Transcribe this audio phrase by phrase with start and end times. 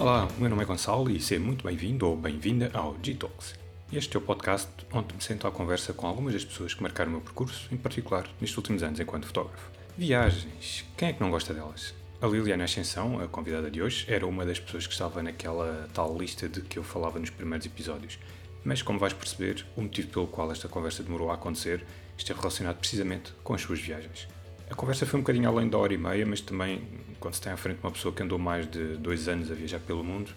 [0.00, 3.54] Olá, meu nome é Gonçalo e seja muito bem-vindo ou bem-vinda ao G-Talks.
[3.92, 7.10] Este é o podcast onde me sento à conversa com algumas das pessoas que marcaram
[7.10, 9.70] o meu percurso, em particular nestes últimos anos enquanto fotógrafo.
[9.98, 11.92] Viagens, quem é que não gosta delas?
[12.18, 16.16] A Liliana Ascensão, a convidada de hoje, era uma das pessoas que estava naquela tal
[16.16, 18.18] lista de que eu falava nos primeiros episódios.
[18.64, 21.84] Mas, como vais perceber, o motivo pelo qual esta conversa demorou a acontecer
[22.16, 24.26] está relacionado precisamente com as suas viagens.
[24.70, 26.80] A conversa foi um bocadinho além da hora e meia, mas também,
[27.18, 29.80] quando se tem à frente uma pessoa que andou mais de dois anos a viajar
[29.80, 30.32] pelo mundo,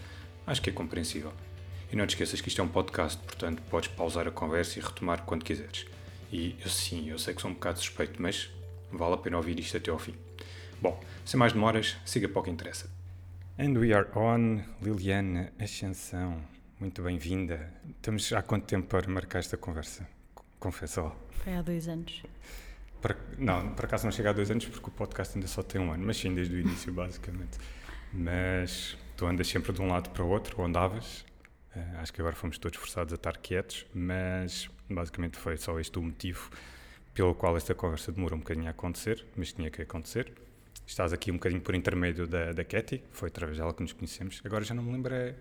[0.48, 1.32] acho que é compreensível.
[1.92, 4.82] E não te esqueças que isto é um podcast, portanto podes pausar a conversa e
[4.82, 5.86] retomar quando quiseres.
[6.32, 8.50] E eu sim, eu sei que sou um bocado suspeito, mas
[8.92, 10.16] vale a pena ouvir isto até ao fim.
[10.82, 12.90] Bom, sem mais demoras, siga para o que interessa.
[13.60, 16.42] And we are on, Liliana Ascensão.
[16.80, 17.72] Muito bem-vinda.
[17.88, 20.08] Estamos há quanto tempo para marcar esta conversa?
[20.60, 21.16] Confessa lá.
[21.30, 22.24] Foi há dois anos.
[23.04, 25.82] Para, não, por acaso não chega a dois anos porque o podcast ainda só tem
[25.82, 27.58] um ano, mas sim desde o início, basicamente.
[28.14, 31.26] Mas tu andas sempre de um lado para o outro, ou andavas.
[31.76, 36.00] Uh, acho que agora fomos todos forçados a estar quietos, mas basicamente foi só este
[36.00, 36.50] o motivo
[37.14, 40.32] pelo qual esta conversa demorou um bocadinho a acontecer, mas tinha que acontecer.
[40.88, 44.42] Estás aqui um bocadinho por intermédio da, da Katy, foi através dela que nos conhecemos.
[44.46, 45.36] Agora já não me lembro, é...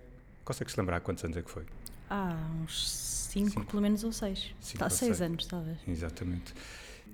[0.44, 1.65] consegues lembrar quantos anos é que foi?
[2.11, 4.53] Há uns cinco, pelo menos, ou seis.
[4.77, 5.78] Tá, seis, seis anos, talvez.
[5.87, 6.53] Exatamente.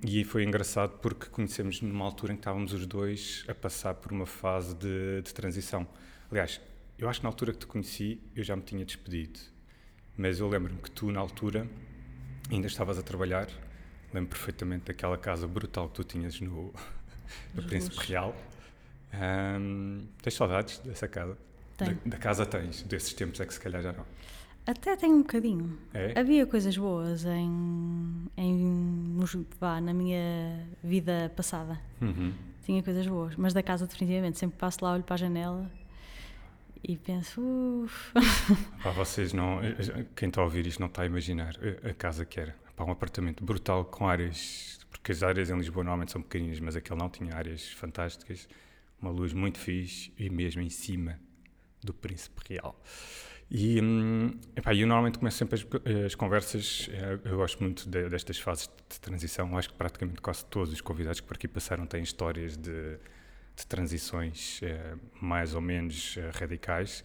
[0.06, 4.12] E foi engraçado porque conhecemos numa altura em que estávamos os dois a passar por
[4.12, 5.86] uma fase de, de transição.
[6.30, 6.60] Aliás,
[6.98, 9.40] eu acho que na altura que te conheci eu já me tinha despedido,
[10.16, 11.68] mas eu lembro-me que tu, na altura,
[12.50, 13.48] ainda estavas a trabalhar.
[14.12, 16.72] Lembro perfeitamente daquela casa brutal que tu tinhas no,
[17.54, 18.34] no Príncipe Real.
[19.12, 21.36] Um, tens saudades dessa casa?
[21.76, 24.04] Da, da, casa tens, desses tempos é que se calhar já não.
[24.68, 25.78] Até tenho um bocadinho.
[25.94, 26.20] É?
[26.20, 29.16] Havia coisas boas em, em
[29.58, 31.80] vá, na minha vida passada.
[32.02, 32.34] Uhum.
[32.66, 34.38] Tinha coisas boas, mas da casa definitivamente.
[34.38, 35.70] Sempre passo lá, olho para a janela
[36.86, 37.88] e penso.
[38.82, 39.58] Para vocês não,
[40.14, 42.54] quem está a ouvir isto não está a imaginar a, casa que era.
[42.76, 46.76] Para um apartamento brutal com áreas, porque as áreas em Lisboa normalmente são pequeninas, mas
[46.76, 48.46] aquele não tinha áreas fantásticas,
[49.00, 51.18] uma luz muito fixe e mesmo em cima
[51.82, 52.78] do Príncipe Real.
[53.50, 58.08] E hum, epá, eu normalmente começo sempre as, as conversas, eh, eu gosto muito de,
[58.08, 61.86] destas fases de transição, acho que praticamente quase todos os convidados que por aqui passaram
[61.86, 62.98] têm histórias de,
[63.56, 67.02] de transições eh, mais ou menos eh, radicais.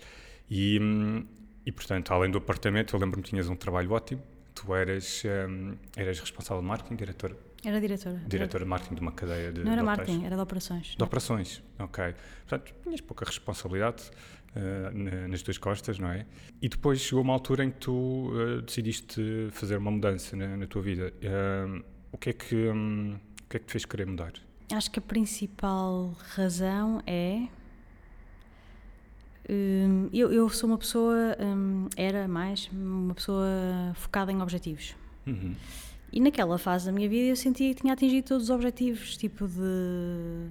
[0.50, 1.26] E, hum,
[1.66, 4.22] e, portanto, além do apartamento, eu lembro-me que tinhas um trabalho ótimo,
[4.54, 7.38] tu eras, um, eras responsável de marketing, diretora?
[7.66, 8.22] Era diretora.
[8.28, 9.64] Diretora de marketing de uma cadeia de.
[9.64, 10.96] Não era de marketing, era de operações.
[10.98, 12.14] De operações, ok.
[12.48, 14.12] Portanto, tinhas pouca responsabilidade
[14.56, 16.26] uh, nas tuas costas, não é?
[16.62, 20.68] E depois chegou uma altura em que tu uh, decidiste fazer uma mudança na, na
[20.68, 21.14] tua vida.
[21.22, 24.34] Uh, o, que é que, um, o que é que te fez querer mudar?
[24.72, 27.48] Acho que a principal razão é.
[29.50, 33.46] Um, eu, eu, sou uma pessoa, um, era mais, uma pessoa
[33.96, 34.96] focada em objetivos.
[35.28, 35.54] Uhum.
[36.14, 39.48] E naquela fase da minha vida eu sentia que tinha atingido todos os objetivos, tipo
[39.48, 40.48] de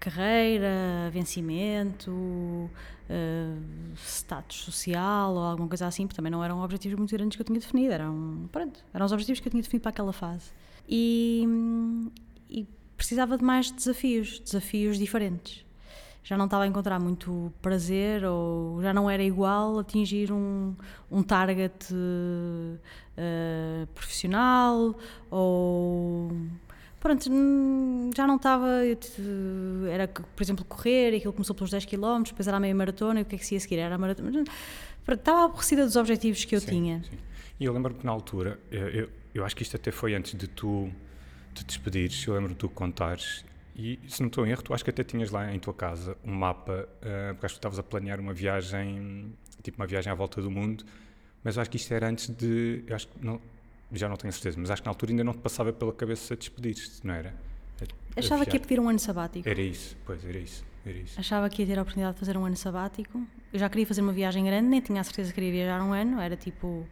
[0.00, 7.14] carreira, vencimento, uh, status social ou alguma coisa assim, porque também não eram objetivos muito
[7.14, 9.90] grandes que eu tinha definido, eram, pronto, eram os objetivos que eu tinha definido para
[9.90, 10.52] aquela fase.
[10.88, 11.46] E,
[12.48, 12.66] e
[12.96, 15.64] precisava de mais desafios, desafios diferentes.
[16.22, 20.74] Já não estava a encontrar muito prazer ou já não era igual atingir um,
[21.10, 24.94] um target uh, profissional
[25.30, 26.32] ou
[27.04, 27.30] pronto,
[28.16, 28.66] já não estava.
[29.90, 33.22] Era, por exemplo, correr, aquilo começou pelos 10 km, depois era a meia maratona, e
[33.22, 33.76] o que é que se ia seguir?
[33.76, 34.42] Era a maratona.
[35.06, 37.04] Estava aborrecida dos objetivos que eu sim, tinha.
[37.04, 37.18] Sim.
[37.60, 40.34] E eu lembro-me que na altura, eu, eu, eu, acho que isto até foi antes
[40.34, 40.90] de tu
[41.52, 43.44] te despedires, eu lembro de tu contares,
[43.76, 46.16] e se não estou em erro, tu acho que até tinhas lá em tua casa
[46.24, 50.14] um mapa, uh, porque acho que estavas a planear uma viagem, tipo uma viagem à
[50.14, 50.86] volta do mundo,
[51.44, 52.82] mas eu acho que isto era antes de.
[52.86, 53.38] Eu acho que não,
[53.98, 56.36] já não tenho certeza, mas acho que na altura ainda não te passava pela cabeça
[56.36, 57.34] despedir-te, não era?
[58.16, 59.48] Achava que ia pedir um ano sabático.
[59.48, 61.18] Era isso, pois, era isso, era isso.
[61.18, 63.26] Achava que ia ter a oportunidade de fazer um ano sabático.
[63.52, 65.92] Eu já queria fazer uma viagem grande, nem tinha a certeza que queria viajar um
[65.92, 66.86] ano, era tipo,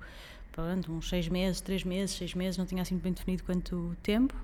[0.50, 4.34] pronto, uns seis meses, três meses, seis meses, não tinha assim bem definido quanto tempo.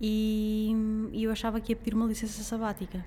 [0.00, 0.74] E,
[1.12, 3.04] e eu achava que ia pedir uma licença sabática.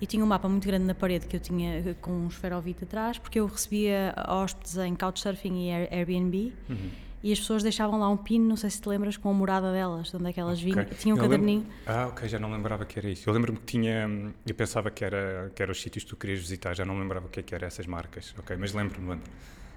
[0.00, 3.18] E tinha um mapa muito grande na parede que eu tinha com um esferovite atrás,
[3.18, 6.52] porque eu recebia hóspedes em Couchsurfing e Airbnb.
[6.68, 9.32] Uhum e as pessoas deixavam lá um pino, não sei se te lembras, com a
[9.32, 10.84] morada delas, de onde é que elas vinham.
[10.84, 11.60] Tinha um eu caderninho.
[11.60, 11.74] Lembro...
[11.86, 13.28] Ah, ok, já não lembrava que era isso.
[13.28, 14.08] Eu lembro-me que tinha.
[14.46, 17.26] Eu pensava que era, que era os sítios que tu querias visitar, já não lembrava
[17.26, 18.34] o que, é que eram essas marcas.
[18.38, 19.28] Ok, mas lembro-me, lembro.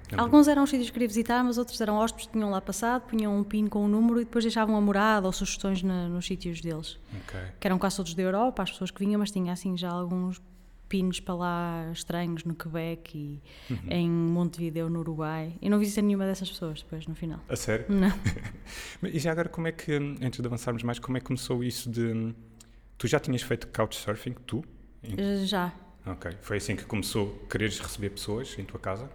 [0.09, 0.23] lembro.
[0.23, 3.03] Alguns eram os sítios que queria visitar, mas outros eram hóspedes que tinham lá passado,
[3.03, 6.25] punham um pino com um número e depois deixavam a morada ou sugestões na, nos
[6.25, 6.99] sítios deles.
[7.23, 7.47] Okay.
[7.59, 10.41] Que eram quase todos da Europa, as pessoas que vinham, mas tinha assim já alguns
[10.91, 13.41] pepinos para lá estranhos no Quebec e
[13.73, 13.89] uhum.
[13.89, 15.55] em Montevideo, no Uruguai.
[15.61, 17.39] E não visitei nenhuma dessas pessoas depois, no final.
[17.47, 17.85] A sério?
[17.87, 18.11] Não.
[19.09, 21.89] e já agora, como é que, antes de avançarmos mais, como é que começou isso
[21.89, 22.35] de.
[22.97, 24.63] Tu já tinhas feito couchsurfing, tu?
[25.45, 25.73] Já.
[26.05, 26.31] Ok.
[26.41, 29.09] Foi assim que começou a quereres receber pessoas em tua casa?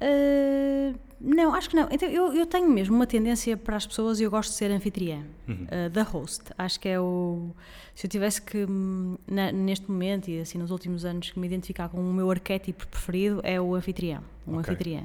[0.00, 1.88] Uh, não, acho que não.
[1.90, 4.70] Então, eu, eu tenho mesmo uma tendência para as pessoas e eu gosto de ser
[4.70, 5.66] anfitriã, uhum.
[5.66, 6.44] uh, da host.
[6.56, 7.50] Acho que é o.
[7.94, 11.88] Se eu tivesse que, hum, na, neste momento e assim nos últimos anos, me identificar
[11.88, 14.22] com o meu arquétipo preferido, é o anfitrião.
[14.46, 14.72] Um okay.
[14.72, 15.04] anfitriã.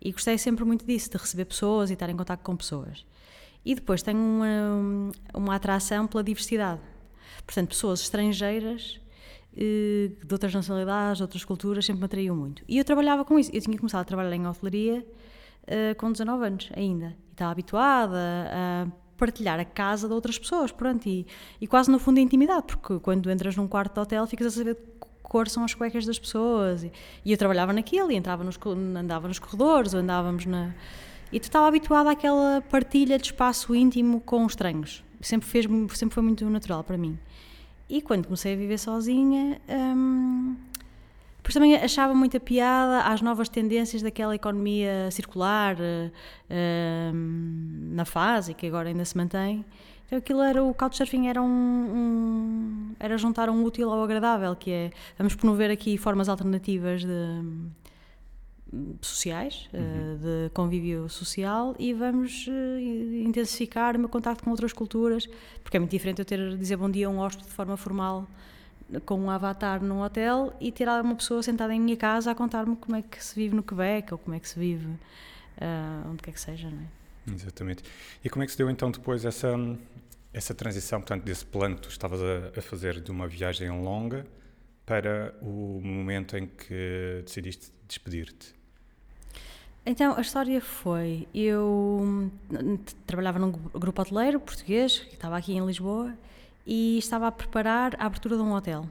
[0.00, 3.04] E gostei sempre muito disso, de receber pessoas e estar em contato com pessoas.
[3.64, 6.80] E depois tenho uma, uma atração pela diversidade.
[7.44, 9.00] Portanto, pessoas estrangeiras
[9.56, 12.62] de outras nacionalidades, de outras culturas, sempre me atraiu muito.
[12.68, 13.50] E eu trabalhava com isso.
[13.52, 15.06] Eu tinha começado a trabalhar em hotelaria
[15.62, 17.16] uh, com 19 anos ainda.
[17.28, 18.18] E estava habituada
[18.50, 18.86] a
[19.16, 21.26] partilhar a casa de outras pessoas, pronto, e,
[21.58, 24.50] e quase no fundo a intimidade, porque quando entras num quarto de hotel ficas a
[24.50, 24.82] saber que
[25.22, 26.84] cor são as cuecas das pessoas.
[26.84, 26.92] E,
[27.24, 28.58] e eu trabalhava naquilo, e entrava nos,
[28.96, 30.74] andava nos corredores, ou andávamos na...
[31.32, 35.02] E tu estava habituada àquela partilha de espaço íntimo com estranhos.
[35.20, 37.18] Sempre, fez, sempre foi muito natural para mim.
[37.88, 40.56] E quando comecei a viver sozinha, hum,
[41.42, 45.76] pois também achava muita piada às novas tendências daquela economia circular
[47.12, 49.64] hum, na fase, que agora ainda se mantém.
[50.06, 54.70] Então aquilo era, o couchsurfing era um, um, era juntar um útil ao agradável, que
[54.70, 57.42] é, vamos promover aqui formas alternativas de
[59.00, 60.18] sociais, eh, uhum.
[60.18, 65.28] de convívio social e vamos eh, intensificar o meu contacto com outras culturas,
[65.62, 68.26] porque é muito diferente eu ter dizer bom dia a um hóspede de forma formal
[69.04, 72.76] com um avatar num hotel e ter uma pessoa sentada em minha casa a contar-me
[72.76, 76.22] como é que se vive no Quebec ou como é que se vive uh, onde
[76.22, 77.34] quer que seja, não é?
[77.34, 77.82] Exatamente.
[78.24, 79.56] E como é que se deu então depois essa
[80.32, 84.26] essa transição, portanto, desse plano que tu estavas a, a fazer de uma viagem longa
[84.84, 88.54] para o momento em que decidiste despedir-te?
[89.84, 92.30] Então, a história foi: eu hum,
[93.06, 96.12] trabalhava num grupo hoteleiro português, que estava aqui em Lisboa,
[96.66, 98.88] e estava a preparar a abertura de um hotel.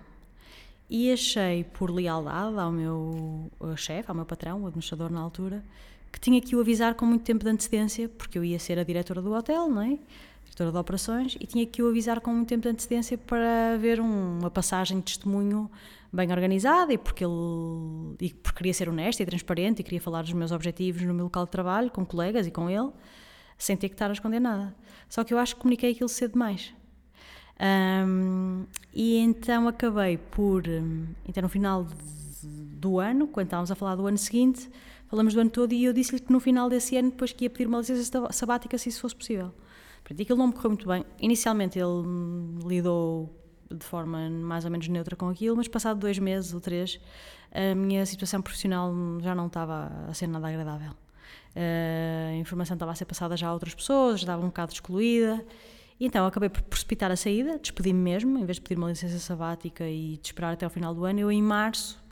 [0.89, 5.63] E achei, por lealdade ao meu chefe, ao meu patrão, o administrador na altura,
[6.12, 8.83] que tinha que o avisar com muito tempo de antecedência, porque eu ia ser a
[8.83, 10.00] diretora do hotel, não é?
[10.45, 14.00] Diretora de operações, e tinha que o avisar com muito tempo de antecedência para haver
[14.00, 15.69] um, uma passagem de testemunho
[16.15, 20.21] bem organizada e porque ele e porque queria ser honesta e transparente e queria falar
[20.21, 22.89] dos meus objetivos no meu local de trabalho com colegas e com ele
[23.57, 24.75] sem ter que estar a esconder nada.
[25.09, 26.73] Só que eu acho que comuniquei aquilo cedo demais.
[28.07, 30.63] Um, e então acabei por
[31.27, 31.85] então no final
[32.44, 34.69] do ano quando estávamos a falar do ano seguinte
[35.07, 37.50] falamos do ano todo e eu disse-lhe que no final desse ano depois que ia
[37.50, 39.53] pedir uma licença sabática se isso fosse possível.
[40.03, 41.03] Portanto, aquilo não me correu muito bem.
[41.19, 43.33] Inicialmente ele lidou
[43.71, 47.00] de forma mais ou menos neutra com aquilo, mas passado dois meses ou três,
[47.51, 50.91] a minha situação profissional já não estava a ser nada agradável.
[51.56, 55.44] A informação estava a ser passada já a outras pessoas, estava um bocado excluída.
[56.00, 59.17] E então acabei por precipitar a saída, despedi-me mesmo, em vez de pedir uma licença
[59.17, 62.03] sabática e de esperar até ao final do ano, eu em março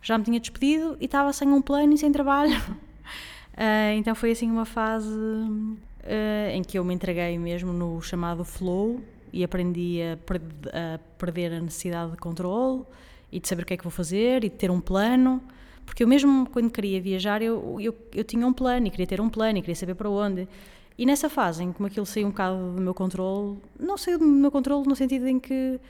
[0.00, 2.56] já me tinha despedido e estava sem um plano e sem trabalho.
[2.58, 8.44] Uh, então foi assim uma fase uh, em que eu me entreguei mesmo no chamado
[8.44, 9.00] flow,
[9.32, 10.40] e aprendi a, per
[10.72, 12.84] a, perder a necessidade de controle
[13.30, 15.42] e de saber o que é que vou fazer e de ter um plano.
[15.86, 19.20] Porque eu mesmo quando queria viajar, eu, eu, eu tinha um plano e queria ter
[19.20, 20.48] um plano e queria saber para onde.
[20.96, 24.26] E nessa fase em que aquilo saiu um bocado do meu controle, não saiu do
[24.26, 25.80] meu controle no sentido em que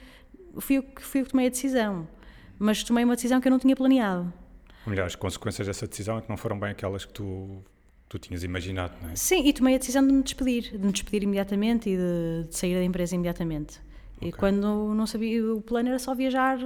[0.59, 2.07] fui eu, fui eu que tomei a decisão,
[2.59, 4.33] mas tomei uma decisão que eu não tinha planeado.
[4.87, 7.63] Melhor, as consequências dessa decisão é que não foram bem aquelas que tu
[8.13, 9.17] tu tinhas imaginado, não é?
[9.17, 12.55] Sim, e tomei a decisão de me despedir, de me despedir imediatamente e de, de
[12.55, 13.81] sair da empresa imediatamente.
[14.17, 14.29] Okay.
[14.29, 16.59] E quando não sabia, o plano era só viajar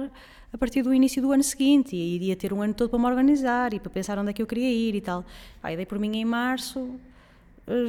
[0.51, 3.05] a partir do início do ano seguinte e iria ter um ano todo para me
[3.05, 5.23] organizar e para pensar onde é que eu queria ir e tal.
[5.63, 6.99] Aí dei por mim em março,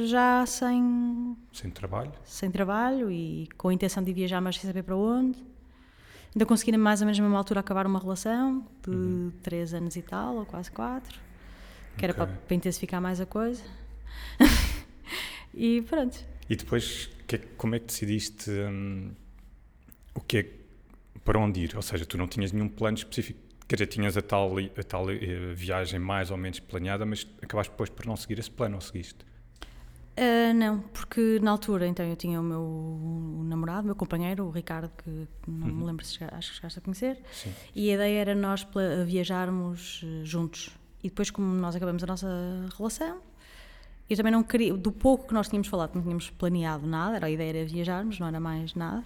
[0.05, 1.35] já sem.
[1.51, 2.13] Sem trabalho?
[2.23, 5.37] Sem trabalho e com a intenção de viajar, mas sem saber para onde.
[6.33, 9.31] Ainda consegui, mais ou menos na mesma altura, acabar uma relação de uhum.
[9.43, 11.28] três anos e tal, ou quase quatro
[11.99, 13.61] que era para, para, intensificar mais a coisa.
[15.53, 16.17] e pronto.
[16.49, 19.11] E depois, que, como é que decidiste hum,
[20.15, 20.49] o que é,
[21.23, 21.75] para onde ir?
[21.75, 25.05] Ou seja, tu não tinhas nenhum plano específico, quer dizer, tinhas a tal, a tal
[25.05, 28.81] uh, viagem mais ou menos planeada, mas acabaste depois por não seguir esse plano, ou
[28.81, 29.27] seguiste?
[30.17, 34.45] Uh, não, porque na altura então eu tinha o meu o namorado, o meu companheiro,
[34.45, 35.75] o Ricardo, que não uhum.
[35.75, 37.53] me lembro se acho que chegaste a conhecer, Sim.
[37.73, 38.67] e a ideia era nós
[39.05, 40.71] viajarmos eh, juntos
[41.03, 42.27] e depois, como nós acabamos a nossa
[42.77, 43.17] relação,
[44.09, 47.27] eu também não queria, do pouco que nós tínhamos falado, não tínhamos planeado nada, era
[47.27, 49.03] a ideia era viajarmos, não era mais nada.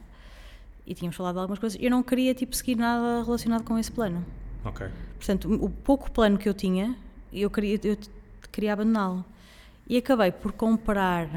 [0.86, 1.80] e tínhamos falado de algumas coisas.
[1.82, 4.26] Eu não queria tipo seguir nada relacionado com esse plano.
[4.66, 4.88] Ok.
[5.18, 6.96] Portanto, o pouco plano que eu tinha,
[7.32, 7.98] eu queria, eu
[8.52, 9.24] queria abandoná-lo.
[9.88, 11.28] E acabei por comprar.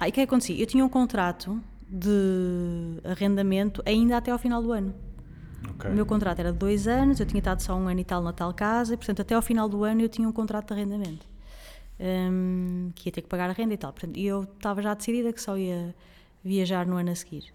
[0.00, 0.58] Ah, e o que é que acontecia?
[0.58, 4.94] Eu tinha um contrato de arrendamento ainda até ao final do ano.
[5.70, 5.90] Ok.
[5.90, 8.22] O meu contrato era de dois anos, eu tinha estado só um ano e tal
[8.22, 10.74] na tal casa, e portanto até ao final do ano eu tinha um contrato de
[10.74, 11.26] arrendamento.
[12.00, 13.92] hum, que ia ter que pagar a renda e tal.
[13.92, 15.94] Portanto, e eu estava já decidida que só ia
[16.44, 17.52] viajar no ano a seguir.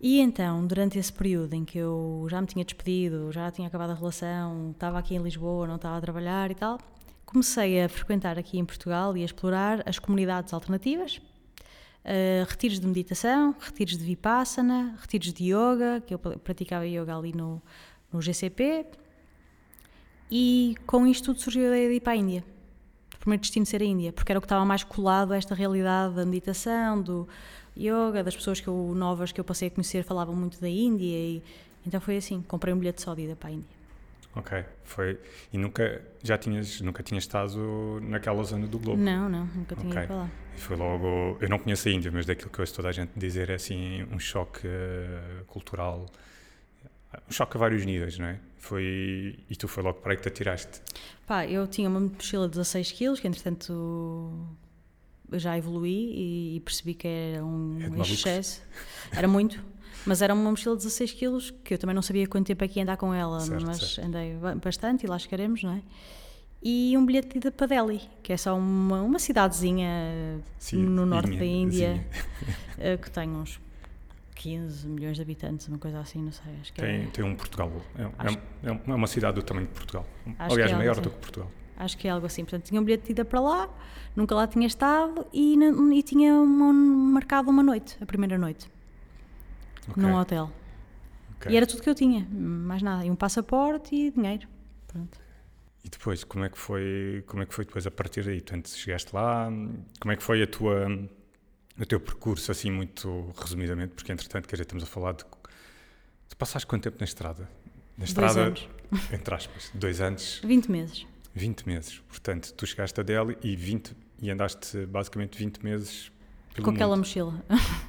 [0.00, 3.90] E então, durante esse período em que eu já me tinha despedido, já tinha acabado
[3.90, 6.78] a relação, estava aqui em Lisboa, não estava a trabalhar e tal,
[7.24, 11.20] comecei a frequentar aqui em Portugal e a explorar as comunidades alternativas,
[12.06, 17.32] uh, retiros de meditação, retiros de vipassana, retiros de yoga, que eu praticava yoga ali
[17.32, 17.60] no,
[18.12, 18.86] no GCP,
[20.30, 22.44] e com isto tudo surgiu a ideia de ir para a Índia.
[23.14, 25.54] O primeiro destino ser a Índia, porque era o que estava mais colado a esta
[25.54, 27.28] realidade da meditação, do
[27.76, 31.06] yoga, das pessoas que eu, novas que eu passei a conhecer falavam muito da Índia
[31.06, 31.42] e
[31.86, 33.75] então foi assim, comprei um bilhete só de ida para a Índia.
[34.36, 35.18] Ok, foi.
[35.50, 39.02] E nunca já tinhas, nunca tinhas estado naquela zona do globo?
[39.02, 39.98] Não, não, nunca tinha Ok.
[40.02, 40.30] ido para lá.
[40.54, 41.38] E foi logo.
[41.40, 43.54] Eu não conheço a Índia, mas daquilo que eu ouço toda a gente dizer é
[43.54, 46.06] assim um choque eh, cultural,
[47.28, 48.38] um choque a vários níveis, não é?
[48.58, 49.38] Foi.
[49.48, 50.82] E tu foi logo para aí que te atiraste.
[51.26, 54.46] Pá, eu tinha uma mochila de 16 quilos, que entretanto
[55.32, 58.62] já evoluí e, e percebi que era um É excesso.
[59.12, 59.62] Era muito,
[60.06, 62.68] mas era uma mochila de 16 quilos, que eu também não sabia quanto tempo é
[62.68, 64.06] que ia andar com ela, Certo, mas certo.
[64.08, 65.82] andei ba- bastante e lá chegaremos, não é?
[66.62, 71.04] E um bilhete de ida para Delhi, que é só uma, uma cidadezinha Sim, no
[71.06, 72.06] norte da Índia, zinha.
[72.78, 73.60] eh, que tem uns
[74.34, 76.52] 15 milhões de habitantes, uma coisa assim, não sei.
[76.60, 77.70] Acho que é- Tem, tem um Portugal.
[77.96, 80.06] É, é- Acho- é é uma cidade do tamanho de Portugal.
[80.38, 81.10] Acho Aliás, é maior do assim.
[81.10, 81.50] que Portugal.
[81.76, 82.42] Acho que é algo assim.
[82.42, 83.68] Portanto, tinha um bilhete de ida para lá,
[84.16, 85.56] nunca lá tinha estado e,
[85.94, 88.66] e tinha uma- marcado uma noite, a primeira noite,
[89.88, 90.50] Ok, num hotel.
[91.36, 91.52] ok.
[91.52, 93.04] E era tudo que eu tinha, mais nada.
[93.04, 94.48] E um passaporte e dinheiro.
[94.88, 95.18] Pronto.
[95.84, 98.40] E depois, como é que foi, como é que foi depois a partir daí?
[98.40, 99.48] Portanto, chegaste lá,
[100.00, 100.86] como é que foi a tua,
[101.78, 105.24] o teu percurso, assim, muito resumidamente, porque entretanto, quer dizer, estamos a falar de...
[106.28, 107.42] Tu passaste quanto tempo na estrada?
[107.96, 108.68] Na Dois estrada, anos.
[109.12, 111.06] entre aspas, dois anos, 20 meses.
[111.34, 112.02] 20 meses.
[112.08, 116.10] Portanto, tu chegaste a Delhi e, 20, e andaste basicamente 20 meses
[116.52, 116.76] pelo com mundo.
[116.78, 117.44] aquela mochila.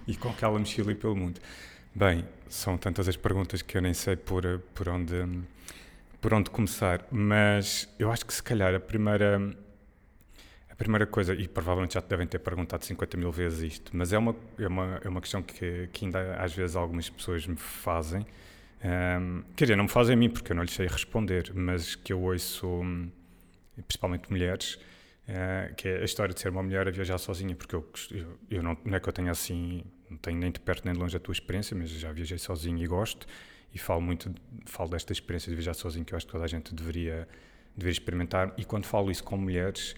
[0.06, 1.39] E com aquela mochila e pelo mundo.
[1.98, 4.44] Bem, são tantas as perguntas que eu nem sei por,
[4.75, 5.16] por, onde,
[6.22, 9.42] por onde começar, mas eu acho que se calhar a primeira,
[10.70, 14.13] a primeira coisa, e provavelmente já te devem ter perguntado 50 mil vezes isto, mas
[14.13, 17.58] é uma, é uma, é uma questão que, que ainda às vezes algumas pessoas me
[17.58, 18.27] fazem.
[18.84, 21.96] Ahm, quer dizer, não me fazem a mim porque eu não lhes sei responder, mas
[21.96, 22.84] que eu ouço,
[23.88, 24.77] principalmente mulheres,
[25.27, 27.92] eh, que é a história de ser uma mulher a viajar sozinha, porque eu,
[28.51, 31.00] eu não, não é que eu tenha assim, não tenho nem de perto nem de
[31.00, 33.28] longe a tua experiência, mas já viajei sozinho e gosto,
[33.74, 34.34] e falo muito,
[34.66, 37.28] falo desta experiência de viajar sozinho que eu acho que toda a gente deveria,
[37.76, 39.96] deveria experimentar, e quando falo isso com mulheres,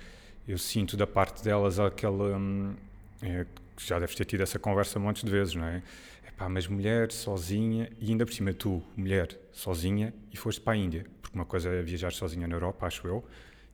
[0.48, 2.75] eu sinto da parte delas aquela, hum,
[3.22, 3.46] é,
[3.78, 5.84] já deves ter tido essa conversa montes de vezes, não é?
[6.28, 10.75] Epá, mas mulher, sozinha, e ainda por cima tu, mulher, sozinha, e foste para a
[10.75, 13.24] Índia, porque uma coisa é viajar sozinha na Europa, acho eu,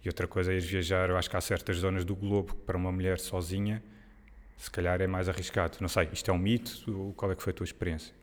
[0.04, 2.78] e outra coisa é viajar, eu acho que há certas zonas do globo que para
[2.78, 3.82] uma mulher sozinha,
[4.58, 5.78] se calhar é mais arriscado.
[5.82, 7.14] Não sei, isto é um mito?
[7.16, 8.14] Qual é que foi a tua experiência?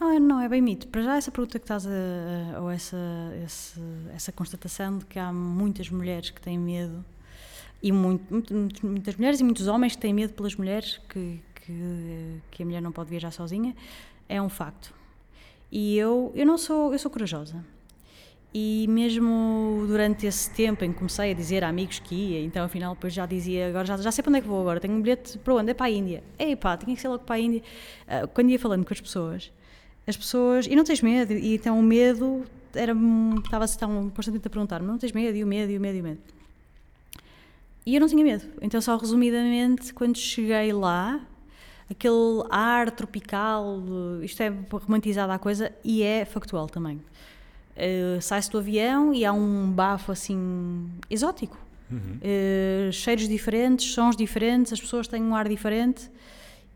[0.00, 0.88] Não, é- não é bem mito.
[0.88, 2.60] Para já, essa pergunta que estás a.
[2.60, 2.96] ou essa,
[3.44, 3.80] esse-
[4.14, 7.04] essa constatação de que há muitas mulheres que têm medo,
[7.82, 8.24] e muito-
[8.82, 12.80] muitas mulheres e muitos homens que têm medo pelas mulheres, que, que, que a mulher
[12.82, 13.74] não pode viajar sozinha,
[14.28, 14.92] é um facto.
[15.70, 16.92] E eu, eu não sou.
[16.92, 17.64] eu sou corajosa.
[18.56, 22.64] E mesmo durante esse tempo em que comecei a dizer a amigos que ia, então
[22.64, 24.94] afinal depois já dizia, agora já, já sei para onde é que vou agora, tenho
[24.94, 25.72] um bilhete para onde?
[25.72, 26.22] É para a Índia.
[26.38, 27.62] Ei pá, tinha que ser logo para a Índia.
[28.06, 29.50] Ah, quando ia falando com as pessoas,
[30.06, 32.44] as pessoas, e não tens medo, e então o medo
[32.74, 32.94] era,
[33.44, 36.00] estava estavam constantemente a perguntar-me, não tens medo, e o medo, e o medo, e
[36.00, 36.20] o medo.
[37.86, 38.44] E eu não tinha medo.
[38.62, 41.20] Então, só resumidamente, quando cheguei lá,
[41.90, 43.82] aquele ar tropical,
[44.22, 47.00] isto é romantizado a coisa e é factual também.
[47.76, 51.58] Uh, Sai-se do avião e há um bafo assim exótico.
[51.92, 56.10] Uh, cheiros diferentes, sons diferentes, as pessoas têm um ar diferente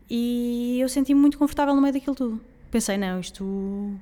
[0.09, 2.41] e eu senti-me muito confortável no meio daquilo tudo.
[2.71, 3.93] Pensei, não, isto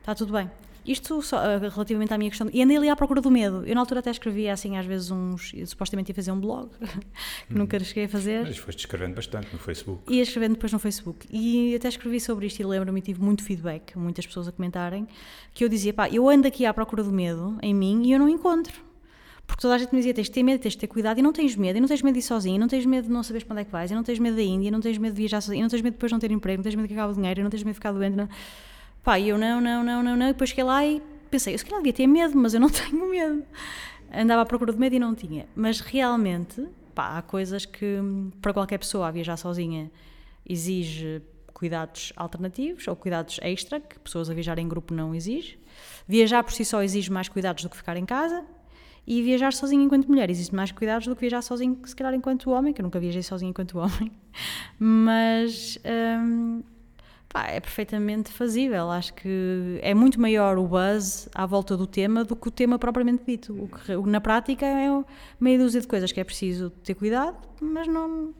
[0.00, 0.50] está tudo bem.
[0.86, 2.48] Isto só, uh, relativamente à minha questão.
[2.52, 3.64] E andei ali à procura do medo.
[3.64, 5.52] Eu na altura até escrevia assim, às vezes, uns.
[5.66, 6.70] supostamente ia fazer um blog,
[7.48, 8.44] que nunca cheguei a fazer.
[8.44, 10.12] Mas foste escrevendo bastante no Facebook.
[10.12, 11.26] Ia escrevendo depois no Facebook.
[11.30, 15.06] E até escrevi sobre isto e lembro-me, tive muito feedback, muitas pessoas a comentarem,
[15.54, 18.18] que eu dizia, pá, eu ando aqui à procura do medo em mim e eu
[18.18, 18.92] não encontro.
[19.46, 21.22] Porque toda a gente me dizia: tens de ter medo, tens de ter cuidado, e
[21.22, 23.12] não tens medo, e não tens medo de ir sozinho, e não tens medo de
[23.12, 24.80] não saberes para onde é que vais, e não tens medo da Índia, e não
[24.80, 26.62] tens medo de viajar sozinho, e não tens medo de depois não ter emprego, não
[26.62, 28.16] tens medo de acabar o dinheiro, e não tens medo de ficar doente.
[28.16, 28.28] Não.
[29.02, 30.26] Pá, e eu não, não, não, não, não.
[30.28, 32.68] E depois cheguei lá e pensei: eu se calhar devia ter medo, mas eu não
[32.70, 33.42] tenho medo.
[34.14, 35.46] Andava à procura de medo e não tinha.
[35.56, 37.98] Mas realmente, pá, há coisas que
[38.40, 39.90] para qualquer pessoa a viajar sozinha
[40.46, 45.58] exige cuidados alternativos ou cuidados extra, que pessoas a viajar em grupo não exige.
[46.06, 48.44] Viajar por si só exige mais cuidados do que ficar em casa.
[49.04, 52.50] E viajar sozinho enquanto mulher exige mais cuidados do que viajar sozinho, se calhar, enquanto
[52.50, 54.12] homem, que eu nunca viajei sozinho enquanto homem.
[54.78, 55.78] Mas
[56.20, 56.62] hum,
[57.32, 58.90] pá, é perfeitamente fazível.
[58.90, 62.78] Acho que é muito maior o buzz à volta do tema do que o tema
[62.78, 63.54] propriamente dito.
[63.54, 63.68] O
[64.04, 64.88] que na prática é
[65.40, 68.34] meia dúzia de coisas que é preciso ter cuidado, mas não.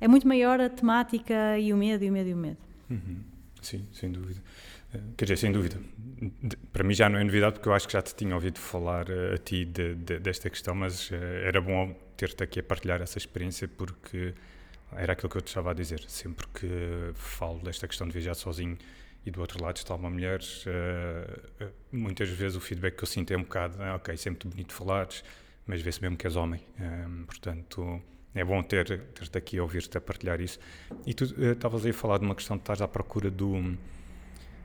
[0.00, 2.58] É muito maior a temática e o medo, e o medo, e o medo.
[2.88, 3.16] Uhum.
[3.60, 4.40] Sim, sem dúvida.
[4.94, 5.76] Eh, quer dizer, sem dúvida.
[6.72, 9.10] Para mim já não é novidade, porque eu acho que já te tinha ouvido falar
[9.10, 13.02] eh, a ti de, de, desta questão, mas eh, era bom ter-te aqui a partilhar
[13.02, 14.34] essa experiência, porque
[14.92, 16.02] era aquilo que eu te estava a dizer.
[16.08, 18.78] Sempre que falo desta questão de viajar sozinho
[19.24, 23.30] e do outro lado está uma mulher, uh, muitas vezes o feedback que eu sinto
[23.32, 25.22] é um bocado, ah, ok, sempre bonito falares,
[25.66, 26.60] mas vê-se mesmo que és homem.
[26.80, 28.02] Um, portanto,
[28.34, 30.58] é bom ter, ter-te aqui a ouvir-te a partilhar isso.
[31.06, 33.76] E tu uh, estavas aí a falar de uma questão de estás à procura do,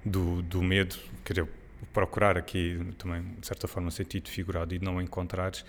[0.05, 1.49] do, do medo, quer dizer,
[1.91, 5.65] procurar aqui também, de certa forma, sentido figurado e não encontrares.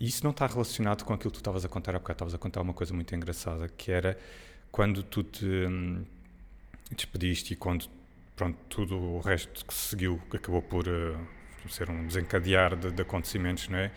[0.00, 2.16] Isso não está relacionado com aquilo que tu estavas a contar há bocado.
[2.16, 4.18] Estavas a contar uma coisa muito engraçada, que era
[4.70, 6.04] quando tu te hum,
[6.90, 7.86] despediste e quando
[8.34, 11.16] pronto, tudo o resto que seguiu acabou por uh,
[11.68, 13.92] ser um desencadear de, de, acontecimentos, não é?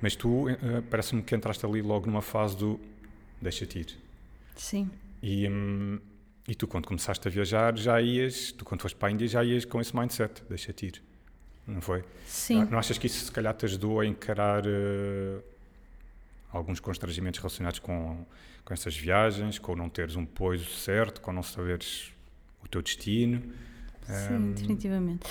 [0.00, 0.56] Mas tu, uh,
[0.90, 2.78] parece-me que entraste ali logo numa fase do
[3.40, 3.98] deixa-te ir.
[4.54, 4.90] Sim.
[5.22, 5.98] E, um,
[6.46, 9.42] e tu, quando começaste a viajar, já ias, tu, quando foste para a Índia, já
[9.42, 11.09] ias com esse mindset, deixa-te ir
[11.70, 12.04] não foi?
[12.26, 12.66] Sim.
[12.70, 15.42] Não, achas que isso se calhar te ajudou a encarar uh,
[16.52, 18.24] alguns constrangimentos relacionados com,
[18.64, 22.12] com essas viagens, com não teres um poiso certo, com não saberes
[22.62, 23.42] o teu destino?
[24.06, 24.52] Sim, um...
[24.52, 25.26] definitivamente.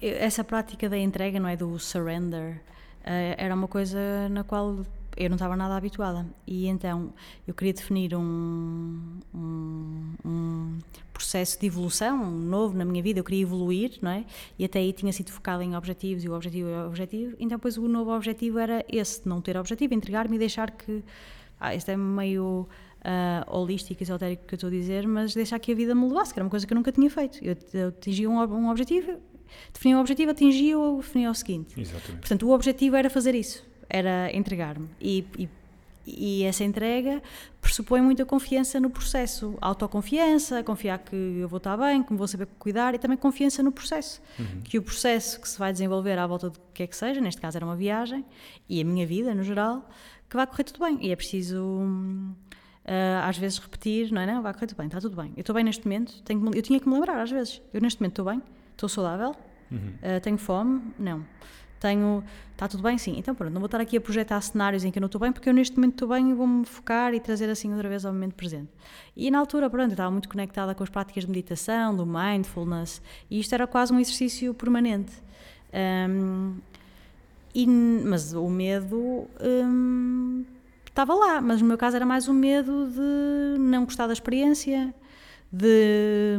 [0.00, 1.56] Essa prática da entrega, não é?
[1.56, 4.84] Do surrender, uh, era uma coisa na qual
[5.16, 6.26] eu não estava nada habituada.
[6.46, 7.12] E então
[7.46, 10.78] eu queria definir um, um, um,
[11.12, 14.24] processo de evolução novo na minha vida, eu queria evoluir, não é?
[14.58, 17.36] E até aí tinha sido focada em objetivos e o objetivo é o objetivo.
[17.38, 21.02] Então, depois o novo objetivo era esse, não ter objetivo, entregar-me e deixar que.
[21.58, 22.68] Ah, isto é meio.
[23.06, 26.34] Uh, holístico, esotérico que eu estou a dizer, mas deixar que a vida me levasse,
[26.34, 27.38] que era uma coisa que eu nunca tinha feito.
[27.40, 29.20] Eu, eu atingia um, um objetivo,
[29.72, 31.80] definia um objetivo, atingia-o, definia o seguinte.
[31.80, 32.18] Exatamente.
[32.18, 34.88] Portanto, o objetivo era fazer isso era entregar-me.
[35.00, 35.48] E, e,
[36.06, 37.22] e, essa entrega
[37.60, 39.56] pressupõe muita confiança no processo.
[39.60, 43.62] Autoconfiança, confiar que eu vou estar bem, que me vou saber cuidar e também confiança
[43.62, 44.22] no processo.
[44.38, 44.60] Uhum.
[44.62, 47.40] Que o processo que se vai desenvolver à volta do que é que seja, neste
[47.40, 48.24] caso era uma viagem,
[48.68, 49.88] e a minha vida no geral,
[50.28, 50.98] que vai correr tudo bem.
[51.00, 51.62] E é preciso.
[52.86, 54.26] Uh, às vezes repetir, não é?
[54.26, 55.32] Não, vai correr tudo bem, está tudo bem.
[55.36, 57.60] Eu estou bem neste momento, tenho que, eu tinha que me lembrar às vezes.
[57.74, 59.34] Eu neste momento estou bem, estou saudável,
[59.72, 59.78] uhum.
[59.78, 61.24] uh, tenho fome, não
[61.86, 62.24] tenho.
[62.52, 62.96] Está tudo bem?
[62.96, 63.16] Sim.
[63.18, 65.30] Então pronto, não vou estar aqui a projetar cenários em que eu não estou bem,
[65.30, 68.12] porque eu neste momento estou bem e vou-me focar e trazer assim outra vez ao
[68.12, 68.70] momento presente.
[69.14, 73.02] E na altura, pronto, eu estava muito conectada com as práticas de meditação, do mindfulness,
[73.30, 75.12] e isto era quase um exercício permanente.
[76.08, 76.56] Um,
[77.54, 80.44] e, mas o medo um,
[80.86, 84.94] estava lá, mas no meu caso era mais o medo de não gostar da experiência,
[85.52, 86.36] de.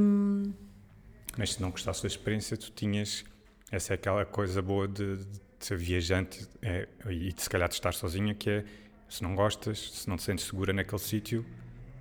[1.37, 3.23] Mas se não gostasse da experiência, tu tinhas
[3.71, 7.75] essa é aquela coisa boa de, de ser viajante é, e de se calhar de
[7.75, 8.63] estar sozinha, que é
[9.09, 11.45] se não gostas, se não te sentes segura naquele sítio,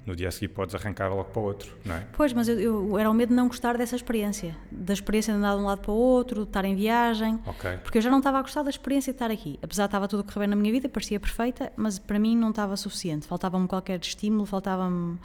[0.06, 2.06] no dia a seguir podes arrancar logo para o outro, não é?
[2.12, 5.38] Pois, mas eu, eu, era o medo de não gostar dessa experiência, da experiência de
[5.38, 7.78] andar de um lado para o outro, de estar em viagem, okay.
[7.78, 9.58] porque eu já não estava a gostar da experiência de estar aqui.
[9.60, 12.36] Apesar de estava tudo a correr bem na minha vida, parecia perfeita, mas para mim
[12.36, 13.26] não estava suficiente.
[13.26, 15.18] Faltava-me qualquer estímulo, faltava-me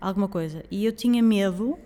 [0.00, 0.62] alguma coisa.
[0.70, 1.76] E eu tinha medo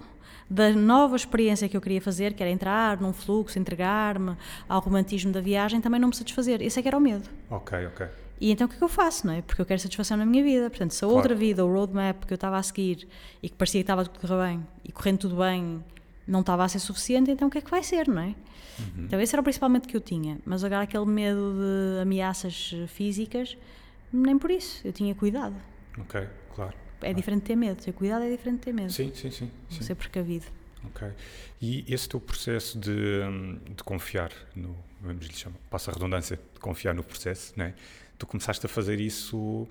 [0.49, 4.37] da nova experiência que eu queria fazer, que era entrar num fluxo, entregar-me
[4.69, 6.61] ao romantismo da viagem, também não me satisfazer.
[6.63, 7.29] Esse é que era o medo.
[7.51, 8.07] Ok, ok.
[8.41, 9.43] E então o que é que eu faço, não é?
[9.43, 10.69] Porque eu quero satisfação na minha vida.
[10.69, 11.17] Portanto, se a claro.
[11.17, 13.09] outra vida, o roadmap que eu estava a seguir
[13.43, 15.83] e que parecia que estava tudo correr bem e correndo tudo bem,
[16.27, 18.35] não estava a ser suficiente, então o que é que vai ser, não é?
[18.79, 19.05] Uhum.
[19.05, 20.39] Então esse era principalmente que eu tinha.
[20.45, 23.57] Mas agora aquele medo de ameaças físicas,
[24.13, 24.81] nem por isso.
[24.85, 25.55] Eu tinha cuidado.
[25.99, 26.27] Ok,
[27.05, 27.83] é diferente ter medo.
[27.83, 28.93] Ter cuidado é diferente ter medo.
[28.93, 29.51] Sim, sim, sim.
[29.69, 29.83] sim.
[29.83, 30.47] Ser precavido.
[30.87, 31.09] Ok.
[31.61, 33.21] E esse teu processo de,
[33.75, 37.75] de confiar no, vamos lhe chamar, passa a redundância, de confiar no processo, né?
[38.19, 39.69] Tu começaste a fazer isso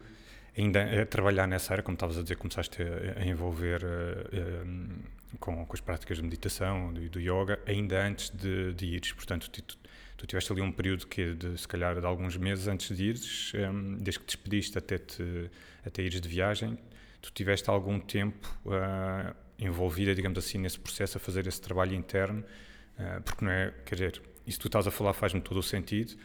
[0.58, 5.38] ainda a trabalhar nessa área, como estavas a dizer, começaste a, a envolver uh, uh,
[5.40, 9.12] com, com, as práticas de meditação, do, do yoga, ainda antes de, de ires.
[9.14, 9.78] Portanto, tu,
[10.18, 13.52] tu tiveste ali um período que de se calhar de alguns meses antes de ires,
[13.56, 15.50] um, desde que te despediste até, te,
[15.86, 16.78] até ires de viagem,
[17.24, 22.44] tu tiveste algum tempo uh, envolvida, digamos assim, nesse processo a fazer esse trabalho interno,
[23.00, 25.64] uh, porque não é, quer dizer, isso que tu estás a falar faz-me todo o
[25.64, 26.16] sentido,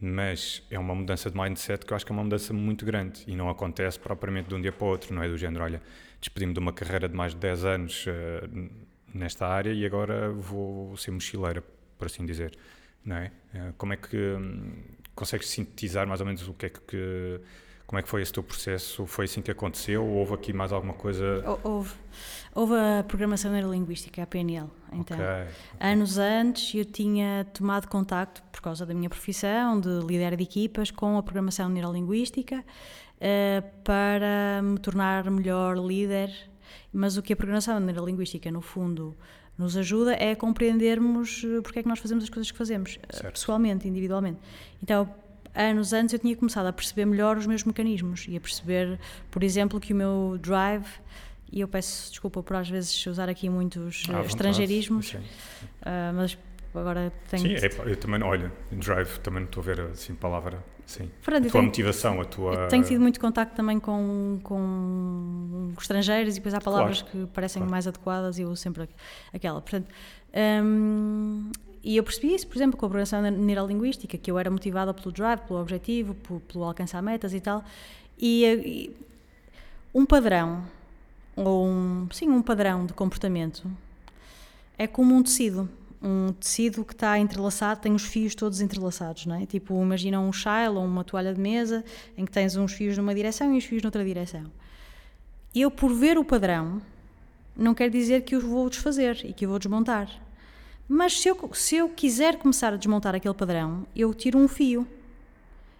[0.00, 3.22] mas é uma mudança de mindset que eu acho que é uma mudança muito grande
[3.28, 5.80] e não acontece propriamente de um dia para o outro, não é do género, olha,
[6.20, 8.70] despedi-me de uma carreira de mais de 10 anos uh,
[9.14, 11.62] nesta área e agora vou ser mochileira,
[11.96, 12.52] por assim dizer,
[13.04, 13.30] não é?
[13.78, 14.72] Como é que um,
[15.14, 17.40] consegues sintetizar mais ou menos o que é que
[17.86, 19.06] como é que foi esse teu processo?
[19.06, 20.04] Foi assim que aconteceu?
[20.04, 21.44] Ou houve aqui mais alguma coisa?
[21.62, 21.94] Houve.
[22.52, 24.68] Houve a programação neurolinguística, a PNL.
[24.92, 25.52] Então, okay, okay.
[25.78, 30.90] anos antes eu tinha tomado contacto, por causa da minha profissão, de líder de equipas,
[30.90, 36.32] com a programação neurolinguística uh, para me tornar melhor líder.
[36.92, 39.14] Mas o que a programação neurolinguística, no fundo,
[39.58, 43.16] nos ajuda é compreendermos eh, porque é que nós fazemos as coisas que fazemos, eh,
[43.16, 43.34] certo.
[43.34, 44.38] pessoalmente, individualmente.
[44.82, 45.08] Então,
[45.56, 48.98] anos antes eu tinha começado a perceber melhor os meus mecanismos e a perceber,
[49.30, 50.86] por exemplo, que o meu drive
[51.50, 55.18] e eu peço desculpa por às vezes usar aqui muitos ah, estrangeirismos, uh,
[56.14, 56.36] mas
[56.74, 57.58] agora tenho.
[57.58, 60.62] Sim, é, eu também, olha, drive também não estou a ver assim palavra.
[60.84, 61.10] Sim.
[61.24, 62.68] Pronto, a tua tenho, motivação, a tua.
[62.68, 67.60] Tenho tido muito contacto também com, com estrangeiros e depois há palavras claro, que parecem
[67.60, 67.70] claro.
[67.70, 68.88] mais adequadas e eu uso sempre
[69.32, 69.60] aquela.
[69.60, 69.88] Portanto,
[70.62, 71.50] um,
[71.86, 75.12] e eu percebi isso, por exemplo, com a programação neurolinguística, que eu era motivada pelo
[75.12, 77.64] drive, pelo objetivo, pelo, pelo alcançar metas e tal.
[78.18, 78.96] E, e,
[79.94, 80.64] um padrão,
[81.36, 83.70] ou um, sim, um padrão de comportamento,
[84.76, 85.68] é como um tecido.
[86.02, 89.46] Um tecido que está entrelaçado, tem os fios todos entrelaçados, não é?
[89.46, 91.84] Tipo, imagina um chile ou uma toalha de mesa
[92.18, 94.50] em que tens uns fios numa direção e os fios noutra direção.
[95.54, 96.82] Eu, por ver o padrão,
[97.56, 100.25] não quer dizer que os vou desfazer e que eu vou desmontar
[100.88, 104.86] mas se eu, se eu quiser começar a desmontar aquele padrão, eu tiro um fio.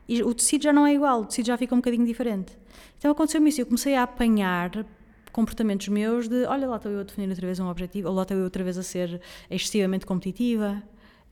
[0.09, 2.57] E o tecido já não é igual, o tecido já fica um bocadinho diferente.
[2.99, 4.85] Então aconteceu-me isso, eu comecei a apanhar
[5.33, 8.23] comportamentos meus de olha lá estou eu a definir outra vez um objetivo, ou lá
[8.23, 10.83] estou eu outra vez a ser excessivamente competitiva.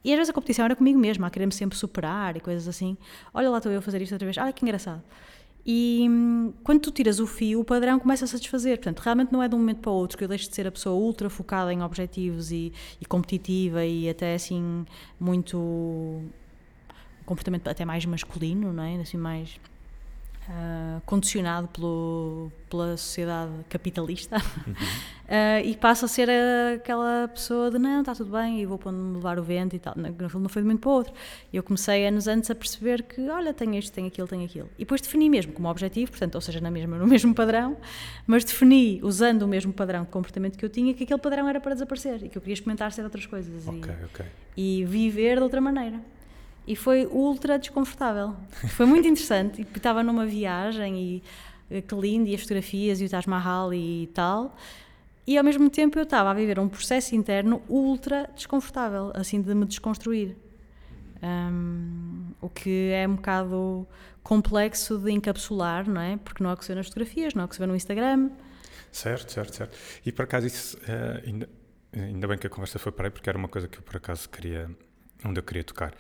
[0.05, 2.99] E às vezes a competição era comigo mesma, a querer-me sempre superar e coisas assim.
[3.33, 5.03] Olha lá estou eu a fazer isto outra vez, olha que engraçado.
[5.67, 8.77] E hum, quando tu tiras o fio, o padrão começa a se desfazer.
[8.79, 10.67] Portanto, realmente não é de um momento para o outro que eu deixo de ser
[10.67, 14.85] a pessoa ultra focada em objetivos e, e competitiva e até assim
[15.19, 16.23] muito
[17.25, 18.97] comportamento até mais masculino, não é?
[18.97, 19.59] Assim mais
[20.49, 24.73] uh, condicionado pelo, pela sociedade capitalista uhum.
[24.73, 26.29] uh, e passa a ser
[26.75, 29.95] aquela pessoa de não, está tudo bem e vou me levar o vento e tal.
[30.29, 31.15] Fundo, não foi de um momento para o outro.
[31.53, 34.69] Eu comecei anos antes a perceber que, olha, tenho isto, tenho aquilo, tenho aquilo.
[34.77, 37.77] E depois defini mesmo como objetivo, portanto, ou seja, na mesma, no mesmo padrão,
[38.27, 41.61] mas defini, usando o mesmo padrão de comportamento que eu tinha, que aquele padrão era
[41.61, 44.27] para desaparecer e que eu queria experimentar ser outras coisas okay, e, okay.
[44.57, 46.01] e viver de outra maneira
[46.67, 48.35] e foi ultra desconfortável.
[48.71, 49.63] Foi muito interessante.
[49.63, 51.23] E estava numa viagem e
[51.71, 54.57] eh, que lindo, e as fotografias e o Taj Mahal e tal.
[55.27, 59.55] E ao mesmo tempo eu estava a viver um processo interno ultra desconfortável, assim de
[59.55, 60.37] me desconstruir.
[61.23, 63.87] Um, o que é um bocado
[64.23, 66.19] complexo de encapsular, não é?
[66.19, 67.67] Porque não é o que se vê nas fotografias, não é o que se vê
[67.67, 68.31] no Instagram.
[68.93, 69.79] Certo, certo, certo.
[70.05, 71.49] E por acaso isso, uh, ainda,
[71.95, 73.97] ainda bem que a conversa foi para aí, porque era uma coisa que eu por
[73.97, 74.71] acaso queria,
[75.25, 75.95] onde eu queria tocar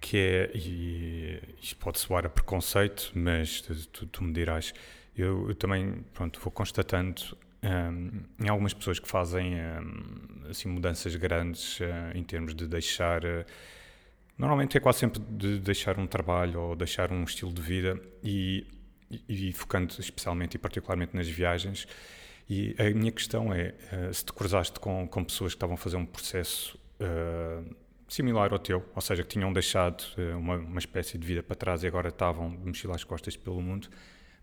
[0.00, 3.60] que é, e isto pode soar a preconceito, mas
[3.92, 4.72] tu, tu me dirás,
[5.16, 11.14] eu, eu, também pronto, vou constatando um, em algumas pessoas que fazem um, assim, mudanças
[11.16, 11.84] grandes uh,
[12.14, 13.24] em termos de deixar.
[13.24, 13.44] Uh,
[14.36, 18.64] normalmente é quase sempre de deixar um trabalho ou deixar um estilo de vida e,
[19.10, 21.88] e, e focando especialmente e particularmente nas viagens.
[22.48, 25.78] E a minha questão é: uh, se te cruzaste com, com pessoas que estavam a
[25.78, 26.78] fazer um processo
[28.08, 31.54] similar ao teu, ou seja, que tinham deixado uh, uma, uma espécie de vida para
[31.54, 33.88] trás e agora estavam de mochila às costas pelo mundo.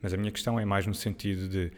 [0.02, 1.72] Mas a minha questão é mais no sentido de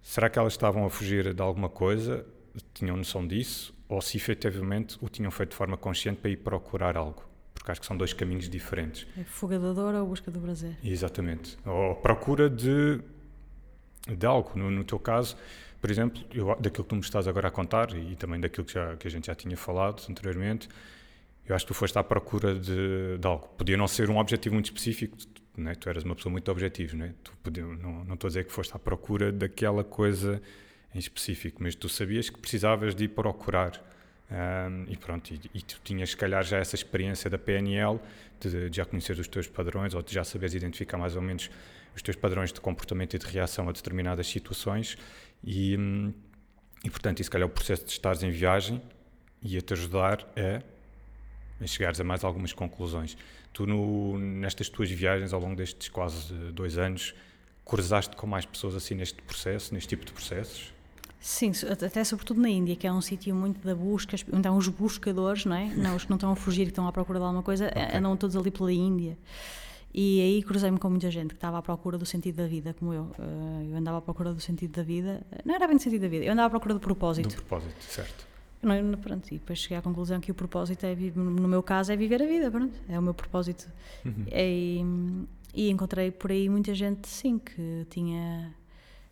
[0.00, 2.24] será que elas estavam a fugir de alguma coisa,
[2.72, 6.96] tinham noção disso, ou se efetivamente o tinham feito de forma consciente para ir procurar
[6.96, 7.24] algo?
[7.52, 9.06] Porque acho que são dois caminhos diferentes.
[9.18, 10.76] É fuga da dor ou busca do prazer?
[10.84, 11.56] Exatamente.
[11.64, 13.00] Ou procura de,
[14.06, 14.52] de algo.
[14.54, 15.36] No, no teu caso,
[15.80, 18.74] por exemplo, eu, daquilo que tu me estás agora a contar e também daquilo que,
[18.74, 20.68] já, que a gente já tinha falado anteriormente,
[21.46, 23.48] eu acho que tu foste à procura de, de algo.
[23.56, 25.74] Podia não ser um objetivo muito específico, tu, é?
[25.74, 27.14] tu eras uma pessoa muito objetiva, não, é?
[27.22, 30.40] tu podia, não, não estou a dizer que foste à procura daquela coisa
[30.94, 33.82] em específico, mas tu sabias que precisavas de ir procurar.
[34.30, 38.00] Um, e pronto, e, e, tu tinhas se calhar já essa experiência da PNL,
[38.40, 41.50] de, de já conhecer os teus padrões, ou de já saberes identificar mais ou menos
[41.94, 44.96] os teus padrões de comportamento e de reação a determinadas situações,
[45.44, 45.76] e,
[46.82, 48.80] e portanto, e se calhar o processo de estares em viagem
[49.42, 50.62] ia-te ajudar a
[51.60, 53.16] a chegares a mais algumas conclusões.
[53.52, 57.14] Tu, no, nestas tuas viagens, ao longo destes quase dois anos,
[57.64, 60.72] cruzaste com mais pessoas assim neste processo, neste tipo de processos?
[61.20, 65.46] Sim, até sobretudo na Índia, que é um sítio muito da busca, então os buscadores,
[65.46, 65.68] não é?
[65.74, 67.96] Não, os que não estão a fugir, que estão à procura de alguma coisa, okay.
[67.96, 69.16] andam todos ali pela Índia.
[69.94, 72.92] E aí cruzei-me com muita gente que estava à procura do sentido da vida, como
[72.92, 73.10] eu.
[73.18, 75.24] Eh, eu andava à procura do sentido da vida.
[75.44, 77.28] Não era bem do sentido da vida, eu andava à procura do propósito.
[77.28, 78.26] Do propósito, certo.
[78.64, 81.96] Não, pronto, e depois cheguei à conclusão que o propósito é, no meu caso, é
[81.96, 83.70] viver a vida, pronto, é o meu propósito.
[84.04, 84.26] Uhum.
[84.32, 88.54] E, e encontrei por aí muita gente, sim, que tinha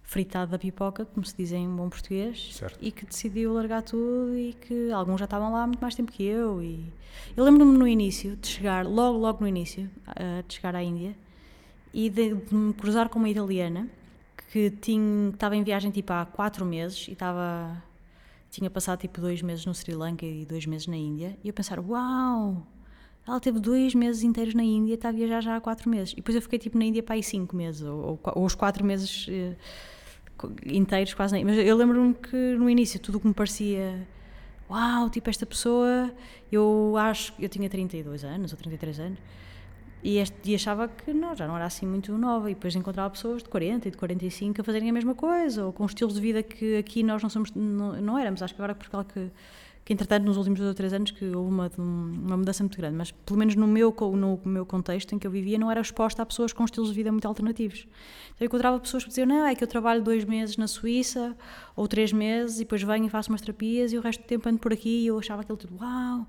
[0.02, 2.78] fritado da pipoca, como se diz em bom português, certo.
[2.82, 6.12] e que decidiu largar tudo e que alguns já estavam lá há muito mais tempo
[6.12, 6.62] que eu.
[6.62, 6.92] E
[7.36, 9.88] eu lembro-me no início de chegar, logo, logo no início,
[10.46, 11.16] de chegar à Índia
[11.94, 13.88] e de, de, me cruzar com uma italiana
[14.50, 17.82] que tinha, estava em viagem tipo há quatro meses e estava
[18.52, 21.54] tinha passado tipo dois meses no Sri Lanka e dois meses na Índia e eu
[21.54, 22.66] pensar, uau,
[23.26, 26.12] ela teve dois meses inteiros na Índia está a viajar já há quatro meses.
[26.12, 28.54] E depois eu fiquei tipo na Índia para aí cinco meses, ou, ou, ou os
[28.54, 29.56] quatro meses eh,
[30.66, 31.44] inteiros quase nem.
[31.46, 34.06] Mas eu lembro-me que no início tudo que me parecia
[34.68, 36.12] uau, tipo esta pessoa,
[36.50, 39.18] eu acho, eu tinha 32 anos ou 33 anos
[40.02, 43.10] e, este, e achava que não, já não era assim muito nova e depois encontrava
[43.10, 46.20] pessoas de 40 e de 45 a fazerem a mesma coisa ou com estilos de
[46.20, 49.30] vida que aqui nós não somos, não, não éramos, acho que agora por causa que
[49.84, 52.96] que entretanto nos últimos dois ou três anos que houve uma, uma mudança muito grande,
[52.96, 56.22] mas pelo menos no meu, no meu contexto em que eu vivia não era exposta
[56.22, 57.86] a pessoas com estilos de vida muito alternativos.
[58.26, 61.36] Então eu encontrava pessoas que diziam, não, é que eu trabalho dois meses na Suíça
[61.74, 64.48] ou três meses e depois venho e faço umas terapias e o resto do tempo
[64.48, 66.26] ando por aqui e eu achava aquilo tudo, uau!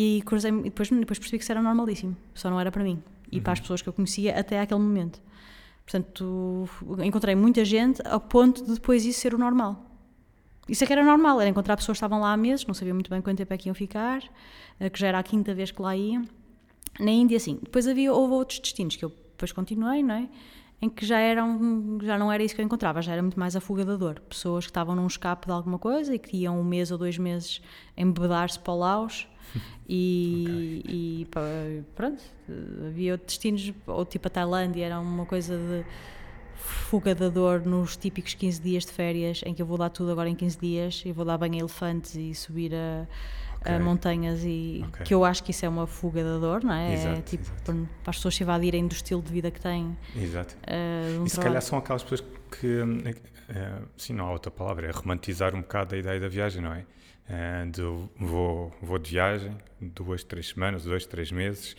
[0.00, 3.02] E, cruzei, e depois, depois percebi que isso era normalíssimo, só não era para mim
[3.32, 3.42] e uhum.
[3.42, 5.20] para as pessoas que eu conhecia até aquele momento.
[5.84, 6.68] Portanto,
[7.02, 9.84] encontrei muita gente ao ponto de depois isso ser o normal.
[10.68, 12.94] Isso é que era normal, era encontrar pessoas que estavam lá há meses, não sabia
[12.94, 14.22] muito bem quanto tempo é que iam ficar,
[14.78, 16.24] eh, que já era a quinta vez que lá iam.
[17.00, 17.58] Na Índia, sim.
[17.60, 20.28] Depois havia, houve outros destinos que eu depois continuei, não é?
[20.80, 23.56] Em que já, eram, já não era isso que eu encontrava, já era muito mais
[23.56, 24.20] a fuga da dor.
[24.28, 27.18] Pessoas que estavam num escape de alguma coisa e que iam um mês ou dois
[27.18, 27.60] meses
[27.96, 29.26] embebedar-se para o Laos.
[29.88, 31.78] e, okay.
[31.80, 32.22] e pronto,
[32.86, 35.84] havia outros destinos, ou tipo a Tailândia, era uma coisa de
[36.68, 40.10] fuga da dor nos típicos 15 dias de férias, em que eu vou dar tudo
[40.12, 43.06] agora em 15 dias, e vou dar banho a elefantes e subir a,
[43.60, 43.74] okay.
[43.74, 45.06] a montanhas, e okay.
[45.06, 46.94] que eu acho que isso é uma fuga da dor, não é?
[46.94, 47.44] Exato, é tipo.
[47.64, 49.96] Para, para, as pessoas se evadirem do estilo de vida que têm.
[50.16, 50.56] Exato.
[50.66, 54.86] Uh, um e se calhar são aquelas pessoas que, uh, sim, não há outra palavra,
[54.86, 56.84] é romantizar um bocado a ideia da viagem, não é?
[57.28, 61.76] Uh, vou, vou de viagem, duas, três semanas, dois, três meses,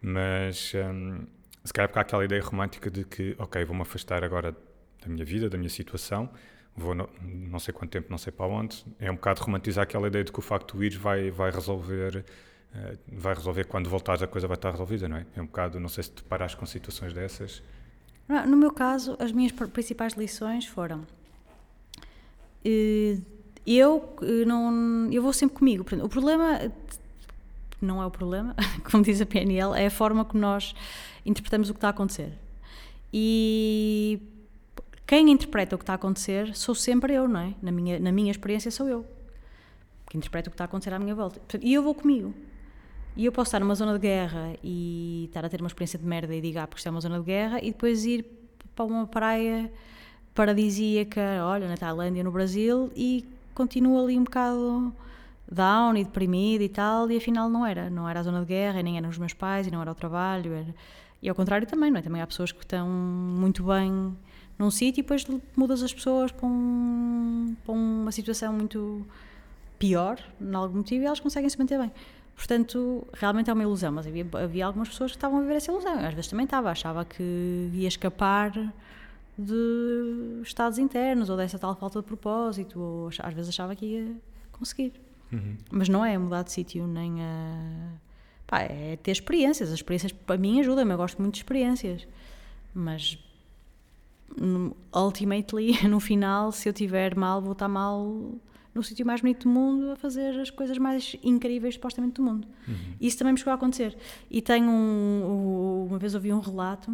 [0.00, 0.72] mas.
[0.74, 1.26] Um,
[1.64, 4.52] se calhar porque há aquela ideia romântica de que, ok, vou-me afastar agora
[5.02, 6.28] da minha vida, da minha situação,
[6.76, 8.84] vou no, não sei quanto tempo, não sei para onde.
[9.00, 12.18] É um bocado romantizar aquela ideia de que o facto de ir vai, vai resolver,
[12.74, 15.26] uh, vai resolver quando voltares a coisa vai estar resolvida, não é?
[15.34, 17.62] É um bocado, não sei se te paras com situações dessas.
[18.28, 21.06] No meu caso, as minhas principais lições foram.
[22.64, 23.18] Eh,
[23.66, 25.84] eu eh, não, eu vou sempre comigo.
[26.02, 26.60] O problema
[27.80, 28.54] não é o problema,
[28.90, 30.74] como diz a PNL, é a forma como nós
[31.24, 32.32] interpretamos o que está a acontecer.
[33.12, 34.20] E
[35.06, 37.54] quem interpreta o que está a acontecer sou sempre eu, não é?
[37.62, 39.06] Na minha, na minha experiência sou eu
[40.14, 41.40] que interpreta o que está a acontecer à minha volta.
[41.60, 42.32] E eu vou comigo.
[43.16, 46.04] E eu posso estar numa zona de guerra e estar a ter uma experiência de
[46.04, 48.24] merda e diga, ah, porque isto é uma zona de guerra, e depois ir
[48.76, 49.72] para uma praia
[50.34, 54.92] paradisíaca, olha, na Tailândia, no Brasil, e continuo ali um bocado
[55.50, 57.88] down e deprimido e tal, e afinal não era.
[57.90, 59.94] Não era a zona de guerra, nem eram os meus pais, e não era o
[59.94, 60.52] trabalho.
[60.52, 60.74] Era...
[61.22, 62.02] E ao contrário também, não é?
[62.02, 64.16] Também há pessoas que estão muito bem
[64.58, 69.04] num sítio e depois mudas as pessoas para, um, para uma situação muito
[69.78, 71.90] pior, por algum motivo, e elas conseguem se manter bem.
[72.36, 75.70] Portanto, realmente é uma ilusão, mas havia, havia algumas pessoas que estavam a viver essa
[75.70, 75.94] ilusão.
[75.94, 78.52] às vezes também estava, achava que ia escapar
[79.36, 84.16] de estados internos ou dessa tal falta de propósito, ou às vezes achava que ia
[84.52, 84.92] conseguir.
[85.32, 85.56] Uhum.
[85.70, 87.92] Mas não é mudar de sítio nem a.
[88.46, 89.68] Pá, é ter experiências.
[89.68, 92.06] As experiências para mim ajudam-me, eu gosto muito de experiências.
[92.72, 93.18] Mas
[94.94, 98.38] ultimately, no final, se eu tiver mal, vou estar mal
[98.74, 102.46] no sítio mais bonito do mundo a fazer as coisas mais incríveis supostamente do mundo.
[102.66, 102.94] Uhum.
[103.00, 103.96] Isso também me chegou a acontecer.
[104.30, 106.92] E tenho um, uma vez ouvi um relato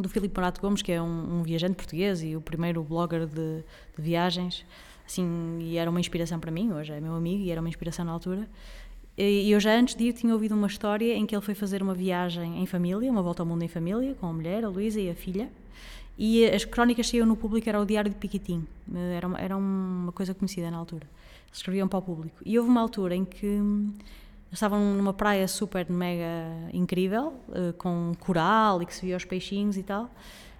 [0.00, 3.62] do Filipe Morato Gomes, que é um, um, viajante português e o primeiro blogger de,
[3.96, 4.64] de viagens,
[5.06, 8.04] assim, e era uma inspiração para mim, hoje é meu amigo e era uma inspiração
[8.04, 8.48] na altura.
[9.18, 11.82] E eu já antes de ir tinha ouvido uma história em que ele foi fazer
[11.82, 14.98] uma viagem em família, uma volta ao mundo em família, com a mulher, a Luísa
[15.00, 15.50] e a filha,
[16.16, 18.66] e as crónicas que saíam no público era o Diário de Piquitim,
[19.14, 21.06] era uma, era uma coisa conhecida na altura.
[21.46, 22.36] Eles escreviam para o público.
[22.44, 23.60] E houve uma altura em que
[24.52, 29.76] estavam numa praia super mega incrível, uh, com coral e que se via os peixinhos
[29.76, 30.10] e tal.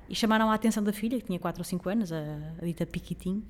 [0.09, 2.17] E chamaram a atenção da filha, que tinha 4 ou 5 anos, a,
[2.61, 3.45] a dita Piquitim.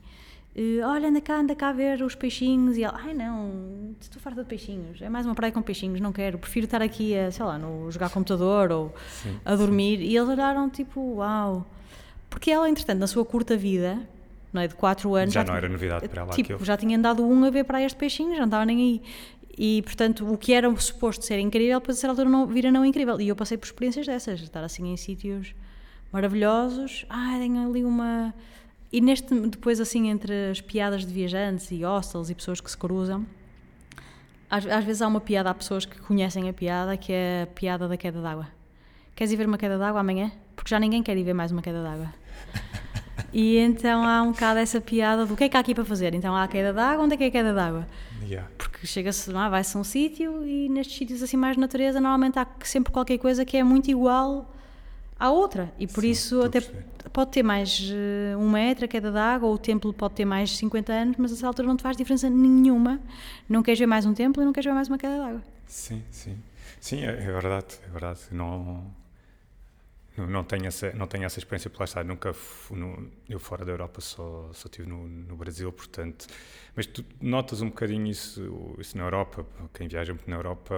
[0.85, 2.77] Olha, anda cá, anda cá a ver os peixinhos.
[2.77, 5.01] E ela, ai não, estou farta de peixinhos.
[5.01, 6.39] É mais uma praia com peixinhos, não quero.
[6.39, 9.99] Prefiro estar aqui a, sei lá, no, jogar computador ou sim, a dormir.
[9.99, 10.05] Sim.
[10.05, 11.67] E eles olharam tipo, uau.
[12.29, 13.99] Porque ela, entretanto, na sua curta vida,
[14.53, 15.33] não é, de 4 anos.
[15.33, 16.65] Já, já não era novidade para ela tipo, aquilo.
[16.65, 19.03] Já tinha andado um a ver praias de peixinhos, já não estava nem aí.
[19.63, 22.83] E, portanto, o que era suposto ser incrível, depois a certa altura não, vira não
[22.83, 23.21] incrível.
[23.21, 25.55] E eu passei por experiências dessas, estar assim em sítios
[26.11, 27.05] maravilhosos.
[27.11, 28.35] Ah, tenho ali uma.
[28.91, 32.77] E neste, depois, assim, entre as piadas de viajantes e hostels e pessoas que se
[32.77, 33.27] cruzam,
[34.49, 37.47] às, às vezes há uma piada, há pessoas que conhecem a piada, que é a
[37.47, 38.49] piada da queda d'água.
[39.15, 40.33] Queres ir ver uma queda d'água amanhã?
[40.57, 42.15] Porque já ninguém quer ir ver mais uma queda d'água.
[43.33, 46.15] E então há um bocado essa piada do que é que há aqui para fazer?
[46.15, 47.87] Então há a queda d'água, onde é que é a queda d'água?
[48.23, 48.49] Yeah.
[48.59, 52.39] Porque chega-se, ah, vai-se a um sítio e nestes sítios assim mais de natureza, normalmente
[52.39, 54.53] há sempre qualquer coisa que é muito igual
[55.19, 55.73] à outra.
[55.79, 56.61] E por Sim, isso até
[57.13, 60.57] pode ter mais uh, um metro a queda d'água, ou o templo pode ter mais
[60.57, 63.01] 50 anos, mas a essa altura não te faz diferença nenhuma.
[63.49, 65.43] Não queres ver mais um templo e não queres ver mais uma queda d'água.
[65.67, 66.37] Sim, sim.
[66.81, 68.21] Sim, é, é verdade, é verdade.
[68.33, 68.85] Não
[70.17, 72.35] não tenho essa, não tenho essa experiência, porque lá está, nunca
[72.71, 76.27] no, eu fora da Europa só, só estive no, no, Brasil, portanto,
[76.75, 80.75] mas tu notas um bocadinho isso, isso na Europa, quem viaja muito na Europa,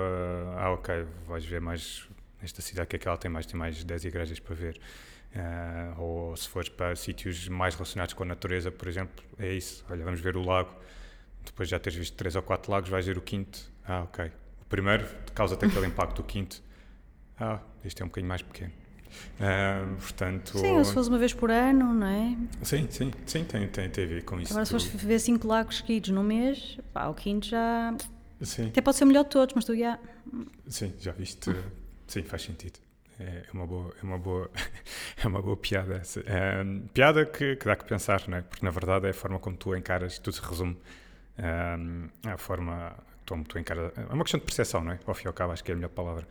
[0.59, 2.07] ah ok, vais ver mais,
[2.41, 4.81] nesta cidade que aquela tem mais, tem mais 10 igrejas para ver,
[5.35, 9.85] uh, ou se fores para sítios mais relacionados com a natureza, por exemplo, é isso,
[9.89, 10.75] olha, vamos ver o lago,
[11.45, 14.65] depois já teres visto três ou quatro lagos, vais ver o quinto, ah ok, o
[14.67, 16.63] primeiro causa-te aquele impacto, o quinto,
[17.41, 18.82] ah, este é um bocadinho mais pequeno.
[19.39, 22.37] Uh, portanto, sim, se fosse uma vez por ano, não é?
[22.63, 24.53] Sim, sim, sim, tem, tem, tem a ver com isso.
[24.53, 27.95] Agora, se fosse ver cinco lagos seguidos no mês, pá, o quinto já.
[28.41, 28.69] Sim.
[28.69, 29.99] Até pode ser o melhor de todos, mas tu já.
[30.67, 31.55] Sim, já viste.
[32.07, 32.79] Sim, faz sentido.
[33.19, 34.51] É uma boa, é uma boa,
[35.23, 36.21] é uma boa piada essa.
[36.21, 38.43] É, piada que, que, dá que pensar, não é?
[38.43, 40.77] Porque na verdade é a forma como tu encaras, tudo se resume
[41.39, 42.95] é, a forma
[43.27, 43.93] como tu encaras.
[43.97, 44.99] É uma questão de percepção, não é?
[45.07, 46.27] Ao fim e ao cabo, acho que é a melhor palavra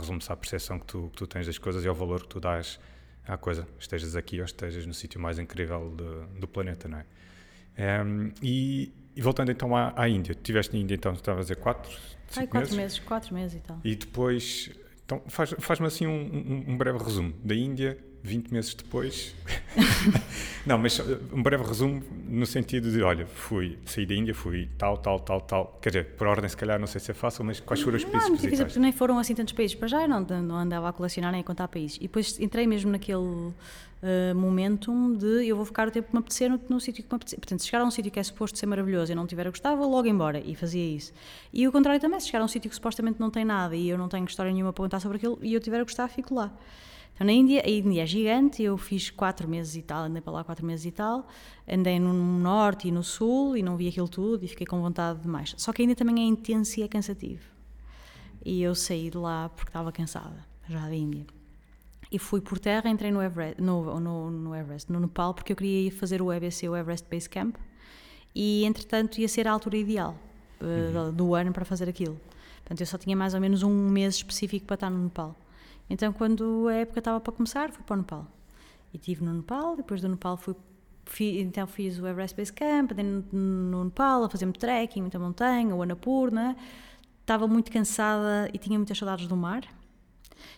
[0.00, 2.40] resume-se à percepção que tu, que tu tens das coisas e ao valor que tu
[2.40, 2.78] dás
[3.26, 8.02] à coisa, estejas aqui ou estejas no sítio mais incrível de, do planeta, não é?
[8.02, 11.42] Um, e, e, voltando então à, à Índia, tu estiveste na Índia então, estavas a
[11.42, 11.90] dizer quatro,
[12.36, 12.76] Ai, quatro meses?
[12.76, 12.98] meses?
[13.00, 13.80] Quatro meses e tal.
[13.84, 14.70] E depois,
[15.04, 19.34] então faz-me faz assim um, um, um breve resumo da Índia 20 meses depois.
[20.66, 21.00] não, mas
[21.32, 25.40] um breve resumo no sentido de: olha, fui, saí da Índia, fui tal, tal, tal,
[25.40, 25.78] tal.
[25.80, 28.04] Quer dizer, por ordem, se calhar, não sei se é fácil, mas quais foram os
[28.04, 28.22] países?
[28.22, 29.74] Não, muito difícil, porque nem foram assim tantos países.
[29.74, 31.96] Para já eu não, não andava a colecionar nem a contar países.
[31.98, 36.18] E depois entrei mesmo naquele uh, momentum de eu vou ficar o tempo que me
[36.18, 37.38] apetecer no, no sítio que me apetecer.
[37.38, 39.50] Portanto, se chegar a um sítio que é suposto ser maravilhoso e não tiver a
[39.50, 40.40] gostar, vou logo embora.
[40.44, 41.12] E fazia isso.
[41.52, 43.88] E o contrário também, se chegar a um sítio que supostamente não tem nada e
[43.88, 46.34] eu não tenho história nenhuma para contar sobre aquilo e eu tiver a gostar, fico
[46.34, 46.52] lá.
[47.16, 50.34] Então, na Índia, a Índia é gigante, eu fiz quatro meses e tal, andei para
[50.34, 51.26] lá quatro meses e tal,
[51.66, 55.20] andei no norte e no sul e não vi aquilo tudo e fiquei com vontade
[55.20, 55.54] de mais.
[55.56, 57.42] Só que ainda também é intenso e é cansativo.
[58.44, 61.26] E eu saí de lá porque estava cansada, já da Índia.
[62.12, 65.56] E fui por terra, entrei no Everest, no, no, no, Everest, no Nepal, porque eu
[65.56, 67.56] queria ir fazer o EBC, o Everest Base Camp,
[68.34, 70.14] e entretanto ia ser a altura ideal
[70.60, 71.12] uh, uhum.
[71.14, 72.20] do ano para fazer aquilo.
[72.58, 75.34] Portanto, eu só tinha mais ou menos um mês específico para estar no Nepal.
[75.88, 78.26] Então, quando a época estava para começar, fui para o Nepal.
[78.92, 80.54] E estive no Nepal, depois do Nepal fui,
[81.04, 85.18] fui então fiz o Everest Base Camp, andei no, no Nepal a fazer trekking, muita
[85.18, 86.56] montanha, o Annapurna.
[87.20, 89.62] Estava muito cansada e tinha muitas saudades do mar.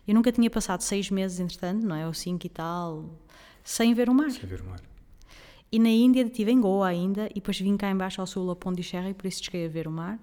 [0.06, 2.06] Eu nunca tinha passado seis meses, entretanto, não é?
[2.06, 3.04] Ou cinco e tal,
[3.62, 4.30] sem ver o mar.
[4.30, 4.80] Sem ver o mar.
[5.70, 8.56] E na Índia estive em Goa ainda, e depois vim cá embaixo ao sul, a
[8.56, 10.18] Pondicherry, por isso cheguei a ver o mar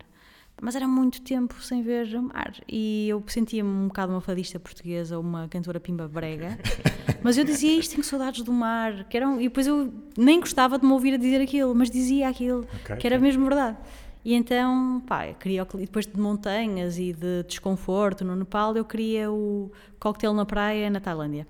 [0.61, 4.59] mas era muito tempo sem ver o mar e eu sentia-me um bocado uma fadista
[4.59, 6.57] portuguesa, uma cantora pimba brega,
[7.21, 10.79] mas eu dizia isto, tenho saudades do mar, que eram, e depois eu nem gostava
[10.79, 13.27] de me ouvir a dizer aquilo, mas dizia aquilo, okay, que era okay.
[13.27, 13.77] mesmo verdade.
[14.23, 19.71] E então, pá, queria, depois de montanhas e de desconforto no Nepal, eu queria o
[19.99, 21.45] coquetel na praia na Tailândia.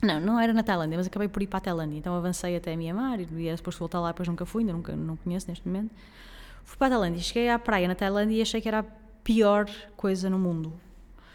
[0.00, 1.98] Não, não era na Tailândia, mas acabei por ir para a Tailândia.
[1.98, 5.16] Então avancei até a Mianmar e suposto voltar lá, depois nunca fui, ainda nunca, não
[5.16, 5.92] conheço neste momento.
[6.64, 8.84] Fui para a Tailândia, cheguei à praia na Tailândia e achei que era a
[9.22, 10.72] pior coisa no mundo.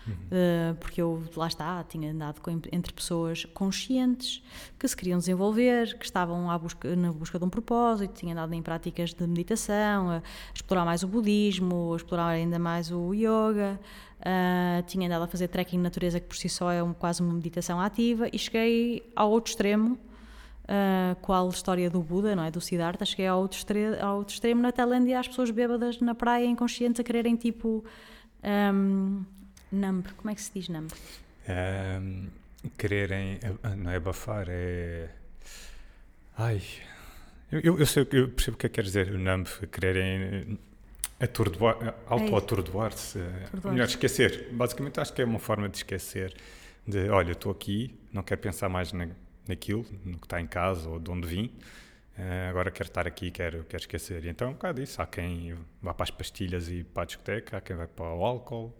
[0.07, 0.13] Uhum.
[0.13, 4.41] Uh, porque eu, lá está, tinha andado com, entre pessoas conscientes
[4.79, 8.53] que se queriam desenvolver, que estavam à busca, na busca de um propósito, tinha andado
[8.53, 10.21] em práticas de meditação, a,
[10.53, 13.79] explorar mais o budismo, a explorar ainda mais o yoga,
[14.19, 17.21] uh, tinha andado a fazer trekking de natureza, que por si só é um, quase
[17.21, 19.99] uma meditação ativa, e cheguei ao outro extremo
[20.67, 22.51] uh, qual história do Buda, não é?
[22.51, 26.13] Do Siddhartha, cheguei ao outro, extre ao outro extremo na Tailândia, as pessoas bêbadas na
[26.13, 27.83] praia, inconscientes, a quererem tipo.
[28.43, 29.25] Um,
[29.71, 30.91] numb, como é que se diz numb?
[31.49, 32.27] Um,
[32.77, 33.39] quererem.
[33.77, 35.09] Não é abafar, é.
[36.37, 36.61] Ai.
[37.51, 40.59] Eu, eu, sei, eu percebo o que é que quer dizer o numb, quererem
[41.19, 44.49] atordoar, auto-atordoar-se, é melhor esquecer.
[44.51, 46.35] Basicamente acho que é uma forma de esquecer,
[46.85, 49.07] de olha, estou aqui, não quero pensar mais na,
[49.47, 51.45] naquilo, no que está em casa ou de onde vim,
[52.17, 54.25] uh, agora quero estar aqui, quero, quero esquecer.
[54.25, 57.57] E então, um bocado isso, há quem vá para as pastilhas e para a discoteca,
[57.57, 58.73] há quem vai para o álcool,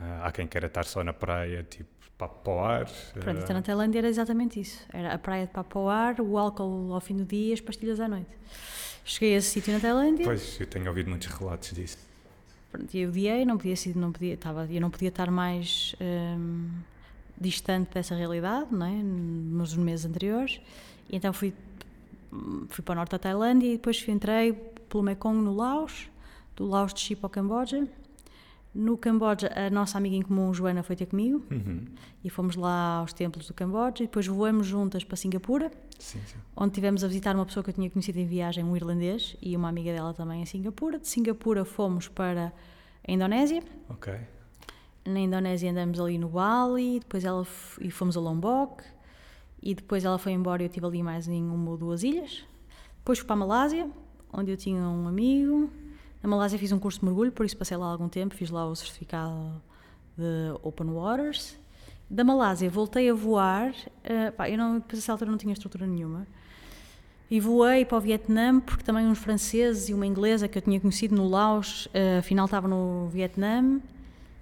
[0.00, 2.86] uh, há quem queira estar só na praia, tipo, para, o ar.
[3.12, 6.20] Pronto, então na Tailândia era exatamente isso, era a praia de para, para o ar,
[6.20, 8.30] o álcool ao fim do dia e as pastilhas à noite.
[9.04, 10.24] Cheguei a esse sítio na Tailândia.
[10.24, 11.98] Pois, eu tenho ouvido muitos relatos disso.
[12.72, 16.70] Pronto, eu odiei, não podia, não podia, estava, eu não podia estar mais hum,
[17.40, 19.02] distante dessa realidade, não é?
[19.02, 20.60] nos meses anteriores.
[21.08, 21.52] E então fui,
[22.68, 24.52] fui para o norte da Tailândia e depois entrei
[24.88, 26.08] pelo Mekong no Laos,
[26.54, 27.86] do Laos desci para o Camboja
[28.76, 31.86] no Camboja, a nossa amiga em comum, Joana, foi ter comigo uhum.
[32.22, 36.36] e fomos lá aos templos do Camboja e depois voamos juntas para Singapura, sim, sim.
[36.54, 39.56] onde tivemos a visitar uma pessoa que eu tinha conhecido em viagem, um irlandês, e
[39.56, 40.98] uma amiga dela também em Singapura.
[40.98, 42.52] De Singapura fomos para
[43.06, 43.62] a Indonésia.
[43.88, 44.12] Ok.
[45.06, 47.46] Na Indonésia andamos ali no Bali, depois ela
[47.80, 48.82] e fomos a Lombok,
[49.62, 52.44] e depois ela foi embora e eu estive ali mais em uma ou duas ilhas.
[52.98, 53.88] Depois fui para a Malásia,
[54.32, 55.70] onde eu tinha um amigo
[56.26, 58.66] na Malásia fiz um curso de mergulho, por isso passei lá algum tempo, fiz lá
[58.66, 59.62] o certificado
[60.18, 61.56] de Open Waters.
[62.10, 66.26] Da Malásia voltei a voar, uh, pá, eu não, depois altura não tinha estrutura nenhuma,
[67.30, 70.80] e voei para o Vietnã, porque também uns franceses e uma inglesa que eu tinha
[70.80, 73.80] conhecido no Laos, uh, afinal estava no Vietnã,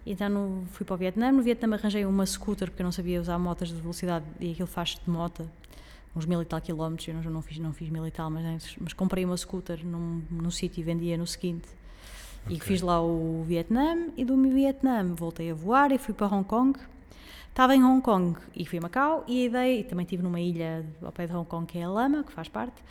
[0.06, 1.32] então no, fui para o Vietnã.
[1.32, 4.66] No Vietnã arranjei uma scooter, porque eu não sabia usar motas de velocidade e aquilo
[4.66, 5.48] faz de moto
[6.16, 8.76] uns mil e tal quilómetros, eu não, não, fiz, não fiz mil e tal, mas,
[8.80, 11.68] mas comprei uma scooter num, num sítio e vendia no seguinte.
[12.44, 12.56] Okay.
[12.56, 16.44] E fiz lá o Vietnã e do Vietnã voltei a voar e fui para Hong
[16.44, 16.78] Kong.
[17.48, 20.40] Estava em Hong Kong e fui a Macau e a ideia, e também estive numa
[20.40, 22.82] ilha ao pé de Hong Kong que é a Lama, que faz parte.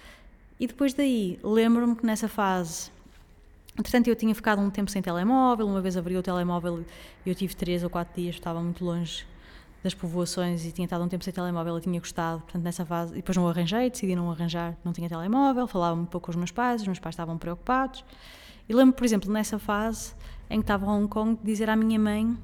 [0.59, 2.89] E depois daí, lembro-me que nessa fase,
[3.78, 6.86] entretanto eu tinha ficado um tempo sem telemóvel, uma vez abriu o telemóvel
[7.26, 9.26] e eu tive três ou quatro dias, estava muito longe
[9.84, 13.13] das povoações e tinha estado um tempo sem telemóvel e tinha gostado, portanto nessa fase,
[13.13, 16.38] e depois não arranjei, decidi não arranjar, não tinha telemóvel, falava um pouco com os
[16.38, 18.03] meus pais, os meus pais estavam preocupados.
[18.67, 20.15] E lembro, por exemplo, nessa fase
[20.49, 22.38] em que estava em Hong Kong, dizer à minha mãe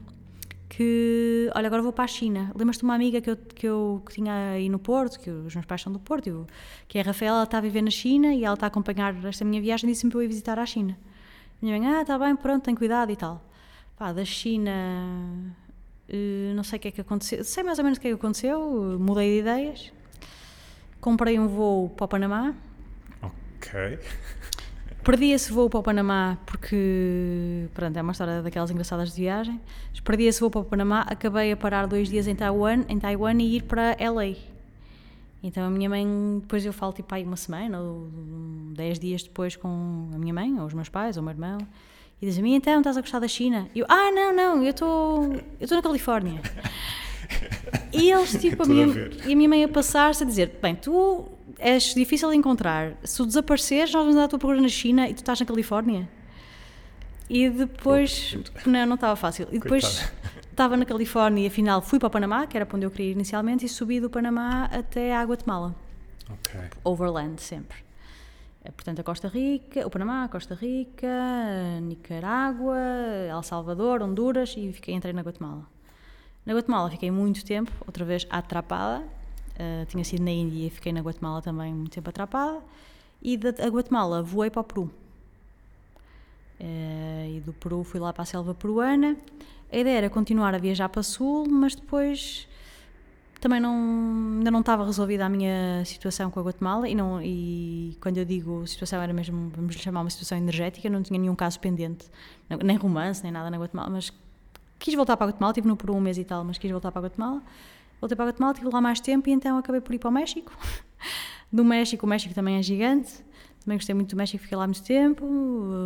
[0.68, 2.52] que, olha, agora vou para a China.
[2.56, 5.56] Lembras-te de uma amiga que eu, que eu que tinha aí no Porto, que os
[5.56, 6.48] meus pais são do Porto, eu,
[6.88, 9.16] que é a Rafaela, ela está a viver na China e ela está a acompanhar
[9.26, 10.98] esta minha viagem e disse-me para eu ir visitar a China.
[11.62, 13.44] Minha mãe, ah, está bem, pronto, tem cuidado e tal.
[13.98, 14.72] Pá, da China
[16.12, 18.10] Uh, não sei o que é que aconteceu, sei mais ou menos o que é
[18.10, 19.94] que aconteceu, mudei de ideias,
[21.00, 22.56] comprei um voo para o Panamá.
[23.22, 24.00] Ok.
[25.04, 29.62] Perdi esse voo para o Panamá porque, pronto, é uma história daquelas engraçadas de viagem.
[30.04, 33.40] Perdi esse voo para o Panamá, acabei a parar dois dias em Taiwan, em Taiwan
[33.40, 34.36] e ir para LA.
[35.42, 36.06] Então a minha mãe,
[36.42, 38.10] depois eu falo tipo aí uma semana ou
[38.74, 41.60] dez dias depois com a minha mãe, ou os meus pais, ou o meu irmão,
[42.22, 43.70] e diz a mim, então, estás a gostar da China?
[43.74, 46.42] E eu, ah, não, não, eu estou eu estou na Califórnia.
[47.94, 50.76] e eles, tipo, a minha, a e a minha mãe a passar-se a dizer, bem,
[50.76, 51.26] tu
[51.58, 55.08] és difícil de encontrar, se tu desapareceres, nós vamos dar a tua procura na China
[55.08, 56.10] e tu estás na Califórnia.
[57.30, 58.36] E depois,
[58.66, 59.48] não, não estava fácil.
[59.52, 60.12] E depois
[60.60, 63.12] estava na Califórnia e afinal fui para o Panamá, que era para onde eu queria
[63.12, 65.74] ir inicialmente, e subi do Panamá até a Guatemala.
[66.30, 66.60] Ok.
[66.84, 67.78] Overland, sempre.
[68.66, 71.08] Eh, portanto, a Costa Rica, o Panamá, Costa Rica,
[71.82, 72.78] Nicarágua,
[73.30, 75.66] El Salvador, Honduras e fiquei, entrei na Guatemala.
[76.46, 79.02] Na Guatemala fiquei muito tempo, outra vez atrapada.
[79.56, 82.62] Uh, tinha sido na Índia e fiquei na Guatemala também muito tempo atrapada.
[83.22, 84.92] E da Guatemala voei para o Peru.
[86.60, 89.16] Uh, e do Peru fui lá para a selva peruana.
[89.72, 92.48] A ideia era continuar a viajar para sul, mas depois
[93.40, 93.74] também não,
[94.38, 98.26] ainda não estava resolvida a minha situação com a Guatemala e, não, e quando eu
[98.26, 102.10] digo situação era mesmo, vamos lhe chamar uma situação energética, não tinha nenhum caso pendente,
[102.64, 104.12] nem romance, nem nada na Guatemala, mas
[104.78, 106.92] quis voltar para a Guatemala, estive no por um mês e tal, mas quis voltar
[106.92, 107.42] para a Guatemala,
[108.02, 110.12] voltei para a Guatemala, estive lá mais tempo e então acabei por ir para o
[110.12, 110.52] México.
[111.52, 113.24] Do México, o México também é gigante,
[113.64, 115.26] também gostei muito do México, fiquei lá muito tempo,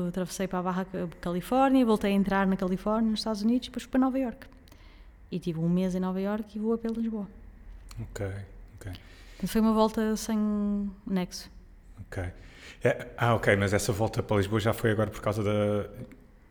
[0.08, 0.88] atravessei para a Barra
[1.20, 4.48] Califórnia, voltei a entrar na Califórnia, nos Estados Unidos, depois fui para Nova York.
[5.32, 7.28] E tive um mês em Nova York e vou para Lisboa.
[8.00, 8.26] Ok,
[8.76, 8.94] ok.
[9.48, 10.38] Foi uma volta sem
[11.06, 11.50] nexo.
[12.02, 12.24] Ok.
[12.84, 15.90] É, ah, ok, mas essa volta para Lisboa já foi agora por causa da.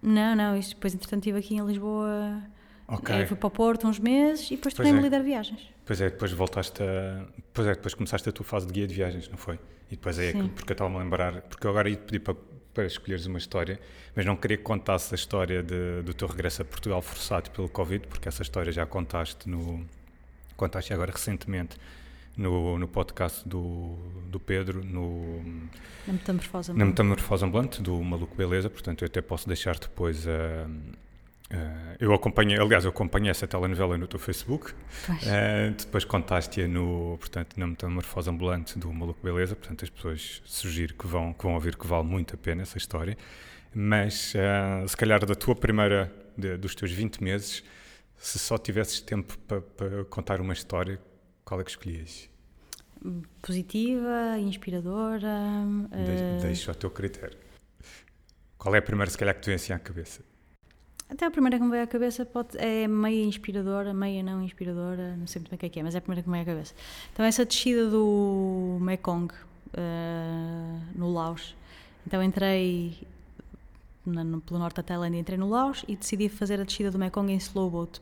[0.03, 2.43] Não, não, isto depois entretanto estive aqui em Lisboa
[2.89, 3.22] Ok.
[3.22, 5.03] Eu fui para o Porto uns meses e depois Pois tornei-me é.
[5.03, 5.61] líder de viagens.
[5.87, 7.24] Pois é, depois voltaste a.
[7.55, 9.57] Pois é, depois começaste a tua fase de guia de viagens, não foi?
[9.91, 12.20] E depois é que, porque eu estava-me a lembrar, porque eu agora ia te pedir
[12.20, 12.35] para,
[12.74, 13.78] para escolheres uma história,
[14.16, 17.68] mas não queria que contasse a história de- do teu regresso a Portugal forçado pelo
[17.68, 19.85] Covid, porque essa história já contaste no.
[20.57, 21.76] Contaste agora recentemente
[22.37, 23.97] no, no podcast do,
[24.28, 25.43] do Pedro, no,
[26.07, 26.72] Na metamorfose.
[26.72, 30.66] na Metamorfose Ambulante, do Maluco Beleza, portanto eu até posso deixar depois a.
[31.53, 34.72] a- eu acompanhei, aliás, eu acompanhei essa telenovela no teu Facebook.
[34.72, 40.94] Uh, depois contaste-a no, portanto, na Metamorfose Ambulante do Maluco Beleza, portanto as pessoas sugiro
[40.94, 43.16] que vão, que vão ouvir que vale muito a pena essa história,
[43.74, 47.62] mas uh, se calhar da tua primeira, de- dos teus 20 meses,
[48.16, 51.00] se só tivesses tempo para para contar uma história,
[51.44, 52.28] qual é que escolhias?
[53.40, 55.40] Positiva, inspiradora.
[55.90, 57.36] De, deixo ao teu critério.
[58.57, 60.20] Qual é a primeira, se calhar, que te vem assim à cabeça?
[61.13, 65.15] Até a primeira que me veio à cabeça pode, é meia inspiradora, meia não inspiradora,
[65.15, 66.33] não sei muito bem o que é que é, mas é a primeira que me
[66.39, 66.75] veio à cabeça.
[67.13, 69.31] Então, essa descida do Mekong
[69.75, 71.55] eh, no Laos.
[72.07, 72.97] Então, entrei
[74.07, 76.99] na- no- pelo norte da Tailândia, entrei no Laos e decidi fazer a descida do
[76.99, 78.01] Mekong em slow boat.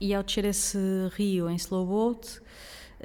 [0.00, 0.76] E ao descer esse
[1.12, 2.40] rio em slow boat,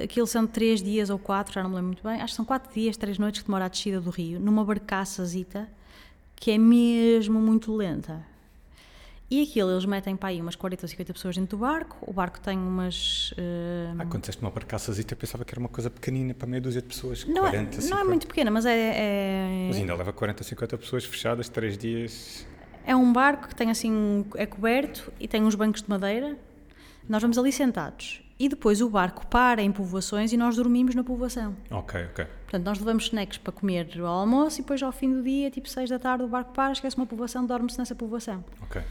[0.01, 2.45] aquilo são três dias ou quatro, já não me lembro muito bem, acho que são
[2.45, 5.69] quatro dias, três noites que demora a descida do rio, numa barcaçazita
[6.35, 8.33] que é mesmo muito lenta.
[9.29, 11.97] E aquilo, eles metem para aí umas 40 ou 50 pessoas dentro do barco.
[12.01, 13.33] O barco tem umas.
[13.37, 16.81] eh, Ah, quando uma barcaçazita, eu pensava que era uma coisa pequenina para meia dúzia
[16.81, 17.25] de pessoas.
[17.25, 18.05] não, é, 40, não é 50.
[18.05, 22.45] muito pequena, mas é, é, Mas ainda leva 40, 50 pessoas fechadas, 3 dias.
[22.85, 24.23] é um barco que tem assim.
[24.35, 26.37] é coberto e tem uns bancos de madeira.
[27.09, 28.21] Nós vamos ali sentados.
[28.37, 31.55] E depois o barco para em povoações e nós dormimos na povoação.
[31.71, 32.25] Ok, ok.
[32.43, 35.69] Portanto, nós levamos snacks para comer ao almoço e depois ao fim do dia, tipo
[35.69, 38.43] 6 da tarde, o barco para, esquece uma povoação, dorme-se nessa povoação.
[38.61, 38.81] Ok,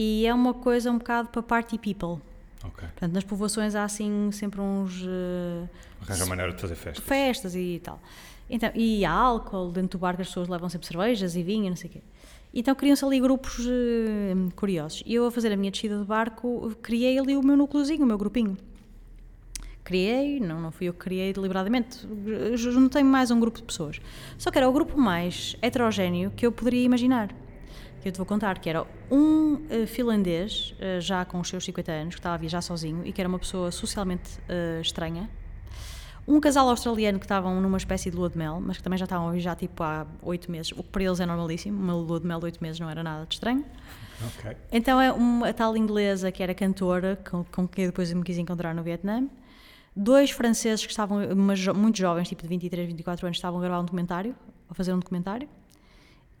[0.00, 2.22] E é uma coisa um bocado para party people.
[2.64, 2.86] ok.
[2.88, 5.02] Portanto, nas povoações há assim sempre uns.
[5.04, 5.66] eh,
[6.02, 7.02] Arranja maneira de fazer festa.
[7.02, 8.00] festas e tal.
[8.48, 11.76] Então, e há álcool dentro do barco, as pessoas levam sempre cervejas e vinho, não
[11.76, 12.00] sei o quê.
[12.54, 15.02] Então criam-se ali grupos eh, curiosos.
[15.04, 18.06] E eu, a fazer a minha descida de barco, criei ali o meu núcleozinho, o
[18.06, 18.56] meu grupinho.
[19.82, 22.06] Criei, não, não fui eu que criei deliberadamente,
[22.54, 23.98] juntei mais um grupo de pessoas.
[24.36, 27.34] Só que era o grupo mais heterogéneo que eu poderia imaginar.
[28.08, 31.92] Eu te vou contar, que era um eh, finlandês, eh, já com os seus 50
[31.92, 35.28] anos, que estava a viajar sozinho e que era uma pessoa socialmente eh, estranha,
[36.26, 39.04] um casal australiano que estavam numa espécie de lua de mel, mas que também já
[39.04, 42.18] estavam a viajar tipo há oito meses, o que para eles é normalíssimo, uma lua
[42.18, 43.62] de mel de oito meses não era nada de estranho.
[44.26, 44.56] Ok.
[44.72, 48.22] Então é uma a tal inglesa que era cantora, com, com quem eu depois me
[48.22, 49.28] quis encontrar no Vietnã,
[49.94, 51.18] dois franceses que estavam,
[51.74, 54.34] muito jovens, tipo de 23, 24 anos, estavam a gravar um documentário,
[54.66, 55.46] a fazer um documentário,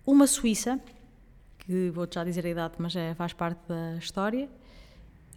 [0.06, 0.80] uma suíça,
[1.68, 4.48] que vou-te já dizer a idade, mas é, faz parte da história,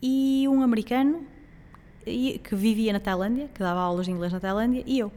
[0.01, 1.27] e um americano
[2.05, 5.11] que vivia na Tailândia, que dava aulas de inglês na Tailândia, e eu.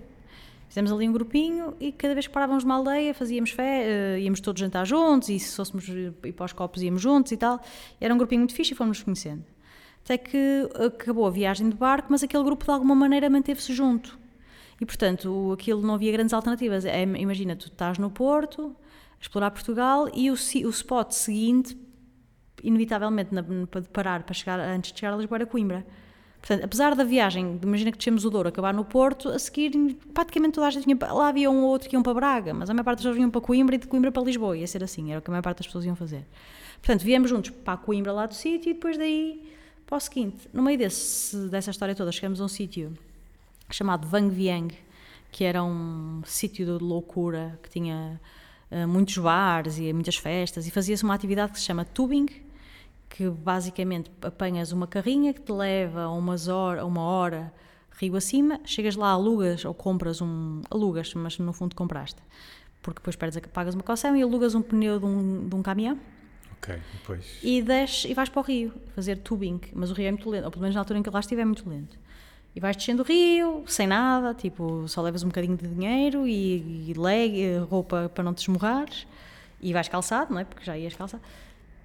[0.69, 3.85] Fizemos ali um grupinho e cada vez que parávamos numa aldeia fazíamos fé,
[4.17, 7.37] eh, íamos todos jantar juntos e se fôssemos ir para os copos íamos juntos e
[7.37, 7.61] tal.
[8.01, 9.45] Era um grupinho muito fixe e fomos nos conhecendo.
[10.03, 14.19] Até que acabou a viagem de barco, mas aquele grupo de alguma maneira manteve-se junto.
[14.81, 16.85] E portanto, aquilo não havia grandes alternativas.
[16.85, 18.75] É, imagina, tu estás no Porto,
[19.25, 21.77] explorar Portugal e o, o spot seguinte,
[22.63, 23.31] inevitavelmente,
[23.71, 25.85] para parar para chegar, antes de chegar a Lisboa, era Coimbra.
[26.41, 29.73] Portanto, apesar da viagem, imagina que descemos o Douro, acabar no Porto, a seguir
[30.13, 32.53] praticamente toda a gente vinha para, lá havia um ou outro que iam para Braga,
[32.53, 34.67] mas a maior parte das pessoas vinham para Coimbra e de Coimbra para Lisboa, ia
[34.67, 36.27] ser assim, era o que a maior parte das pessoas iam fazer.
[36.83, 39.51] Portanto, viemos juntos para Coimbra lá do sítio e depois daí
[39.87, 40.47] para o seguinte.
[40.53, 42.93] No meio desse, dessa história toda, chegamos a um sítio
[43.71, 44.69] chamado Vang Vieng,
[45.33, 48.21] que era um sítio de loucura, que tinha
[48.75, 52.27] eh, muitos bares e muitas festas, e fazia-se uma atividade que se chama tubing,
[53.09, 57.53] que basicamente apanhas uma carrinha que te leva a umas hora, uma hora
[58.01, 60.63] rio acima, chegas lá, alugas ou compras um.
[60.71, 62.21] alugas, mas no fundo compraste.
[62.83, 65.63] Porque depois perdes, a- pagas uma caução e alugas um pneu de um, de um
[65.63, 65.97] caminhão
[66.59, 67.39] Ok, depois.
[67.43, 70.45] e desces e vais para o rio fazer tubing, mas o rio é muito lento,
[70.47, 71.97] ou pelo menos na altura em que lá estive é muito lento.
[72.55, 76.91] E vais descendo o rio, sem nada, tipo, só levas um bocadinho de dinheiro e,
[76.91, 79.07] e leg, e roupa para não te esmorrares,
[79.61, 80.45] e vais calçado, não é?
[80.45, 81.23] Porque já ias calçado.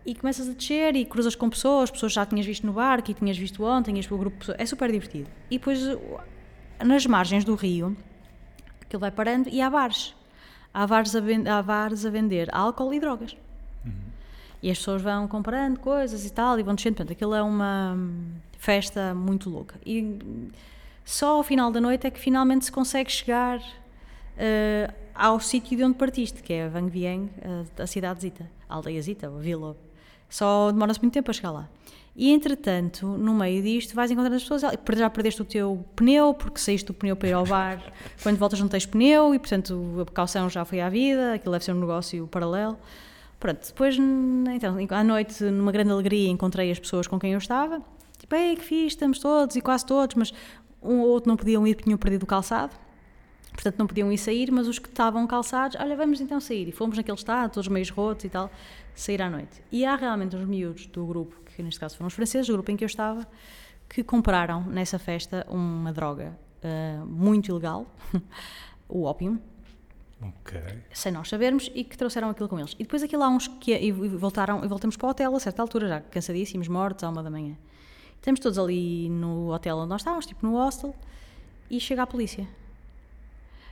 [0.06, 3.14] E começas a descer e cruzas com pessoas, pessoas já tinhas visto no barco e
[3.14, 4.46] tinhas visto ontem, para o grupo.
[4.58, 5.30] É super divertido.
[5.50, 5.80] E depois,
[6.84, 7.98] nas margens do rio,
[8.82, 10.16] aquilo vai parando e há bares.
[10.72, 11.20] Há bares a,
[11.58, 13.36] há bares a vender álcool e drogas.
[14.62, 16.98] E as pessoas vão comprando coisas e tal, e vão descendo.
[16.98, 17.98] Portanto, aquilo é uma
[18.60, 19.80] festa muito louca.
[19.84, 20.20] E
[21.04, 23.60] só ao final da noite é que finalmente se consegue chegar
[24.38, 29.28] eh, ao sítio de onde partiste, que é Vang Vieng, eh, a cidadezita, a aldeiazita,
[29.28, 29.76] a vila.
[30.30, 31.70] Só demora-se muito tempo a chegar lá.
[32.16, 34.62] E entretanto, no meio disto, vais encontrando as pessoas.
[34.62, 37.82] Já perdeste o teu pneu, porque saíste do pneu para ir ao bar.
[38.22, 41.36] Quando voltas, não tens pneu e, portanto, a precaução já foi à vida.
[41.36, 42.78] Aquilo deve ser um negócio paralelo.
[43.40, 47.82] Pronto, depois, então, à noite, numa grande alegria, encontrei as pessoas com quem eu estava.
[48.32, 50.34] Ei, que fiz, estamos todos e quase todos, mas
[50.82, 52.74] um ou outro não podiam ir porque tinham perdido o calçado.
[53.52, 56.68] Portanto, não podiam ir sair, mas os que estavam calçados, olha, vamos então sair.
[56.70, 58.50] E fomos naquele estado, todos meios rotos e tal,
[58.96, 59.62] sair à noite.
[59.72, 62.72] E há realmente uns miúdos do grupo, que neste caso foram os franceses, o grupo
[62.72, 63.28] em que eu estava,
[63.90, 67.86] que compraram nessa festa uma droga uh, muito ilegal,
[68.88, 69.42] o ópio,
[70.94, 72.74] sem nós sabermos, e que trouxeram aquilo com eles.
[72.74, 73.74] E depois aquilo há uns que.
[73.74, 77.24] E voltaram, e voltamos para o hotel a certa altura, já cansadíssimos, mortos, à uma
[77.24, 77.58] da manhã.
[78.20, 80.94] Estamos todos ali no hotel onde nós estávamos, tipo no hostel,
[81.70, 82.48] e chega a polícia.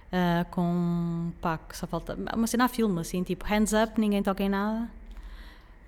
[0.08, 2.18] Uh, com pá, que só falta.
[2.34, 4.90] Uma cena a filme, assim, tipo hands up, ninguém toca em nada.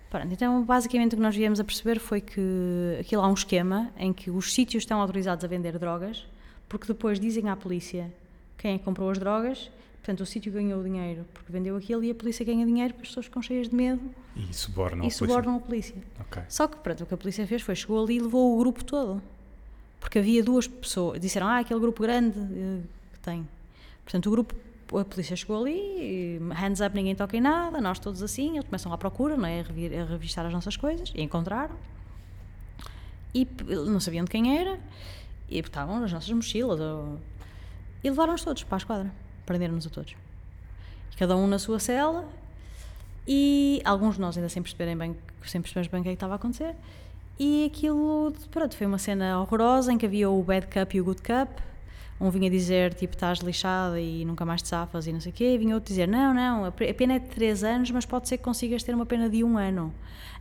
[0.10, 3.92] Pronto, então, basicamente, o que nós viemos a perceber foi que aquilo há um esquema
[3.98, 6.28] em que os sítios estão autorizados a vender drogas,
[6.68, 8.12] porque depois dizem à polícia
[8.58, 9.72] quem é comprou as drogas
[10.10, 13.04] Portanto, o sítio ganhou o dinheiro porque vendeu aquilo e a polícia ganha dinheiro porque
[13.04, 14.02] as pessoas ficam cheias de medo
[14.50, 15.96] e subornam, e subornam a polícia.
[16.22, 16.44] Okay.
[16.48, 18.84] Só que, pronto, o que a polícia fez foi, chegou ali e levou o grupo
[18.84, 19.22] todo.
[20.00, 22.84] Porque havia duas pessoas, disseram, ah, aquele grupo grande uh,
[23.14, 23.48] que tem.
[24.04, 24.56] Portanto, o grupo,
[24.98, 28.94] a polícia chegou ali, hands up, ninguém toca em nada, nós todos assim, eles começam
[28.94, 29.62] à procura, não é?
[29.62, 31.76] A, revistar as nossas coisas, e encontraram.
[33.34, 33.48] E
[33.88, 34.80] não sabiam de quem era,
[35.50, 37.20] e estavam nas nossas mochilas, ou,
[38.04, 39.12] e levaram-nos todos para a esquadra
[39.50, 40.16] prenderam-nos a todos.
[41.18, 42.30] Cada um na sua cela
[43.32, 45.16] e alguns de nós ainda sem perceberem bem,
[45.46, 46.76] sem percebermos bem o que, é que estava a acontecer.
[47.38, 51.06] E aquilo, pronto, foi uma cena horrorosa em que havia o bad cup e o
[51.06, 51.48] good cup.
[52.20, 55.36] Um vinha dizer, tipo, estás lixada e nunca mais te safas e não sei o
[55.36, 55.54] quê.
[55.54, 58.38] E vinha outro dizer, não, não, a pena é de 3 anos, mas pode ser
[58.38, 59.94] que consigas ter uma pena de um ano.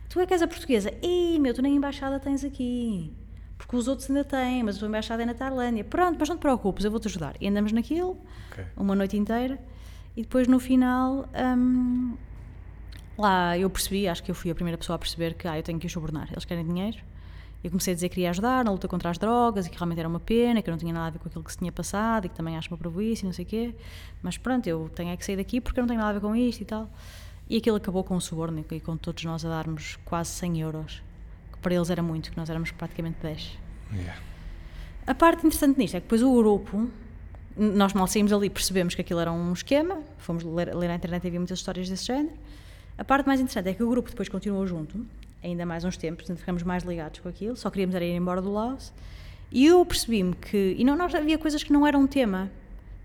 [0.09, 0.91] Tu é que és a portuguesa.
[0.99, 3.13] Ei, meu, tu nem embaixada tens aqui.
[3.55, 5.83] Porque os outros ainda têm, mas a tua embaixada é na Tailândia.
[5.83, 7.35] Pronto, mas não te preocupes, eu vou-te ajudar.
[7.39, 8.17] E andamos naquilo,
[8.51, 8.65] okay.
[8.75, 9.59] uma noite inteira,
[10.17, 12.17] e depois no final, hum,
[13.21, 15.63] lá eu percebi, acho que eu fui a primeira pessoa a perceber que ah, eu
[15.63, 16.97] tenho que os subornar, eles querem dinheiro.
[17.61, 19.99] Eu comecei a dizer que queria ajudar na luta contra as drogas e que realmente
[19.99, 21.71] era uma pena, que eu não tinha nada a ver com aquilo que se tinha
[21.71, 23.75] passado e que também acho uma provícia e não sei o quê.
[24.23, 26.21] Mas pronto, eu tenho é que sair daqui porque eu não tenho nada a ver
[26.21, 26.89] com isto e tal.
[27.49, 31.01] E aquilo acabou com o suborno e com todos nós a darmos quase 100 euros
[31.61, 33.57] para eles era muito, que nós éramos praticamente 10.
[33.93, 34.21] Yeah.
[35.05, 36.89] A parte interessante nisto é que depois o grupo,
[37.57, 41.23] nós mal saímos ali, percebemos que aquilo era um esquema, fomos ler, ler na internet
[41.23, 42.35] e havia muitas histórias desse género.
[42.99, 45.05] A parte mais interessante é que o grupo depois continuou junto,
[45.41, 48.41] ainda mais uns tempos, portanto ficamos mais ligados com aquilo, só queríamos era ir embora
[48.41, 48.91] do Laos.
[49.49, 52.51] E eu percebi-me que, e não, nós havia coisas que não eram tema,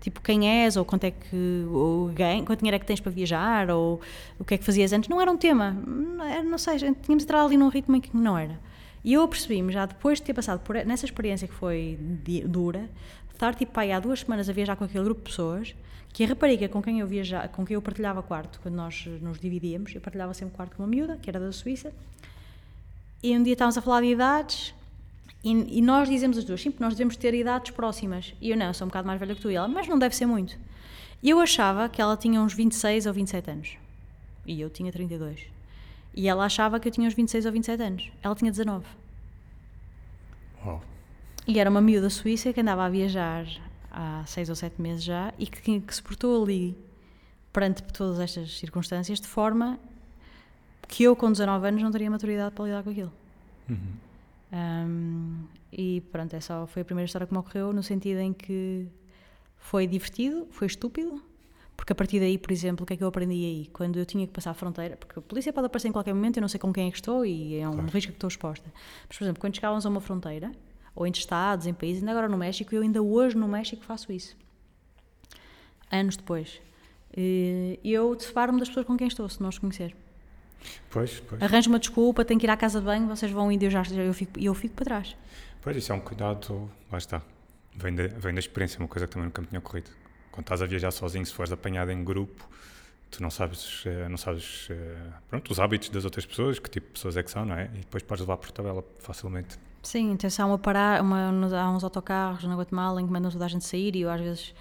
[0.01, 3.09] tipo quem és, ou quanto é que, ou ganho, quanto dinheiro é que tens para
[3.09, 4.01] viajar, ou
[4.37, 7.23] o que é que fazias antes, não era um tema, não, não sei, tínhamos de
[7.23, 8.59] entrar ali num ritmo em que não era.
[9.01, 11.97] E eu percebi-me, já depois de ter passado por nessa experiência que foi
[12.45, 12.89] dura,
[13.31, 15.73] estar tipo aí há duas semanas a viajar com aquele grupo de pessoas,
[16.15, 19.37] que a rapariga com quem eu viajava, com quem eu partilhava quarto, quando nós nos
[19.37, 21.91] dividíamos, eu partilhava sempre quarto com uma miúda, que era da Suíça,
[23.21, 24.73] e um dia estávamos a falar de idades,
[25.43, 28.33] e, e, nós dizemos as duas, sim, porque nós devemos ter idades próximas.
[28.39, 29.51] E eu não, eu sou um bocado mais velha que tu.
[29.51, 30.57] E ela, mas não deve ser muito.
[31.21, 33.77] E eu achava que ela tinha uns 26 ou 27 anos.
[34.47, 35.41] E eu tinha 32.
[36.15, 38.11] E ela achava que eu tinha uns 26 ou 27 anos.
[38.23, 38.85] Ela tinha 19.
[40.65, 40.79] Oh.
[41.45, 43.45] E era uma miúda suíça que andava a viajar
[43.95, 46.77] há 6 ou 7 meses já e que, que se portou ali
[47.53, 49.79] perante todas estas circunstâncias de forma
[50.87, 53.13] que eu com 19 anos não teria maturidade para lidar com aquilo.
[53.69, 53.77] Uhum.
[54.53, 58.87] Um, e pronto, essa foi a primeira história que me ocorreu, no sentido em que
[59.57, 61.23] foi divertido, foi estúpido,
[61.75, 63.69] porque a partir daí, por exemplo, o que é que eu aprendi aí?
[63.73, 66.37] Quando eu tinha que passar a fronteira, porque a polícia pode aparecer em qualquer momento,
[66.37, 67.89] eu não sei com quem é que estou e é um claro.
[67.89, 68.69] risco que estou exposta.
[69.07, 70.51] Mas, por exemplo, quando chegávamos a uma fronteira,
[70.95, 74.11] ou entre estados, em países, ainda agora no México, eu ainda hoje no México faço
[74.11, 74.35] isso.
[75.91, 76.61] Anos depois.
[77.15, 79.95] E eu separo-me das pessoas com quem estou, se não os conhecer.
[80.89, 81.41] Pois, pois.
[81.41, 83.71] Arranjo uma desculpa, tenho que ir à casa de banho, vocês vão indo e eu,
[83.71, 85.15] já, eu, fico, eu fico para trás.
[85.61, 87.21] Pois, isso é um cuidado, lá está.
[87.75, 89.89] Vem da, vem da experiência, uma coisa que também nunca me tinha ocorrido.
[90.31, 92.49] Quando estás a viajar sozinho, se fores apanhado em grupo,
[93.11, 94.97] tu não sabes, eh, não sabes eh,
[95.29, 97.65] pronto, os hábitos das outras pessoas, que tipo de pessoas é que são, não é?
[97.73, 99.57] E depois podes levar por tabela facilmente.
[99.85, 103.47] Sim, há, uma parar, uma, há uns autocarros na Guatemala em que mandam toda a
[103.47, 104.53] gente sair e eu às vezes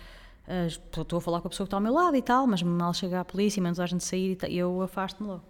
[0.47, 2.63] eh, estou a falar com a pessoa que está ao meu lado e tal, mas
[2.63, 5.45] mal chega a polícia e mandam toda a gente sair e eu afasto-me logo.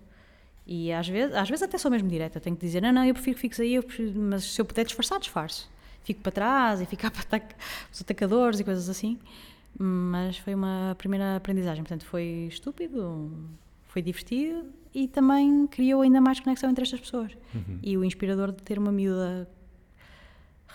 [0.66, 3.12] E às vezes, às vezes até sou mesmo direta, tenho que dizer, não, não, eu
[3.12, 5.70] prefiro que fiques aí, prefiro, mas se eu puder disfarçar, disfarço.
[6.04, 7.42] Fico para trás e ficar para
[7.92, 9.18] os atacadores e coisas assim.
[9.76, 13.30] Mas foi uma primeira aprendizagem, portanto foi estúpido,
[13.88, 17.32] foi divertido e também criou ainda mais conexão entre estas pessoas.
[17.54, 17.78] Uhum.
[17.82, 19.48] E o inspirador de ter uma miúda.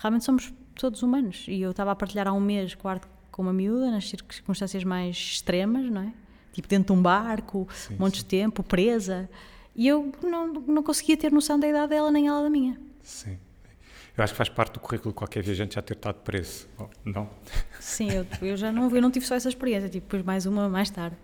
[0.00, 1.44] Realmente somos todos humanos.
[1.46, 5.14] E eu estava a partilhar há um mês quarto com uma miúda, nas circunstâncias mais
[5.16, 6.12] extremas, não é?
[6.52, 8.24] Tipo dentro de um barco, Sim, montes sim.
[8.24, 9.28] de tempo, presa.
[9.76, 12.78] E eu não, não conseguia ter noção da idade dela, nem ela da minha.
[13.02, 13.38] Sim.
[14.16, 16.66] Eu acho que faz parte do currículo de qualquer viajante já ter estado preso.
[17.04, 17.30] Não?
[17.78, 20.68] Sim, eu, eu já não, eu não tive só essa experiência, tipo, depois mais uma
[20.68, 21.16] mais tarde,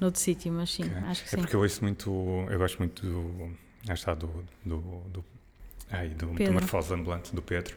[0.00, 0.96] noutro sítio, mas sim, Ok.
[1.06, 1.36] acho que é sim.
[1.36, 2.10] porque eu ouço muito,
[2.50, 4.28] eu gosto muito do, está, do,
[5.92, 6.32] do, do, ai, do Pedro.
[6.34, 7.74] Metamorfose Ambulante, do Pedro.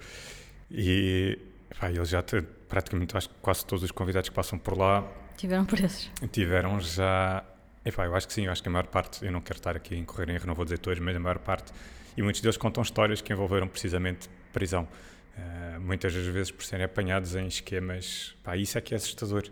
[0.71, 1.37] E
[1.79, 5.05] pá, ele já, te- praticamente, acho que quase todos os convidados que passam por lá
[5.37, 6.09] Tiveram presos.
[6.31, 7.43] tiveram já.
[7.83, 9.75] Epá, eu acho que sim, eu acho que a maior parte, eu não quero estar
[9.75, 11.71] aqui a incorrer em erro, não vou dizer todos, mas a maior parte,
[12.17, 14.87] e muitos deles contam histórias que envolveram precisamente prisão.
[15.37, 18.33] Eh, muitas das vezes por serem apanhados em esquemas.
[18.41, 19.43] Pá, isso é que é assustador.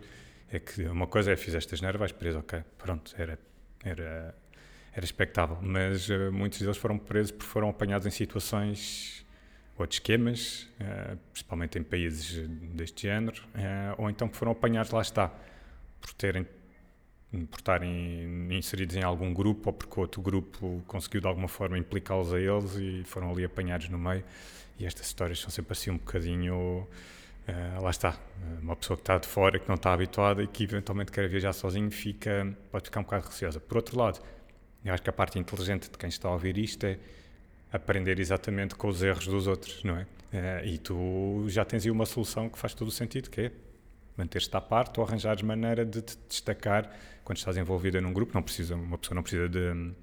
[0.50, 3.38] É que uma coisa é fizeste as neiras, vais preso, ok, pronto, era,
[3.84, 4.34] era,
[4.94, 5.58] era expectável.
[5.60, 9.24] Mas eh, muitos deles foram presos porque foram apanhados em situações
[9.76, 15.02] ou de esquemas, eh, principalmente em países deste género, eh, ou então foram apanhados, lá
[15.02, 15.32] está,
[16.00, 16.46] por terem
[17.50, 22.32] por estarem inseridos em algum grupo ou porque outro grupo conseguiu de alguma forma implicá-los
[22.32, 24.22] a eles e foram ali apanhados no meio.
[24.78, 26.86] E estas histórias são sempre assim um bocadinho.
[27.48, 28.16] eh, lá está,
[28.62, 31.52] uma pessoa que está de fora, que não está habituada e que eventualmente quer viajar
[31.52, 33.58] sozinho, fica, pode ficar um bocado receosa.
[33.60, 34.20] Por outro lado,
[34.84, 36.98] eu acho que a parte inteligente de quem está a ouvir isto é
[37.72, 40.06] aprender exatamente com os erros dos outros, não é?
[40.32, 43.52] Eh, e tu já tens aí uma solução que faz todo o sentido, que é
[44.16, 46.90] manter-te à parte ou arranjares maneira de te destacar
[47.24, 48.32] quando estás envolvida num grupo.
[48.34, 49.94] Não precisa, uma pessoa não precisa de, de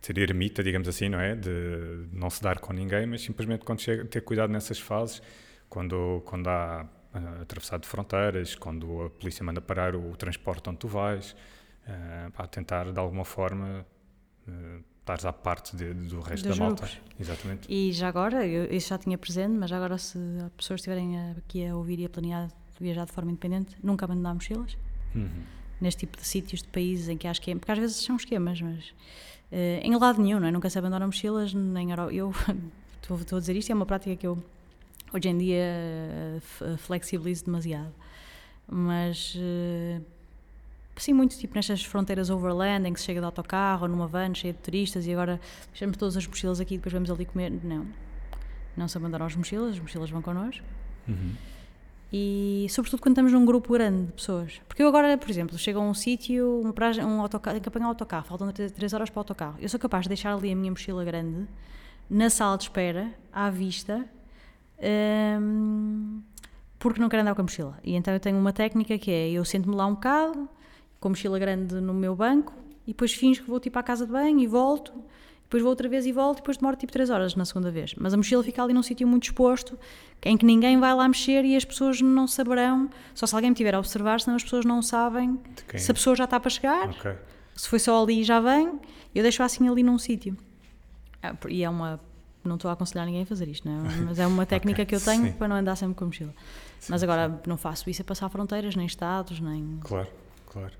[0.00, 1.34] ser ermita, digamos assim, não é?
[1.34, 5.22] De não se dar com ninguém, mas simplesmente quando chega, ter cuidado nessas fases,
[5.68, 10.88] quando, quando há ah, atravessado fronteiras, quando a polícia manda parar o transporte onde tu
[10.88, 11.34] vais,
[11.86, 13.84] ah, pá, tentar de alguma forma
[14.50, 16.86] ah, estares à parte de- do resto Dos da malta.
[16.86, 17.00] grupos.
[17.18, 17.66] Exatamente.
[17.72, 21.18] E já agora, eu, isso já tinha presente, mas já agora se as pessoas estiverem
[21.32, 22.48] aqui a ouvir e a planear
[22.80, 24.76] viajar de forma independente, nunca abandonar mochilas.
[25.14, 25.28] Uhum.
[25.80, 28.60] Neste tipo de sítios, de países em que há esquemas, porque às vezes são esquemas,
[28.60, 28.94] mas
[29.52, 30.50] eh, em lado nenhum, não é?
[30.50, 32.30] Nunca se abandona mochilas, nem eu
[33.02, 34.42] estou estou a dizer isto, é uma prática que eu
[35.12, 36.40] hoje em dia eh,
[36.78, 37.92] flexibilizo demasiado.
[38.66, 40.00] Mas eh,
[40.96, 44.34] sim, muito tipo nestas fronteiras overland em que se chega de autocarro ou numa van
[44.34, 47.50] cheia de turistas e agora deixamos todas as mochilas aqui e depois vamos ali comer.
[47.62, 47.86] Não.
[48.76, 50.64] Não se abandonam as mochilas, as mochilas vão connosco.
[51.08, 51.32] Uhum.
[52.12, 54.60] E sobretudo quando estamos num grupo grande de pessoas.
[54.66, 57.68] Porque eu agora, por exemplo, chego a um sítio, uma paragem- um autocarro, tenho que
[57.68, 59.56] apanhar um autocarro, faltam 3 horas para o autocarro.
[59.60, 61.46] Eu sou capaz de deixar ali a minha mochila grande
[62.08, 64.04] na sala de espera, à vista,
[65.40, 66.20] hum,
[66.78, 67.78] porque não quero andar com a mochila.
[67.84, 70.48] E então eu tenho uma técnica que é, eu sento-me lá um bocado,
[71.00, 72.52] com a mochila grande no meu banco,
[72.86, 74.92] e depois finjo que vou tipo à casa de banho e volto,
[75.44, 77.94] depois vou outra vez e volto, e depois demoro tipo 3 horas na segunda vez.
[77.96, 79.78] Mas a mochila fica ali num sítio muito exposto,
[80.22, 83.56] em que ninguém vai lá mexer e as pessoas não saberão, só se alguém me
[83.56, 85.40] tiver a observar, senão as pessoas não sabem
[85.76, 87.12] se a pessoa já está para chegar, Ok.
[87.56, 88.78] se foi só ali e já vem,
[89.14, 90.36] eu deixo assim ali num sítio.
[91.22, 92.00] Ah, E é uma.
[92.42, 93.96] Não estou a aconselhar ninguém a fazer isto, não é?
[94.06, 95.32] mas é uma técnica Ok, que eu tenho sim.
[95.32, 96.32] para não andar sempre com a mochila.
[96.78, 99.78] Sim, mas agora não faço isso a passar fronteiras, nem estados, nem.
[99.82, 100.08] Claro,
[100.46, 100.72] claro.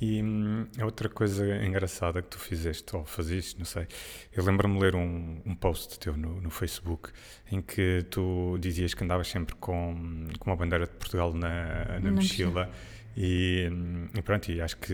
[0.00, 3.86] E hum, a outra coisa engraçada que tu fizeste, ou faziste, não sei,
[4.32, 7.10] eu lembro-me de ler um, um post teu no, no Facebook
[7.50, 12.00] em que tu dizias que andavas sempre com, com uma bandeira de Portugal na, na
[12.00, 12.70] Na mochila.
[13.16, 13.70] E,
[14.14, 14.92] e pronto, e acho que,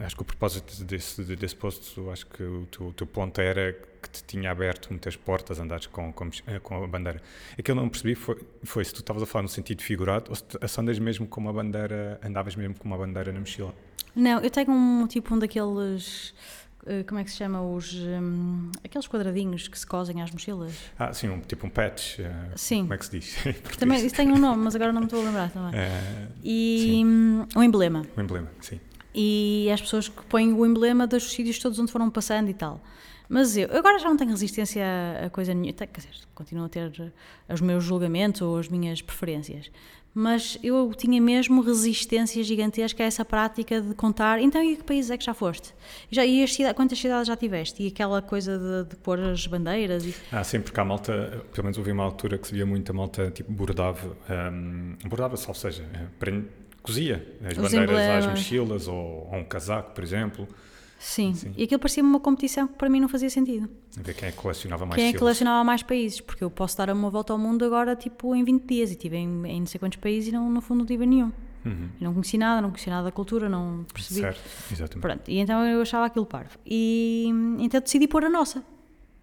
[0.00, 1.54] acho que o propósito desse, desse
[1.98, 5.60] eu acho que o teu, o teu ponto era que te tinha aberto muitas portas
[5.60, 7.20] andares com, com, eh, com a bandeira.
[7.58, 10.44] Aquilo não percebi foi, foi se tu estavas a falar no sentido figurado ou se
[10.44, 13.74] tu- andas mesmo com uma bandeira, andavas mesmo com uma bandeira na mochila.
[14.16, 16.34] Não, eu tenho um tipo um daqueles.
[16.86, 17.62] Eh, Como é que se chama?
[17.62, 17.94] Os.
[17.94, 20.72] hum, aqueles quadradinhos que se cosem às mochilas.
[20.98, 22.18] Ah, sim, um, tipo um patch.
[22.18, 22.82] eh, Sim.
[22.82, 23.36] Como é que se diz?
[23.78, 25.72] Também, isso tem um nome, mas agora não me estou a lembrar também.
[25.78, 28.02] Eh, E hum, um emblema.
[28.16, 28.80] o emblema, sim.
[29.14, 32.80] e as pessoas que põem o emblema dos sítios todos onde foram passando e tal.
[33.28, 34.84] Mas eu agora já não tenho resistência
[35.24, 36.92] a, coisa nenhuma, quer dizer, continuo a ter
[37.48, 39.70] os meus julgamentos ou as minhas preferências,
[40.14, 44.84] mas eu tinha mesmo resistência gigantesca a essa prática de contar, então e a que
[44.84, 45.74] países é que já foste?
[46.10, 47.82] E, já, e as cida- quantas cidades já tiveste?
[47.82, 51.64] E aquela coisa de, de pôr as bandeiras e, Ah, sim, porque a malta, pelo
[51.64, 54.16] menos houve uma altura que se via muita malta, tipo, bordava,
[54.52, 55.84] um, bordava-se, ou seja,
[56.18, 56.46] prende-
[56.82, 58.26] cozia as Os bandeiras às emblemas.
[58.26, 60.46] mochilas ou, ou um casaco, por exemplo,
[60.98, 61.32] Sim.
[61.34, 61.52] Sim.
[61.56, 63.68] e aquilo parecia-me uma competição que para mim não fazia sentido.
[63.96, 66.20] Ver quem é que colecionava mais Quem é que colecionava mais países?
[66.20, 68.90] Porque eu posso dar uma volta ao mundo agora, tipo, em 20 dias.
[68.90, 71.32] E estive em, em não sei quantos países e não, no fundo não tive nenhum.
[71.64, 71.88] Uhum.
[72.00, 74.20] Não conheci nada, não conheci nada da cultura, não percebi.
[74.20, 74.40] Certo,
[74.72, 75.00] exatamente.
[75.00, 76.58] Pronto, e então eu achava aquilo parvo.
[76.66, 77.26] E
[77.58, 78.64] então decidi pôr a nossa.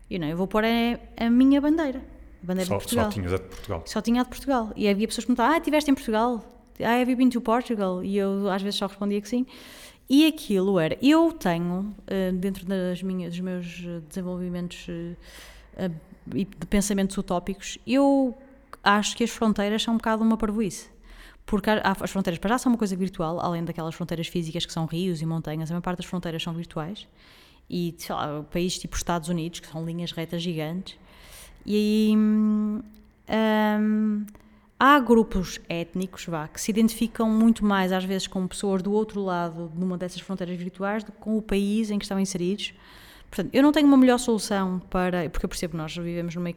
[0.09, 2.01] E não, eu vou pôr a, a minha bandeira.
[2.41, 3.05] A bandeira Só, de Portugal.
[3.05, 3.83] só tinhas a de Portugal.
[3.85, 4.71] Só tinha a de Portugal.
[4.75, 6.43] E havia pessoas que me perguntavam, ah, estiveste em Portugal?
[6.79, 8.03] Ah, have you been to Portugal?
[8.03, 9.45] E eu às vezes só respondia que sim.
[10.09, 13.65] E aquilo era, eu tenho, eh, dentro das minhas, dos meus
[14.07, 14.87] desenvolvimentos
[15.77, 15.91] eh,
[16.33, 18.35] e de pensamentos utópicos, eu
[18.83, 20.89] acho que as fronteiras são um bocado uma parvoíce.
[21.45, 24.85] Porque as fronteiras para já são uma coisa virtual, além daquelas fronteiras físicas que são
[24.85, 27.07] rios e montanhas, a maior parte das fronteiras são virtuais.
[27.69, 30.97] E, sei lá, países tipo Estados Unidos, que são linhas retas gigantes.
[31.65, 32.81] E aí, hum,
[33.79, 34.25] hum,
[34.79, 39.21] há grupos étnicos vá, que se identificam muito mais, às vezes, com pessoas do outro
[39.21, 42.73] lado de uma dessas fronteiras virtuais do que com o país em que estão inseridos.
[43.29, 45.29] Portanto, eu não tenho uma melhor solução para.
[45.29, 46.49] Porque eu percebo que nós vivemos numa,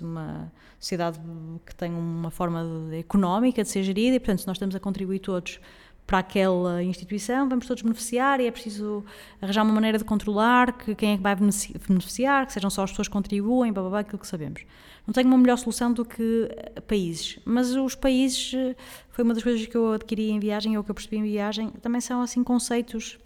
[0.00, 1.20] numa, sociedade
[1.64, 4.80] que tem uma forma de- económica de ser gerida e, portanto, se nós estamos a
[4.80, 5.60] contribuir todos
[6.06, 9.04] para aquela instituição, vamos todos beneficiar e é preciso
[9.42, 12.84] arranjar uma maneira de controlar que quem é que vai benefici- beneficiar, que sejam só
[12.84, 14.62] as pessoas que contribuem, blá, blá, blá, aquilo que sabemos.
[15.04, 18.76] Não tenho uma melhor solução do que eh, países, mas os países eh,
[19.10, 21.70] foi uma das coisas que eu adquiri em viagem ou que eu percebi em viagem,
[21.82, 23.18] também são assim conceitos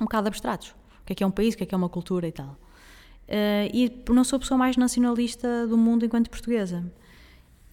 [0.00, 0.68] um bocado abstratos.
[1.02, 2.32] O que é que é um país, o que é que é uma cultura e
[2.32, 2.56] tal.
[3.26, 6.84] Eh, e não sou a pessoa mais nacionalista do mundo enquanto portuguesa.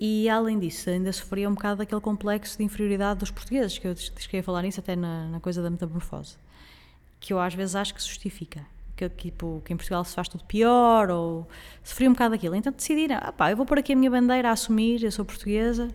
[0.04, 3.94] E além disso, ainda sofria um bocado daquele complexo de inferioridade dos portugueses, que eu
[4.40, 6.38] a falar nisso até na, na coisa da metamorfose,
[7.20, 8.66] que eu às vezes acho que se justifica.
[8.96, 11.48] Que, tipo, que em Portugal se faz tudo pior, ou
[11.84, 12.56] sofri um bocado daquilo.
[12.56, 15.24] Então decidiram, ah pá, eu vou pôr aqui a minha bandeira a assumir, eu sou
[15.24, 15.88] portuguesa.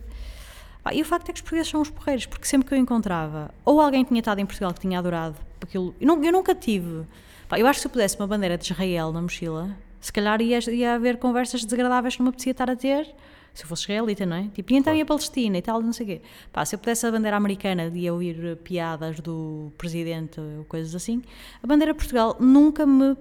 [0.81, 2.77] Pá, e o facto é que os portugueses são os porreiros, porque sempre que eu
[2.77, 6.55] encontrava, ou alguém tinha estado em Portugal que tinha adorado aquilo, eu, nu- eu nunca
[6.55, 7.05] tive.
[7.49, 10.41] Pá, eu acho que se eu pudesse uma bandeira de Israel na mochila, se calhar
[10.41, 13.13] ia, ia haver conversas desagradáveis que não me apetecia estar a ter,
[13.57, 14.47] se eu fosse israelita, não é?
[14.53, 16.21] Tipo, e então ia a Palestina e tal, não sei o quê.
[16.53, 20.93] Pá, se eu pudesse a bandeira americana de ouvir eh, piadas do presidente ou coisas
[20.93, 21.23] assim,
[21.63, 23.15] a bandeira de Portugal nunca me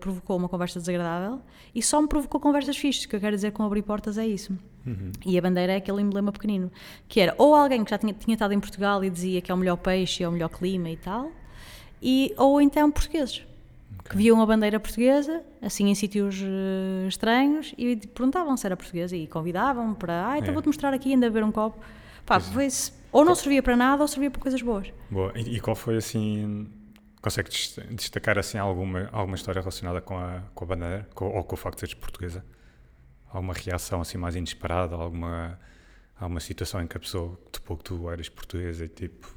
[0.00, 1.40] provocou uma conversa desagradável
[1.72, 3.04] e só me provocou conversas fixas.
[3.04, 4.52] O que eu quero dizer com abrir portas é isso.
[5.24, 6.72] E a bandeira é aquele emblema pequenino,
[7.06, 9.54] que era ou alguém que já tinha, tinha estado em Portugal e dizia que é
[9.54, 11.30] o melhor peixe, é o melhor clima e tal,
[12.02, 13.44] e, ou então portugueses,
[14.08, 19.16] que viam a bandeira portuguesa, assim em sítios eh, estranhos, e perguntavam se era portuguesa
[19.16, 20.52] e convidavam para, ah, então É.
[20.52, 21.78] vou-te mostrar aqui, ainda beber um copo.
[22.26, 22.68] Pá, foi
[23.12, 24.92] ou não servia para nada ou servia para coisas boas.
[25.10, 25.32] Boa.
[25.36, 26.68] E, e qual foi assim.
[27.20, 31.44] Consegue des- destacar assim alguma, alguma história relacionada com a, com a bandeira com- ou
[31.44, 32.44] com o facto de seres portuguesa?
[33.32, 34.94] Alguma reação assim mais inesperada?
[34.94, 35.58] Alguma,
[36.18, 39.34] alguma situação em que a pessoa topou que tu eras portuguesa e tipo.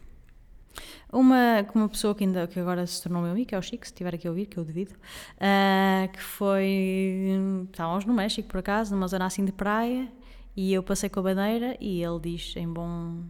[1.11, 3.86] Uma, uma pessoa que, ainda, que agora se tornou meu amigo, que é o Chico,
[3.86, 4.95] se estiver aqui a ouvir, que eu devido,
[5.39, 7.30] ah, que foi.
[7.71, 10.07] Estávamos no México, por acaso, numa zona assim de praia,
[10.55, 13.21] e eu passei com a bandeira e ele diz em bom.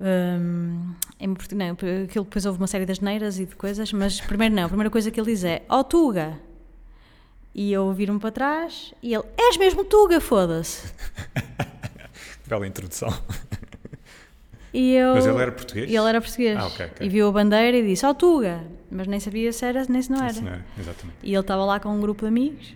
[0.00, 4.20] hum, em, portu- não, aquilo depois houve uma série de asneiras e de coisas, mas
[4.20, 6.38] primeiro não, a primeira coisa que ele diz é: Ó Tuga!
[7.54, 10.92] E eu viro-me para trás e ele: És mesmo Tuga, foda-se!
[12.46, 13.08] Bela introdução.
[14.72, 15.90] E eu, Mas ele era português?
[15.90, 16.58] Ele era português.
[16.58, 17.06] Ah, ok, ok.
[17.06, 18.64] E viu a bandeira e disse: Ó Tuga!
[18.90, 20.40] Mas nem sabia se era nem se não era.
[20.40, 21.18] Não era, exatamente.
[21.22, 22.74] E ele estava lá com um grupo de amigos.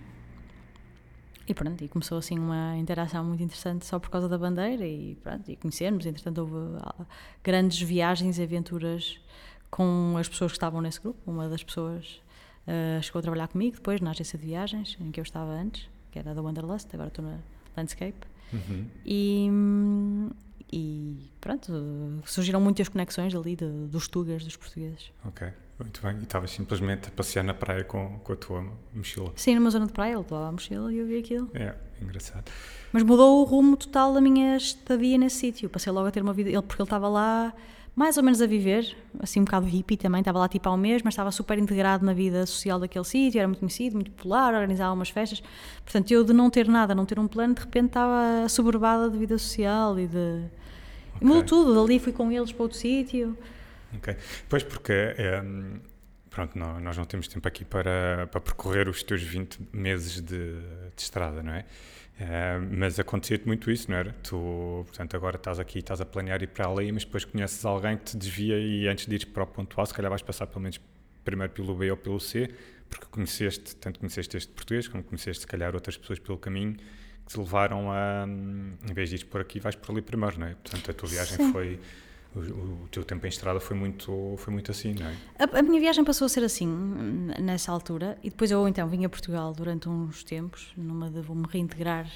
[1.48, 5.16] E pronto, e começou assim uma interação muito interessante só por causa da bandeira e
[5.22, 6.04] pronto, e conhecermos.
[6.04, 7.06] Entretanto, houve ah,
[7.42, 9.18] grandes viagens e aventuras
[9.70, 11.18] com as pessoas que estavam nesse grupo.
[11.24, 12.20] Uma das pessoas
[12.66, 15.88] ah, chegou a trabalhar comigo depois na agência de viagens em que eu estava antes,
[16.10, 17.38] que era da Wanderlust, agora estou na
[17.76, 18.26] Landscape.
[18.52, 18.86] Uhum.
[19.04, 20.30] E, hum,
[20.72, 25.12] e pronto, surgiram muitas conexões ali de- dos tugas dos portugueses.
[25.24, 25.46] Ok,
[25.78, 26.16] muito bem.
[26.18, 29.32] E estavas simplesmente a passear na praia com, com a tua mochila.
[29.36, 31.50] Sim, numa zona de praia, ele levava a mochila e eu vi aquilo.
[31.54, 32.50] É, engraçado.
[32.92, 35.68] Mas mudou o rumo total da minha estadia nesse sítio.
[35.70, 37.52] Passei logo a ter uma vida, ele, porque ele estava lá
[37.96, 40.76] mais ou menos a viver, assim um bocado hippie também, estava lá tipo há um
[40.76, 44.52] mês, mas estava super integrado na vida social daquele sítio, era muito conhecido, muito popular,
[44.52, 45.42] organizava umas festas.
[45.82, 49.16] Portanto, eu de não ter nada, não ter um plano, de repente estava soberbada de
[49.18, 50.44] vida social e de.
[51.20, 53.36] E mudou tudo, dali fui com eles para outro sítio.
[53.96, 54.14] Ok.
[54.46, 55.42] Pois, porque é,
[56.28, 60.52] pronto, nó- nós não temos tempo aqui para, para percorrer os teus 20 meses de,
[60.94, 61.64] de estrada, não é?
[62.18, 64.12] Eh, mas acontecia-te muito isso, não era?
[64.22, 64.36] Tu,
[64.86, 68.04] portanto, agora estás aqui, estás a planear ir para ali, mas depois conheces alguém que
[68.04, 70.62] te desvia e antes de ir para o ponto A, se calhar vais passar pelo
[70.62, 70.80] menos
[71.24, 72.48] primeiro pelo B ou pelo C,
[72.88, 77.32] porque conheceste, tanto conheceste este português, como conheceste, se calhar, outras pessoas pelo caminho que
[77.32, 80.46] te levaram a, hum, em vez de ir por aqui, vais por ali primeiro, não
[80.46, 80.54] é?
[80.54, 81.52] Portanto, a tua viagem Sim.
[81.52, 81.80] foi,
[82.34, 85.14] o, o, teu tempo em estrada foi muito, foi muito assim, não é?
[85.38, 86.66] A, a, minha viagem passou a ser assim,
[87.40, 91.46] nessa altura, e depois eu então vim a Portugal durante uns tempos, numa de vou-me
[91.48, 92.06] reintegrar,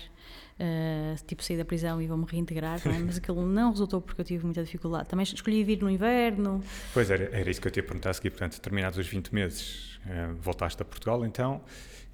[0.60, 2.98] uh, tipo sair da prisão e vou-me reintegrar, é?
[3.00, 5.08] mas aquilo não resultou porque eu tive muita dificuldade.
[5.08, 6.62] Também escolhi vir no inverno.
[6.92, 9.34] Pois era, era isso que eu te ia perguntar a seguir, portanto, terminados os 20
[9.34, 11.62] meses, uh, voltaste a Portugal então,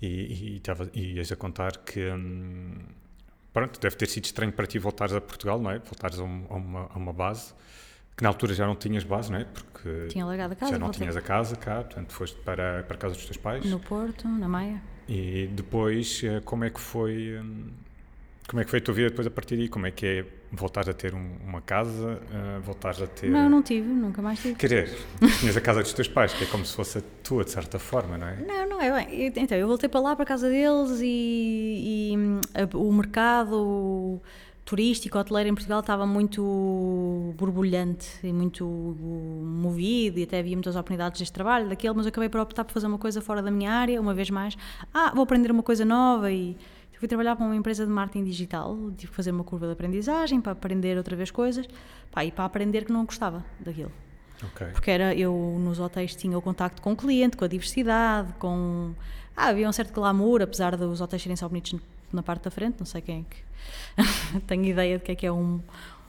[0.01, 0.63] e, e,
[0.95, 2.09] e ias a contar que.
[2.09, 2.79] Hum,
[3.53, 5.79] pronto, deve ter sido estranho para ti voltares a Portugal, não é?
[5.79, 7.55] Voltares a, um, a, uma, a uma base
[8.17, 9.45] que na altura já não tinhas base, não é?
[9.45, 10.73] Porque Tinha largado a casa.
[10.73, 13.65] Já não tinhas a casa cá, portanto foste para, para a casa dos teus pais.
[13.67, 14.81] No Porto, na Maia.
[15.07, 17.39] E depois, eh, como é que foi...
[17.39, 17.69] Hum,
[18.49, 19.69] como é que foi a tua vida depois a partir daí?
[19.69, 23.29] Como é que é voltar a ter um, uma casa, uh, voltares a ter...
[23.29, 24.55] Não, não tive, nunca mais tive.
[24.55, 24.97] Querer,
[25.41, 27.81] tinhas a casa dos teus pais, que é como se fosse a tua, de certa
[27.81, 28.37] forma, não é?
[28.37, 29.33] Não, não é bem.
[29.37, 32.41] Então, eu voltei para lá, para a casa deles e, e hum,
[32.75, 34.21] o mercado
[34.67, 41.21] turístico, hoteleiro em Portugal estava muito borbulhante e muito movido e até havia muitas oportunidades
[41.21, 43.71] deste trabalho, daquele, mas eu acabei por optar por fazer uma coisa fora da minha
[43.71, 44.59] área, uma vez mais.
[44.93, 46.57] Ah, vou aprender uma coisa nova e
[46.99, 50.41] fui trabalhar para uma empresa de marketing digital, tive que fazer uma curva de aprendizagem
[50.41, 51.65] para aprender outra vez coisas,
[52.11, 53.93] pá, e para aprender que não gostava daquilo.
[54.53, 54.67] Okay.
[54.69, 58.93] Porque era, eu nos hotéis tinha o contacto com o cliente, com a diversidade, com...
[59.37, 61.79] Ah, havia um certo glamour, apesar dos hotéis serem só bonitos
[62.13, 65.27] na parte da frente, não sei quem é que tenho ideia de que é que
[65.27, 65.61] é um,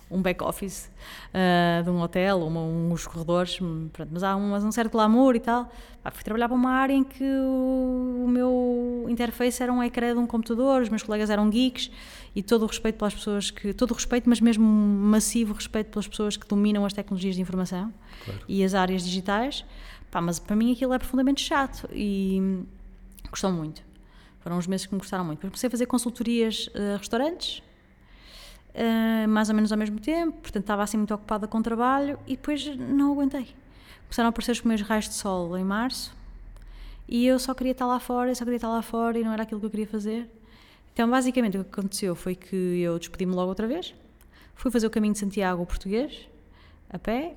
[0.09, 0.89] um back-office
[1.33, 3.57] uh, de um hotel, uma, uns corredores,
[3.91, 5.71] pronto, mas há um, mas um certo glamour e tal.
[6.03, 10.13] Ah, fui trabalhar para uma área em que o, o, meu interface era um ecrã
[10.13, 11.91] de um computador, os meus colegas eram geeks
[12.33, 13.73] e todo o respeito pelas pessoas que.
[13.73, 17.93] todo o respeito, mas mesmo massivo respeito pelas pessoas que dominam as tecnologias de informação
[18.23, 18.41] claro.
[18.47, 19.65] e as áreas digitais.
[20.09, 22.63] Pá, mas para mim aquilo é profundamente chato e
[23.29, 23.86] gostou muito.
[24.47, 25.39] Foram uns meses que me gostaram muito.
[25.39, 27.61] Depois comecei a fazer consultorias a uh, restaurantes,
[28.69, 32.37] uh, mais ou menos ao mesmo tempo, portanto estava assim muito ocupada com trabalho e
[32.37, 33.53] depois não aguentei.
[34.03, 36.15] Começaram a aparecer os primeiros raios de sol em março
[37.09, 39.43] e eu só queria estar lá fora, só queria estar lá fora e não era
[39.43, 40.29] aquilo que eu queria fazer.
[40.93, 43.93] Então, basicamente, o que aconteceu foi que eu despedi-me logo outra vez,
[44.55, 46.25] fui fazer o caminho de Santiago português,
[46.89, 47.35] a pé,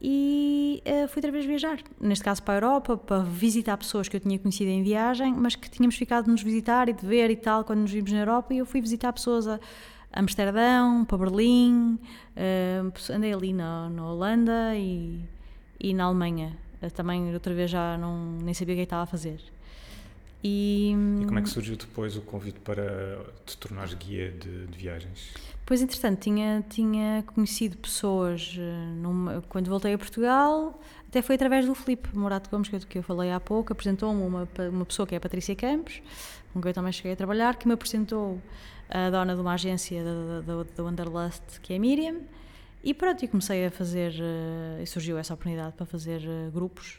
[0.00, 1.78] e uh, fui outra vez viajar.
[2.00, 5.56] Neste caso para a Europa, para visitar pessoas que eu tinha conhecido em viagem, mas
[5.56, 8.20] que tínhamos ficado de nos visitar e de ver e tal quando nos vimos na
[8.20, 8.54] Europa.
[8.54, 9.58] E eu fui visitar pessoas a,
[10.12, 11.98] Amsterdão, para Berlim,
[12.36, 15.20] uh, andei ali na, na Holanda e,
[15.78, 16.56] e na Alemanha.
[16.80, 19.40] Uh, também outra vez já não, nem sabia o que é estava a fazer.
[20.42, 24.78] E, e, como é que surgiu depois o convite para te tornares guia de, de
[24.78, 25.34] viagens?
[25.68, 28.62] Pois, entretanto, tinha, tinha conhecido pessoas eh,
[29.02, 33.30] numa, quando voltei a Portugal, até foi através do Filipe Morato Gomes, que eu, falei
[33.30, 36.00] há pouco, apresentou-me uma, uma pessoa que é a Patrícia Campos,
[36.54, 38.40] com quem eu também cheguei a trabalhar, que me apresentou
[38.88, 40.02] a dona de uma agência
[40.42, 42.16] da Wanderlust, que é a Miriam,
[42.82, 46.98] e pronto, e comecei a fazer, uh, e surgiu essa oportunidade para fazer uh, grupos,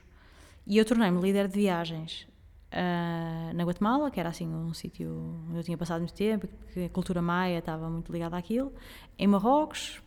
[0.67, 2.27] e eu tornei-me líder de viagens
[2.73, 5.09] uh, na Guatemala, que era assim um sítio
[5.49, 8.71] onde eu tinha passado muito tempo, que a cultura maia estava muito ligada àquilo,
[9.17, 10.01] em Marrocos,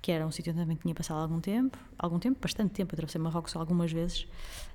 [0.00, 3.20] que era um sítio onde também tinha passado algum tempo, algum tempo, bastante tempo, atravessei
[3.20, 4.28] Marrocos algumas vezes,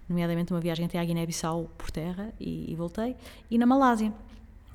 [0.10, 3.16] nomeadamente uma viagem até à Guiné-Bissau por terra e, e, voltei,
[3.50, 4.14] e na Malásia.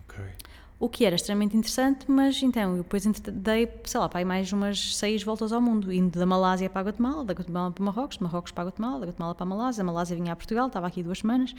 [0.08, 0.32] Okay.
[0.78, 4.94] O que era extremamente interessante, mas então, eu depois dei, sei lá, para mais umas
[4.94, 8.22] seis voltas ao mundo, indo da Malásia para a Guatemala, da Guatemala para Marrocos, de
[8.22, 10.86] Marrocos para a Guatemala, da Guatemala para a Malásia, da Malásia vinha a Portugal, estava
[10.86, 11.54] aqui duas semanas,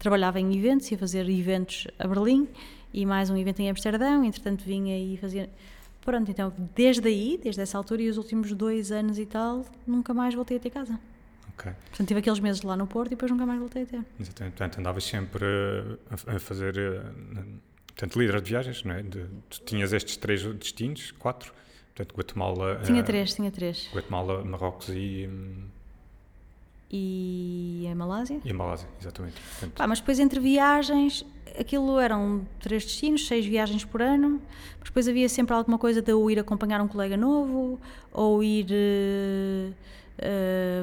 [0.00, 2.48] trabalhava em eventos, ia fazer eventos a Berlim
[2.92, 5.48] e mais um evento em Amsterdão, entretanto vinha e fazia...
[6.04, 10.14] Pronto, então, desde aí, desde essa altura e os últimos dois anos e tal, nunca
[10.14, 10.98] mais voltei a ter casa.
[11.56, 11.72] Ok.
[11.88, 14.04] Portanto, tive aqueles meses lá no Porto e depois nunca mais voltei a ter.
[14.20, 14.56] Exatamente.
[14.56, 15.44] Portanto, andavas sempre
[16.10, 17.02] a, fazer
[17.96, 19.02] portanto, líder de viagens, não é?
[19.02, 21.54] De, tu tinhas estes três destinos, quatro,
[21.94, 22.82] portanto, Guatemala...
[22.84, 23.88] Tinha uh, três, tinha três.
[23.92, 25.26] Guatemala, Marrocos e...
[25.26, 25.68] Hum,
[26.90, 28.40] e a Malásia?
[28.44, 29.40] E a Malásia, exatamente.
[29.40, 31.26] Portanto, Pá, mas depois entre viagens,
[31.58, 34.40] aquilo eram três destinos, seis viagens por ano,
[34.78, 37.80] mas depois havia sempre alguma coisa de eu ir acompanhar um colega novo,
[38.12, 39.74] ou ir uh,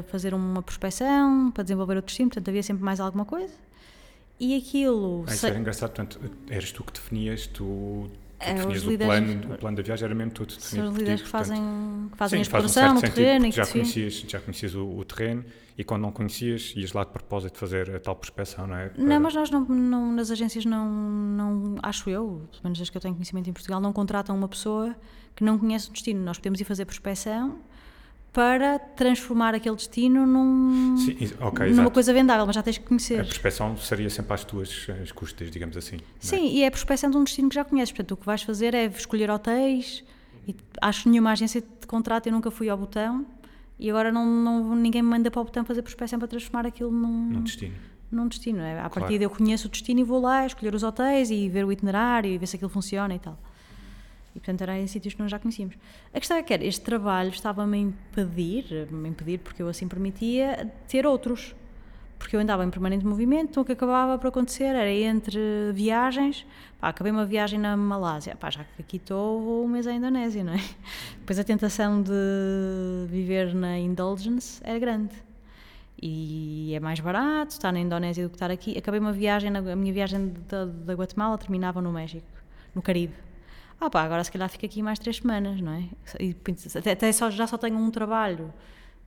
[0.07, 3.53] fazer uma prospecção para desenvolver outro destino, portanto havia sempre mais alguma coisa.
[4.39, 5.25] E aquilo.
[5.27, 6.19] Ah, isso era engraçado, portanto,
[6.49, 8.09] eras tu que definias, tu,
[8.39, 10.69] tu é, definias o plano, o plano da viagem, era mesmo tu que definias.
[10.69, 13.51] São os líderes que fazem, que fazem sim, a exploração um no terreno.
[13.51, 15.45] já, conhecias, já conhecias o, o, terreno
[15.77, 18.89] e quando não conhecias, ias lá de propósito fazer a tal prospeção, não é?
[18.89, 19.03] Para...
[19.03, 22.97] Não, mas nós não, não, nas agências não, não, acho eu, pelo menos desde que
[22.97, 24.95] eu tenho conhecimento em Portugal, não contratam uma pessoa
[25.35, 26.21] que não conhece o destino.
[26.23, 27.59] Nós podemos ir fazer prospeção
[28.33, 31.91] para transformar aquele destino num, Sim, okay, numa exato.
[31.91, 33.19] coisa vendável, mas já tens que conhecer.
[33.21, 35.97] A prospecção seria sempre às tuas as custas, digamos assim.
[35.97, 35.99] É?
[36.19, 36.51] Sim, é?
[36.51, 37.91] e é a prospecção de um destino que já conheces.
[37.91, 40.03] Portanto, o que vais fazer é escolher hotéis.
[40.47, 43.25] E acho que nenhuma agência de contrato, eu nunca fui ao botão
[43.79, 46.91] e agora não, não, ninguém me manda para o botão fazer prospecção para transformar aquilo
[46.91, 47.75] num, Num destino.
[48.11, 48.59] num destino.
[48.61, 48.71] É?
[48.73, 48.93] À Claro.
[48.93, 52.29] partida eu conheço o destino e vou lá escolher os hotéis e ver o itinerário
[52.31, 53.37] e ver se aquilo funciona e tal.
[54.35, 55.75] E portanto era em sítios que nós já conhecíamos.
[56.13, 59.87] A questão é que era, este trabalho estava-me a impedir, me impedir porque eu assim
[59.87, 61.55] permitia, ter outros.
[62.17, 65.37] Porque eu andava em permanente movimento, então o que acabava por acontecer era entre
[65.73, 66.45] viagens,
[66.79, 69.91] pá, acabei uma viagem na Malásia, pá, já que aqui estou, vou um mês à
[69.91, 70.63] Indonésia, não é?
[71.19, 72.11] Depois a tentação de
[73.09, 75.13] viver na indulgence era grande
[76.01, 78.77] e é mais barato estar na Indonésia do que estar aqui.
[78.77, 82.27] Acabei uma viagem, a minha viagem da Guatemala terminava no México,
[82.75, 83.13] no Caribe.
[83.85, 85.89] Ah pá, agora se calhar fico aqui mais três semanas, não é?
[86.17, 86.33] E,
[86.89, 88.53] até só, já só tenho um trabalho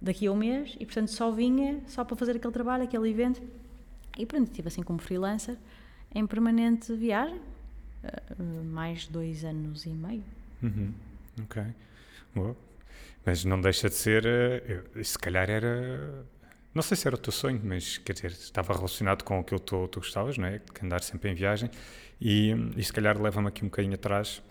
[0.03, 3.41] daqui a um mês e portanto só vinha só para fazer aquele trabalho, aquele evento.
[4.19, 5.57] E pronto, estive assim como freelancer
[6.15, 7.41] em permanente viagem,
[8.05, 10.23] eh, mais dois anos e meio.
[10.63, 10.93] Uhum.
[11.45, 11.63] Ok.
[12.35, 12.55] Boa.
[13.25, 14.27] Mas não deixa de ser.
[14.27, 16.23] eh, eu- se calhar era.
[16.75, 19.65] Não sei se era o teu sonho, mas quer dizer, estava relacionado com aquilo que
[19.67, 20.59] tu, tu gostavas, não é?
[20.59, 21.71] De andar sempre em viagem.
[22.21, 24.43] E, e se calhar leva-me aqui um bocadinho atrás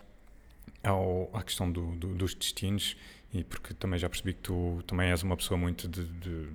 [0.86, 2.96] ao, à questão do- do- dos destinos.
[3.34, 6.46] E porque também já percebi que tu também és uma pessoa muito de, de,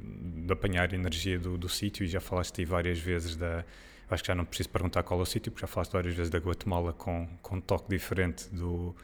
[0.45, 3.63] de apanhar energia do, do sítio e já falaste aí várias vezes da.
[4.09, 6.29] Acho que já não preciso perguntar qual é o sítio, porque já falaste várias vezes
[6.29, 8.95] da Guatemala com, com um toque diferente do,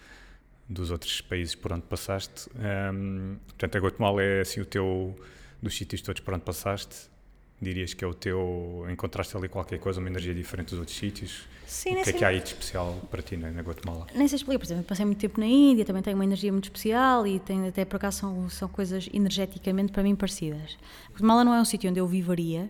[0.67, 2.49] dos outros países por onde passaste.
[2.57, 5.17] Ahm, portanto, a Guatemala é assim o teu,
[5.61, 7.09] dos sítios todos por onde passaste,
[7.61, 11.47] dirias que é o teu, encontraste ali qualquer coisa, uma energia diferente dos outros sítios?
[11.65, 14.07] Sim, o que é que há aí de especial para ti na, na Guatemala?
[14.15, 16.65] Nem sei explicar, por exemplo, passei muito tempo na Índia, também tenho uma energia muito
[16.65, 20.77] especial e tem, até por acaso são, são coisas energeticamente para mim parecidas.
[21.11, 22.69] Guatemala não é um sítio onde eu vivaria,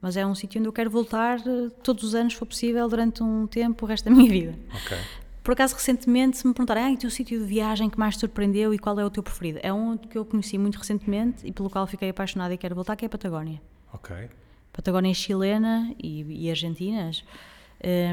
[0.00, 2.86] mas é um sítio onde eu quero voltar eh, todos os anos, se for possível,
[2.86, 4.58] durante um tempo, o resto da minha vida.
[4.74, 4.98] Ok.
[5.42, 8.16] Por acaso, recentemente, se me perguntarem, ah, e o teu sítio de viagem que mais
[8.16, 9.60] te surpreendeu e qual é o teu preferido?
[9.62, 12.96] É um que eu conheci muito recentemente e pelo qual fiquei apaixonada e quero voltar,
[12.96, 13.60] que é a Patagónia.
[13.94, 14.28] Ok.
[14.72, 17.24] Patagónia chilena e, e argentinas.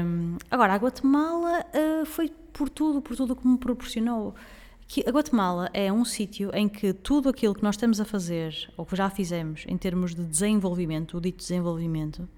[0.04, 4.34] Hum, agora, a Guatemala ah, foi por tudo, por tudo que me proporcionou.
[4.86, 8.70] Que a Guatemala é um sítio em que tudo aquilo que nós estamos a fazer,
[8.76, 12.28] ou que já fizemos, em termos de desenvolvimento, o dito desenvolvimento,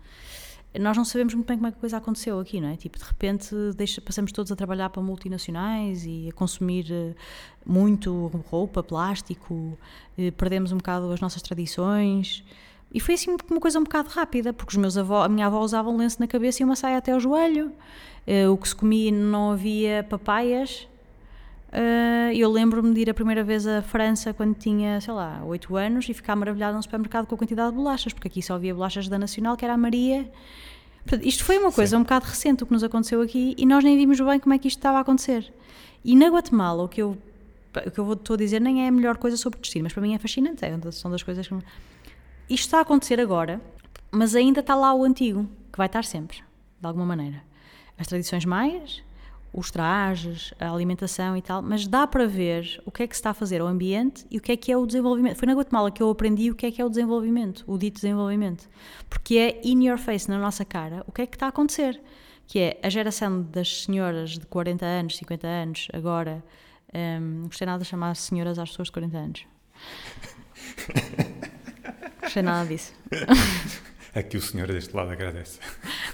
[0.79, 2.77] nós não sabemos muito bem como é que a coisa aconteceu aqui, não é?
[2.77, 7.15] Tipo, de repente deixa- passamos todos a trabalhar para multinacionais e a consumir eh,
[7.67, 9.77] muito roupa, plástico,
[10.19, 12.45] eh, perdemos um bocado as nossas tradições.
[12.95, 15.61] E foi assim uma coisa um bocado rápida, porque os meus avós, a minha avó
[15.61, 17.73] usava um lenço na cabeça e uma saia até ao joelho.
[18.27, 20.87] Eh, o que se comia não havia papaias.
[21.73, 25.75] Eh, eu lembro-me de ir a primeira vez à França quando tinha, sei lá, 8
[25.77, 28.73] anos e ficar maravilhada num supermercado com a quantidade de bolachas, porque aqui só havia
[28.73, 30.31] bolachas da Nacional, que era a Maria.
[31.05, 33.83] Portanto, isto foi uma coisa um bocado recente o que nos aconteceu aqui e nós
[33.85, 35.53] nem vimos bem como é que isto estava a acontecer.
[36.05, 37.19] E na Guatemala, o que eu,
[37.87, 39.83] o que eu vou- estou a dizer nem é a melhor coisa sobre o destino,
[39.83, 40.65] mas para mim é fascinante.
[40.65, 41.55] É, são das coisas que.
[42.49, 43.61] Isto está a acontecer agora,
[44.11, 46.39] mas ainda está lá o antigo, que vai estar sempre,
[46.81, 47.43] de alguma maneira.
[47.99, 49.03] As tradições maias,
[49.55, 53.21] os trajes, a alimentação e tal, mas dá para ver o que é que se
[53.21, 55.39] está a fazer ao ambiente e o que é que é o desenvolvimento.
[55.39, 57.95] Foi na Guatemala que eu aprendi o que é que é o desenvolvimento, o dito
[57.95, 58.69] desenvolvimento.
[59.09, 62.01] Porque é in your face, na nossa cara, o que é que está a acontecer.
[62.47, 66.45] Que é a geração das senhoras de 40 anos, 50 anos, agora.
[66.93, 69.47] hum, gostei nada de chamar senhoras às pessoas de 40 anos.
[72.25, 72.93] gostei nada disso.
[74.15, 75.59] Aqui o senhor deste lado agradece.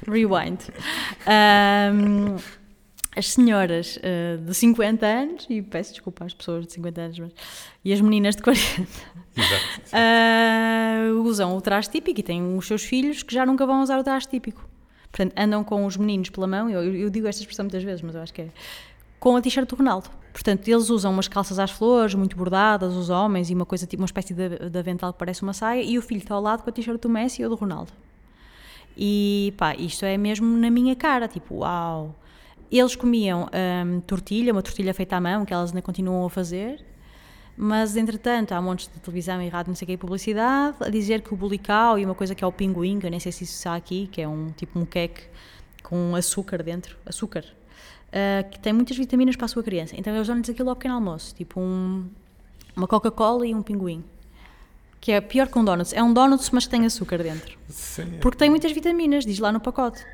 [0.06, 0.60] Rewind.
[1.26, 2.36] Ahm,
[3.14, 7.32] as senhoras eh, de 50 anos, e peço desculpa às pessoas de 50 anos, mas,
[7.84, 8.64] e as meninas de 40,
[9.36, 9.64] Exato.
[9.92, 13.98] ah, usam o traje típico e têm os seus filhos que já nunca vão usar
[13.98, 14.66] o traje típico.
[15.10, 18.14] Portanto, andam com os meninos pela mão, eu, eu digo esta expressão muitas vezes, mas
[18.14, 18.48] eu acho que é
[19.20, 20.08] com a t-shirt do Ronaldo.
[20.32, 24.02] Portanto, eles usam umas calças às flores, muito bordadas, os homens, e uma coisa tipo
[24.02, 26.62] uma espécie de, de avental que parece uma saia, e o filho está ao lado
[26.62, 27.92] com a t-shirt do Messi ou do Ronaldo.
[28.96, 32.14] E pá, isto é mesmo na minha cara, tipo, uau.
[32.70, 33.48] Eles comiam
[33.86, 36.84] hum, tortilha, uma tortilha feita à mão, que elas ainda continuam a fazer,
[37.56, 41.20] mas entretanto há montes de televisão e rádio, não sei o que, publicidade, a dizer
[41.20, 43.44] que o bulical e uma coisa que é o pinguim, que eu nem sei se
[43.44, 45.22] isso está aqui, que é um tipo um queque
[45.82, 47.44] com açúcar dentro, açúcar,
[48.12, 49.94] ah, que tem muitas vitaminas para a sua criança.
[49.96, 52.08] Então eles dão-lhes aquilo ao pequeno almoço, tipo um,
[52.76, 54.04] uma Coca-Cola e um pinguim.
[55.00, 55.92] Que é pior que um donuts.
[55.94, 57.58] É um donuts, mas que tem açúcar dentro.
[57.68, 58.18] Sim.
[58.20, 60.04] Porque tem muitas vitaminas, diz lá no pacote.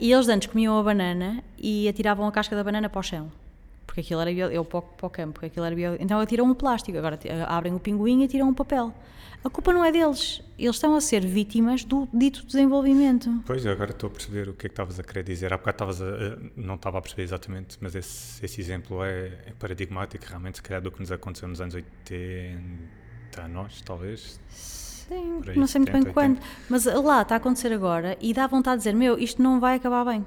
[0.00, 3.30] E eles antes comiam a banana e atiravam a casca da banana para o chão.
[3.98, 6.54] Porque aquilo era bio, eu para o, campo, porque aquilo era bio, então atiram o
[6.54, 8.94] plástico, agora ti- abrem o pinguim e atiram o papel.
[9.42, 13.42] A culpa não é deles, eles estão a ser vítimas do dito desenvolvimento.
[13.44, 15.52] Pois, agora estou a perceber o que é que estavas a querer dizer.
[15.52, 19.32] Há bocado estavas a, a- não estava a perceber exatamente, mas esse, esse exemplo é,
[19.46, 22.60] é paradigmático realmente, se calhar, do que nos aconteceu nos anos 80,
[23.32, 24.38] Até a nós, talvez.
[24.48, 26.38] Sim, aí, não sei muito bem 70, quando.
[26.68, 29.74] Mas lá está a acontecer agora e dá vontade de dizer: Meu, isto não vai
[29.76, 30.24] acabar bem.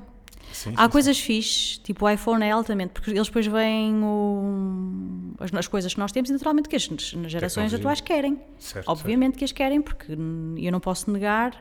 [0.54, 5.34] Sim, Há sim, coisas fixes, tipo o iPhone é altamente, porque eles depois veem o-
[5.40, 6.90] as, as coisas que nós temos e naturalmente que as, as
[7.32, 7.32] gerações
[7.72, 7.78] Tecnologia.
[7.78, 8.40] atuais querem.
[8.60, 11.52] Certo, Obviamente que as querem, porque eu não posso negar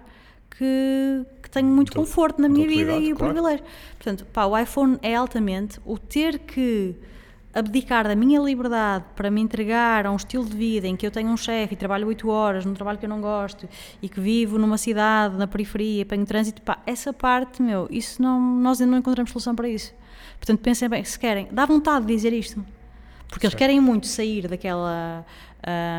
[0.51, 3.33] que, que tenho muito conforto na minha vida e o claro.
[3.35, 3.65] privilégio.
[3.97, 5.79] Portanto, pá, o iPhone é altamente.
[5.85, 6.95] O ter que
[7.53, 11.11] abdicar da minha liberdade para me entregar a um estilo de vida em que eu
[11.11, 13.69] tenho um chefe e trabalho 8 horas num trabalho que eu não gosto
[14.01, 18.41] e que vivo numa cidade, na periferia, apanho trânsito, pá, essa parte, meu, isso não,
[18.41, 19.93] nós ainda não encontramos solução para isso.
[20.39, 22.65] Portanto, pensem bem, se querem, dá vontade de dizer isto.
[23.29, 25.25] Porque eles querem muito sair daquela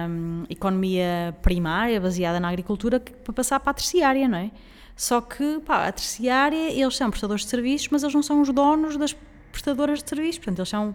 [0.09, 4.51] hum, economia primária, baseada na agricultura, que- para passar para a terciária, não é?
[4.95, 8.49] Só que, pá, a terciária, eles são prestadores de serviços, mas eles não são os
[8.49, 9.15] donos das
[9.51, 10.39] prestadoras de serviços.
[10.39, 10.93] Portanto, eles são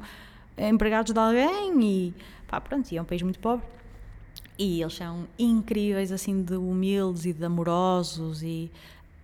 [0.58, 2.14] empregados de alguém e,
[2.48, 3.66] pá, pronto, e é um país muito pobre.
[4.58, 8.70] E eles são incríveis, assim, de humildes e de amorosos e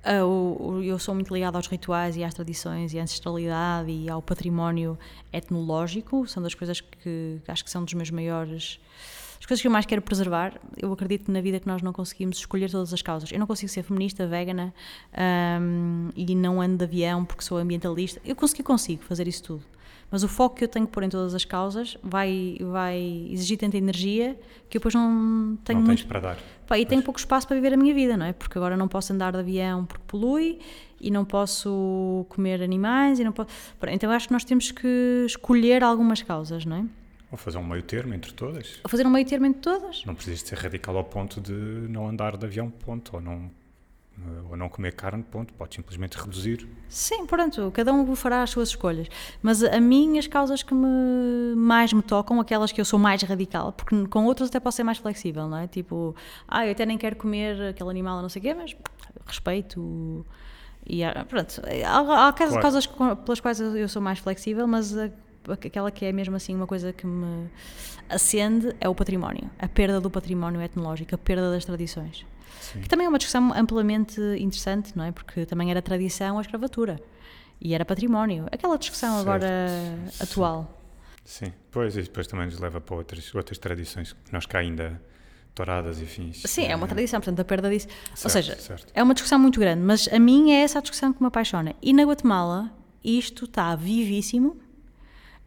[0.04, 4.20] ah, eu sou muito ligada aos rituais e às tradições e à ancestralidade e ao
[4.20, 4.98] património
[5.32, 8.80] etnológico, são das coisas que acho que são dos meus maiores
[9.42, 12.38] as coisas que eu mais quero preservar, eu acredito na vida que nós não conseguimos
[12.38, 13.32] escolher todas as causas.
[13.32, 14.72] Eu não consigo ser feminista, vegana
[15.12, 18.20] ahm, e não ando de avião porque sou ambientalista.
[18.24, 19.64] Eu consigo fazer isso tudo.
[20.12, 23.56] Mas o foco que eu tenho que pôr em todas as causas vai, vai exigir
[23.56, 26.38] tanta energia que eu depois não tenho não muito tens para dar.
[26.66, 28.34] Pá, e tenho pouco espaço para viver a minha vida, não é?
[28.34, 30.58] Porque agora não posso andar de avião porque polui
[31.00, 33.48] e não posso comer animais e não posso...
[33.88, 36.84] Então acho que nós temos que escolher algumas causas, não é?
[37.30, 38.80] Ou fazer um meio termo entre todas.
[38.84, 40.04] Ou fazer um meio termo entre todas.
[40.04, 41.52] Não precisas ser radical ao ponto de
[41.88, 43.16] não andar de avião, ponto.
[43.16, 43.50] Ou não,
[44.50, 45.52] ou não comer carne, ponto.
[45.54, 46.68] Podes simplesmente reduzir.
[46.88, 49.08] Sim, pronto, cada um fará as suas escolhas.
[49.42, 53.22] Mas a mim, as causas que me, mais me tocam, aquelas que eu sou mais
[53.22, 55.66] radical, porque com outras até posso ser mais flexível, não é?
[55.66, 56.14] Tipo,
[56.46, 58.76] ah, eu até nem quero comer aquele animal, não sei o quê, mas
[59.26, 60.24] respeito.
[60.86, 62.62] E há- pronto, há, há causas- Claro.
[62.62, 62.86] causas
[63.24, 65.10] pelas quais eu eu sou mais flexível, mas a-
[65.48, 67.48] aquela que é mesmo assim uma coisa que me
[68.08, 72.26] acende é o património, a perda do património etnológico, a perda das tradições.
[72.60, 72.80] Sim.
[72.80, 75.12] Que também é uma discussão amplamente interessante, não é?
[75.12, 77.00] Porque também era tradição a escravatura
[77.60, 78.46] e era património.
[78.50, 79.28] Aquela discussão Certo.
[79.28, 79.68] agora
[80.10, 80.22] Sim.
[80.24, 80.78] atual.
[81.24, 81.52] Sim.
[81.70, 85.00] Pois, e depois também nos leva para outras, outras tradições que nós cá ainda
[85.54, 86.42] toradas e fins.
[86.46, 87.86] Sim, é uma tradição, portanto, a perda disso.
[88.10, 88.86] Ou Certo, seja, certo.
[88.94, 91.74] é uma discussão muito grande, mas a mim é essa a discussão que me apaixona.
[91.82, 92.72] E na Guatemala,
[93.04, 94.58] isto está vivíssimo,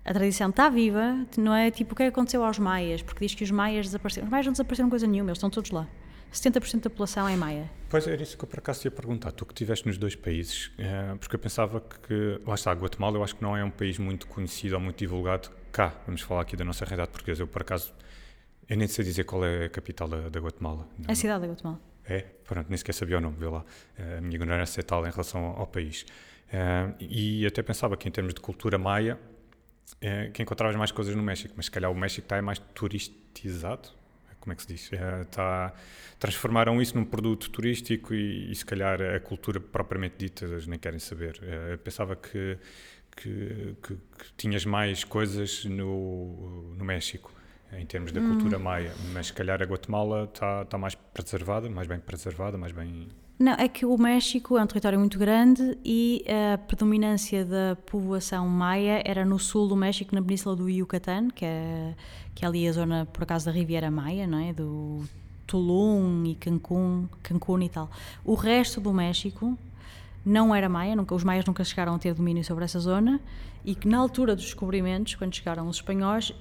[0.05, 3.25] a tradição está viva, não é tipo o que é que aconteceu aos maias, porque
[3.25, 4.27] diz que os maias desapareceram.
[4.27, 5.87] Os maias não desapareceram coisa nenhuma, eles estão todos lá.
[6.35, 7.69] 70% da população é maia.
[7.89, 9.31] Pois era isso que eu por acaso ia perguntar.
[9.31, 13.23] Tu que estiveste nos dois países, eh, porque eu pensava que, lá está, Guatemala eu
[13.23, 15.93] acho que não é um país muito conhecido ou muito divulgado cá.
[16.05, 17.43] Vamos falar aqui da nossa realidade portuguesa.
[17.43, 17.93] Eu por acaso,
[18.67, 20.87] eu nem sei dizer qual é a capital da, da Guatemala.
[21.07, 21.79] É a cidade da Guatemala.
[22.07, 23.63] É, pronto, nem sequer sabia o nome, vê lá.
[23.97, 26.05] Eh, A minha ignorância é tal em relação ao, ao país.
[26.51, 29.17] Eh, e até pensava que em termos de cultura maia,
[30.01, 32.59] eh, que encontravas mais coisas no México, mas se calhar o México está é mais
[32.75, 33.89] turistizado.
[34.45, 34.91] Como é que se diz?
[35.23, 35.73] Está,
[36.19, 40.79] transformaram isso num produto turístico e, e se calhar a cultura propriamente dita eles nem
[40.79, 41.39] querem saber.
[41.41, 42.57] Eh, eu pensava que,
[43.17, 47.33] que, que- que tinhas mais coisas no, no México
[47.73, 51.87] em termos da cultura maia, mas se calhar a Guatemala está, está mais preservada, mais
[51.87, 53.09] bem preservada, mais bem.
[53.37, 58.47] Não, é que o México é um território muito grande e a predominância da povoação
[58.47, 61.93] maia era no sul do México, na península do Yucatán, que é,
[62.33, 64.53] que é ali a zona, por acaso, da Riviera Maia, não é?
[64.53, 65.03] Do
[65.45, 67.91] Tulum e Cancún, Cancún e tal.
[68.23, 69.57] O resto do México
[70.25, 73.19] não era maia, nunca, os maias nunca chegaram a ter domínio sobre essa zona
[73.65, 76.33] e que na altura dos descobrimentos, quando chegaram os espanhóis,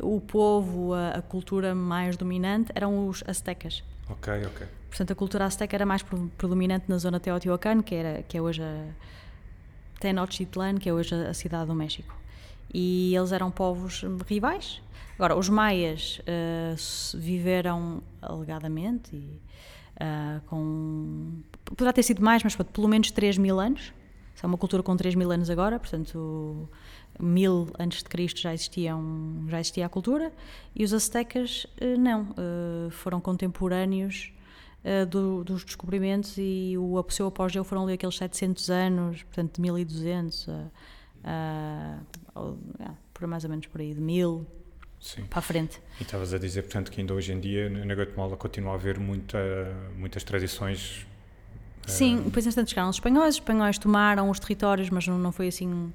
[0.00, 3.82] o povo, a, a cultura mais dominante eram os aztecas.
[4.10, 4.66] Ok, ok.
[4.88, 8.42] Portanto, a cultura azteca era mais pre- predominante na zona Teotihuacan, que, era, que é
[8.42, 8.84] hoje a
[10.00, 12.14] Tenochtitlan, que é hoje a, cidade do México.
[12.72, 14.80] E eles eram povos rivais.
[15.16, 16.20] Agora, os maias
[16.74, 19.40] s- viveram alegadamente e,
[19.98, 21.40] ah, com.
[21.64, 23.92] Poderá ter sido mais, mas pronto, pelo menos 3 mil anos.
[24.34, 26.68] Isso é uma cultura com 3 mil anos agora, portanto,
[27.18, 30.32] mil antes de Cristo já, existiam, já existia a cultura.
[30.74, 32.28] E os aztecas, eh, não.
[32.36, 34.32] eh, foram contemporâneos
[34.84, 39.60] eh, do- dos descobrimentos e o seu apogeu foram ali aqueles 700 anos, portanto, de
[39.60, 40.70] 1200 a,
[41.24, 41.98] a,
[42.80, 44.46] ah, por mais ou menos por aí, de 1000
[45.00, 45.24] Sim.
[45.24, 45.80] para a frente.
[46.00, 48.98] E estavas a dizer, portanto, que ainda hoje em dia na Guatemala continua a haver
[48.98, 49.38] muita,
[49.96, 51.06] muitas tradições.
[51.86, 55.48] Sim, depois entretanto chegaram os espanhóis, os espanhóis tomaram os territórios, mas não, não foi
[55.48, 55.92] assim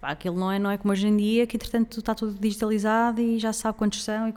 [0.00, 3.38] aquilo não é, não é como hoje em dia, que entretanto está tudo digitalizado e
[3.38, 4.32] já se sabe quantos são.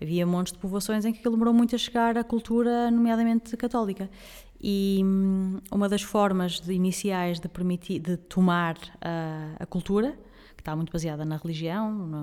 [0.00, 4.08] havia montes de povoações em que aquilo demorou muito a chegar à cultura, nomeadamente católica.
[4.60, 10.16] E hum, uma das formas de, iniciais de permitir, de tomar a, a cultura,
[10.56, 12.22] que está muito baseada na religião, na,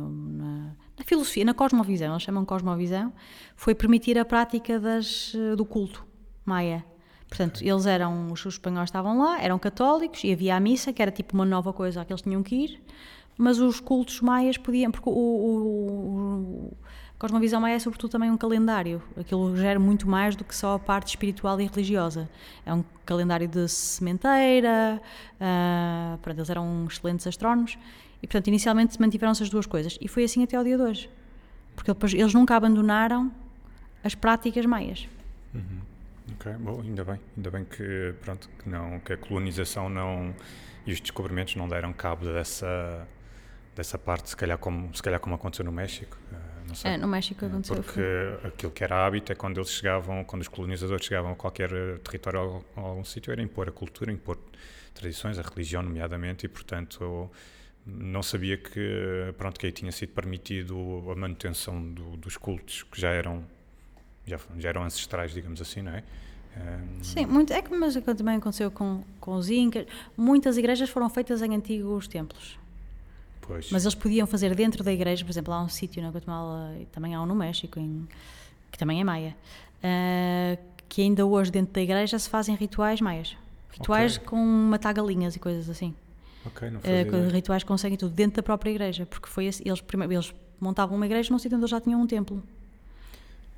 [0.98, 3.11] na, filosofia, na cosmovisão, eles chamam cosmovisão,
[3.56, 6.07] foi permitir a prática das, do culto
[6.45, 6.84] maia.
[7.30, 11.12] Portanto, eles eram, os espanhóis estavam lá, eram católicos e havia a missa, que era
[11.12, 12.82] tipo uma nova coisa a que eles tinham que ir,
[13.38, 16.78] mas os cultos maias podiam, porque o, o, o
[17.20, 20.76] a cosmovisão maia é sobretudo também um calendário, aquilo gera muito mais do que só
[20.76, 22.30] a parte espiritual e religiosa.
[22.66, 25.02] É um calendário de sementeira,
[25.36, 27.78] uh, pronto, eles eram excelentes astrónomos
[28.24, 31.10] e, portanto, inicialmente mantiveram-se as duas coisas e foi assim até ao dia de hoje,
[31.76, 33.30] porque depois, eles nunca abandonaram
[34.02, 35.06] as práticas maias.
[35.54, 35.89] Uhum.
[36.40, 40.34] Ok, bom, ainda bem, ainda bem que pronto que não que a colonização não
[40.86, 43.06] e os descobrimentos não deram cabo dessa
[43.76, 46.18] dessa parte, se calhar como se calhar como aconteceu no México.
[46.32, 46.91] Uh, não sei.
[46.91, 47.76] É, no México aconteceu.
[47.76, 48.49] Porque foi.
[48.49, 52.64] aquilo que era hábito é quando eles chegavam, quando os colonizadores chegavam a qualquer território
[52.74, 54.38] a algum sítio, era impor a cultura, impor
[54.94, 57.30] tradições, a religião, nomeadamente, e portanto
[57.86, 63.02] não sabia que pronto que aí tinha sido permitido a manutenção do, dos cultos que
[63.02, 63.45] já eram
[64.26, 66.03] já, já eram ancestrais, digamos assim, não é?
[66.58, 67.04] Um...
[67.04, 69.86] Sim, muito, é como também aconteceu com, com os Incas.
[70.18, 72.58] Muitas igrejas foram feitas em antigos templos.
[73.42, 73.72] Pois.
[73.72, 76.86] Mas eles podiam fazer dentro da igreja, por exemplo, há um sítio na Guatemala, e
[76.86, 78.08] também há um no México, em,
[78.72, 79.36] que também é maia,
[79.80, 83.36] uh, que ainda hoje dentro da igreja se fazem rituais maias.
[83.72, 84.28] Rituais okay.
[84.28, 85.96] com matar galinhas e coisas assim.
[86.46, 90.14] Ok, não uh, Rituais conseguem tudo dentro da própria igreja, porque foi assim, eles, primeiro,
[90.14, 92.44] eles montavam uma igreja num sítio onde eles já tinham um templo.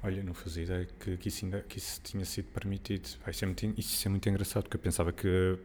[0.04, 3.08] Olha, não fazia ideia que, que, isso, ainda, que isso tinha sido permitido.
[3.28, 5.58] isso, é muito, isso é muito engraçado, porque eu pensava que,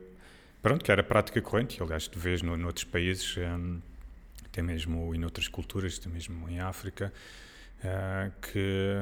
[0.60, 3.80] pronto, que era prática corrente, e aliás, tu vês no, noutros países, um,
[4.44, 7.10] até mesmo em outras culturas, até mesmo em África,
[7.80, 8.94] uh, que,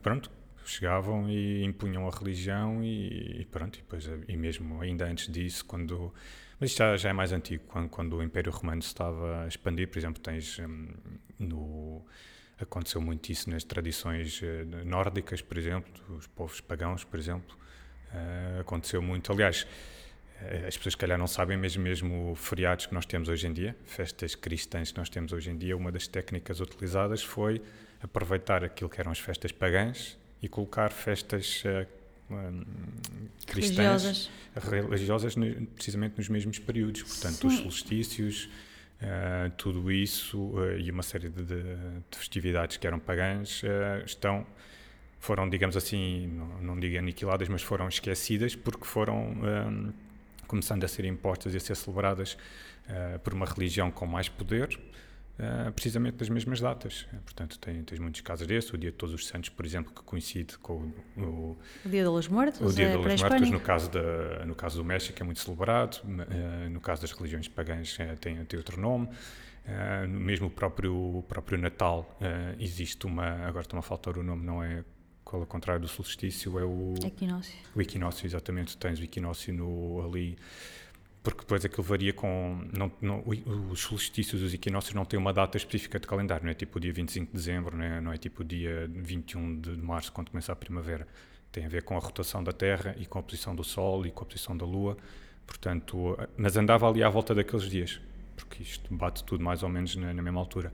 [0.00, 0.30] pronto,
[0.64, 5.64] chegavam e impunham a religião e, e, pronto, e depois, e mesmo ainda antes disso,
[5.64, 6.14] quando...
[6.60, 9.88] Mas isto já, já é mais antigo, quando, quando o Império Romano estava a expandir,
[9.88, 10.88] por exemplo, tens um,
[11.38, 12.04] no
[12.60, 17.56] Aconteceu muito isso nas tradições eh, nórdicas, por exemplo, dos povos pagãos, por exemplo.
[18.12, 19.30] Uh, aconteceu muito.
[19.30, 19.66] Aliás,
[20.40, 23.52] eh, as pessoas, se calhar, não sabem, mesmo, mesmo feriados que nós temos hoje em
[23.52, 27.60] dia, festas cristãs que nós temos hoje em dia, uma das técnicas utilizadas foi
[28.02, 31.86] aproveitar aquilo que eram as festas pagãs e colocar festas uh,
[32.32, 32.64] um,
[33.46, 35.34] cristãs, religiosas.
[35.34, 35.34] religiosas,
[35.74, 37.02] precisamente nos mesmos períodos.
[37.02, 37.46] Portanto, Sim.
[37.48, 38.48] os solstícios
[39.00, 44.04] Uh, tudo isso uh, e uma série de, de, de, festividades que eram pagãs uh,
[44.04, 44.44] estão
[45.20, 49.92] foram digamos assim não, não digo aniquiladas mas foram esquecidas porque foram um,
[50.48, 52.36] começando a ser impostas e a ser celebradas
[53.22, 54.76] por uma religião com mais poder
[55.38, 57.06] Uh, precisamente das mesmas datas.
[57.24, 58.72] Portanto, tem, tens muitos casos desses.
[58.72, 62.04] O Dia de Todos os Santos, por exemplo, que coincide com o, o, o Dia
[62.04, 62.60] dos Mortos.
[62.60, 66.00] O Dia é, dos Mortos, no caso, da, no caso do México, é muito celebrado.
[66.04, 69.08] Uh, no caso das religiões pagãs, uh, tem, tem outro nome.
[70.08, 72.18] mesmo o próprio, o próprio Natal,
[72.58, 73.46] existe uma.
[73.46, 74.82] Agora está-me a faltar o nome, não é
[75.28, 76.58] qual é o contrário do solstício?
[76.58, 76.94] É o.
[77.04, 77.54] Equinócio.
[77.74, 78.78] O equinócio, exatamente.
[78.78, 80.38] Tens o equinócio no, ali
[81.30, 82.60] porque depois aquilo varia com.
[82.76, 83.22] Não, não,
[83.70, 86.80] os solstícios, os equinócios não têm uma data específica de calendário, não é tipo o
[86.80, 90.30] dia 25 de dezembro, não é, não é tipo o dia 21 de março, quando
[90.30, 91.06] começa a primavera.
[91.52, 94.10] Tem a ver com a rotação da Terra e com a posição do Sol e
[94.10, 94.96] com a posição da Lua.
[95.46, 98.00] Portanto, mas andava ali à volta daqueles dias,
[98.36, 100.72] porque isto bate tudo mais ou menos na, na mesma altura.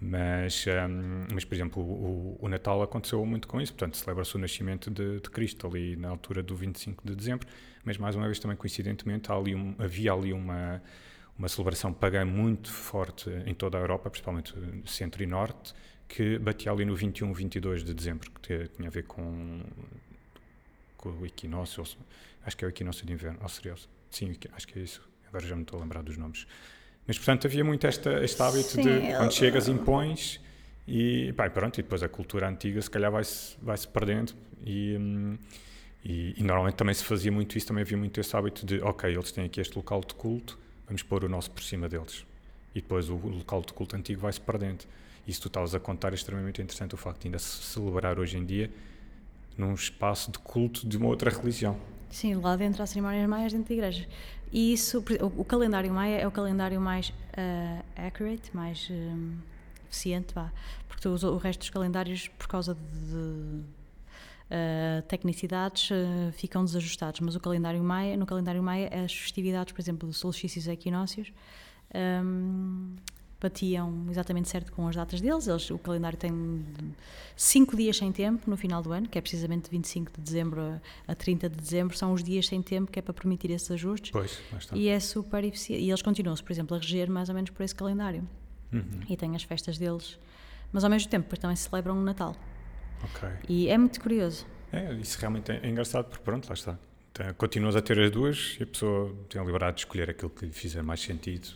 [0.00, 4.38] Mas, um, mas por exemplo, o, o, Natal aconteceu muito com isso, portanto, celebra-se o
[4.38, 7.46] nascimento de, de, Cristo ali na altura do 25 de dezembro,
[7.84, 10.82] mas mais uma vez também coincidentemente ali um, havia ali uma,
[11.38, 14.54] uma celebração pagã muito forte em toda a Europa, principalmente
[14.86, 15.74] centro e norte,
[16.08, 19.60] que batia ali no 21, 22 de dezembro, que tinha a ver com,
[20.96, 21.84] com o equinócio,
[22.44, 23.74] acho que é o equinócio de inverno, ou seria,
[24.10, 26.46] sim, acho que é isso, agora já me estou a lembrar dos nomes.
[27.06, 30.40] Mas, portanto, havia muito esta, este hábito Sim, de quando chegas, impões
[30.88, 34.32] e pá, pronto, e depois a cultura antiga se calhar vai-se vai -se perdendo
[34.64, 35.38] e, hum,
[36.04, 39.10] e, e, normalmente também se fazia muito isso, também havia muito esse hábito de ok,
[39.10, 42.26] eles têm aqui este local de culto, vamos pôr o nosso por cima deles.
[42.74, 44.84] E depois o, local de culto antigo vai-se perdendo.
[45.26, 48.36] Isso tu estavas a contar é extremamente interessante o facto de ainda se celebrar hoje
[48.36, 48.70] em dia
[49.56, 51.78] num espaço de culto de uma outra religião.
[52.10, 54.06] Sim, lá dentro há cerimónias maias dentro da igreja.
[54.52, 55.02] E isso,
[55.38, 59.36] o, calendário maia é o calendário mais uh, accurate, mais um,
[59.86, 60.52] eficiente, vá,
[60.86, 63.62] porque o, o resto dos calendários, por causa de
[64.50, 67.20] uh, tecnicidades, uh, ficam desajustados.
[67.20, 71.32] Mas o calendário maia, no calendário maia, as festividades, por exemplo, dos solstícios e equinócios,
[71.94, 72.94] hum,
[73.40, 75.46] batiam exatamente certo com as datas deles.
[75.46, 76.64] Eles, o calendário tem
[77.36, 80.60] 5 dias sem tempo no final do ano, que é precisamente de 25 de dezembro
[80.60, 83.70] a, a 30 de dezembro, são os dias sem tempo que é para permitir esses
[83.70, 84.10] ajustes.
[84.10, 84.40] Pois.
[84.72, 85.82] E é super eficiente.
[85.82, 88.26] E eles continuam-se, por exemplo, a reger mais ou menos por esse calendário.
[88.72, 89.00] Uhum.
[89.08, 90.18] E têm as festas deles,
[90.72, 92.34] mas ao mesmo tempo depois também celebram o Natal.
[93.04, 93.28] Ok.
[93.48, 94.46] E é muito curioso.
[94.72, 96.78] É, isso realmente é, é engraçado, porque pronto, lá está.
[97.12, 100.30] Então, continuas a ter as duas e a pessoa tem a liberdade de escolher aquilo
[100.30, 101.46] que lhe fizer mais sentido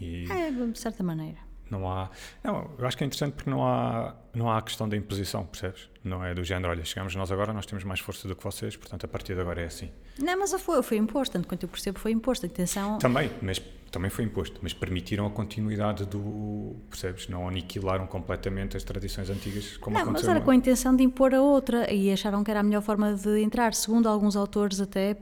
[0.00, 1.36] e, e É, de certa maneira.
[1.70, 2.10] não há...
[2.42, 5.44] Não, eu acho que é interessante porque não há, não há a questão da imposição,
[5.44, 5.90] percebes?
[6.02, 8.76] Não é do género, olha, chegamos nós agora, nós temos mais força do que vocês,
[8.76, 9.90] portanto a partir de agora é assim.
[10.18, 12.46] Não, mas foi, foi imposto, tanto quanto eu percebo, foi imposto.
[12.46, 12.98] Atenção.
[12.98, 13.58] Também, mas
[13.94, 17.28] também foi imposto, mas permitiram a continuidade do, percebes?
[17.28, 20.30] Não aniquilaram completamente as tradições antigas como Não, mas aconteceu.
[20.30, 22.82] era no- com a intenção de impor a outra e acharam que era a melhor
[22.82, 23.72] forma de entrar.
[23.72, 25.16] Segundo alguns autores, até,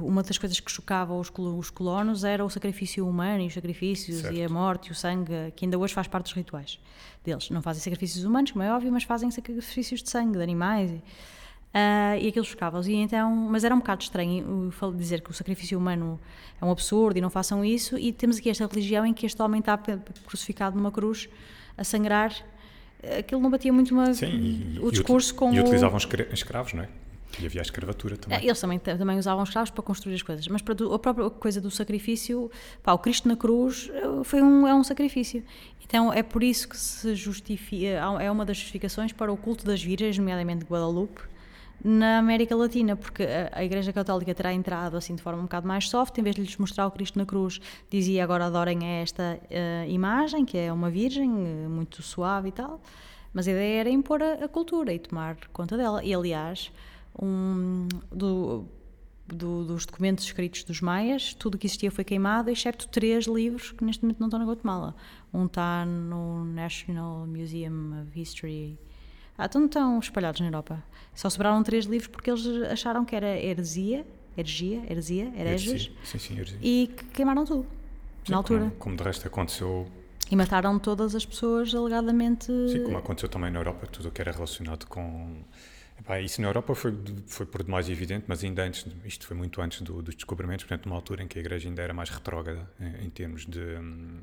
[0.00, 4.34] uma das coisas que chocava os colonos era o sacrifício humano e os sacrifícios Certo.
[4.36, 6.78] e a morte e o sangue, que ainda hoje faz parte dos rituais
[7.24, 7.50] deles.
[7.50, 10.90] Não fazem sacrifícios humanos, como é óbvio, mas fazem sacrifícios de sangue, de animais.
[10.90, 11.02] E,
[11.74, 12.86] ah, e aquilo chocava-os.
[12.86, 16.18] E então, mas era um bocado estranho dizer que o sacrifício humano
[16.60, 17.98] é um absurdo e não façam isso.
[17.98, 19.76] E temos aqui esta religião em que este homem está
[20.26, 21.28] crucificado numa cruz
[21.76, 22.32] a sangrar.
[23.18, 26.26] Aquilo não batia muito uma, Sim, e, o e discurso uti- com E utilizavam escra-
[26.32, 26.88] escravos, não é?
[27.38, 28.38] E havia a escravatura também.
[28.38, 31.60] é, Eles também, também usavam escravos para construir as coisas, mas para a própria coisa
[31.60, 32.50] do sacrifício,
[32.82, 35.44] pá, o Cristo na cruz eh, foi um, é um sacrifício.
[35.84, 39.66] Então é por isso que se justifica, há- é uma das justificações para o culto
[39.66, 41.20] das virgens, nomeadamente de Guadalupe,
[41.88, 43.22] na América Latina, porque
[43.52, 46.42] a, Igreja Católica terá entrado assim de forma um bocado mais soft, em vez de
[46.42, 50.90] lhes mostrar o Cristo na cruz, dizia agora adorem esta eh, imagem, que é uma
[50.90, 52.80] virgem, eh, muito suave e tal,
[53.32, 56.02] mas a ideia era impor a, a cultura e tomar conta dela.
[56.02, 56.72] E aliás,
[57.22, 58.64] um, do,
[59.26, 63.70] do- dos documentos escritos dos maias, tudo o que existia foi queimado, excepto três livros
[63.72, 64.94] que neste momento não estão na Guatemala.
[65.32, 68.76] Um está no National Museum of History.
[69.38, 70.82] Ah, então estão espalhados na Europa.
[71.14, 74.06] Só sobraram três livros porque eles acharam que era heresia,
[74.36, 75.90] heresia, heresia, hereges.
[76.04, 76.58] Sim, sim, heresia.
[76.62, 77.66] e que queimaram tudo,
[78.24, 78.60] Sim, na altura.
[78.64, 79.90] Como, como de resto aconteceu,
[80.30, 82.46] E mataram todas as pessoas alegadamente.
[82.68, 85.42] sim, como aconteceu também na Europa, tudo o que era relacionado com.
[85.98, 86.94] Epá, isso na Europa foi,
[87.26, 90.84] foi por demais evidente, mas ainda antes, isto foi muito antes do- dos descobrimentos, portanto,
[90.86, 93.60] numa altura em que a Igreja ainda era mais retrógrada em, em termos de.
[93.60, 94.20] hum,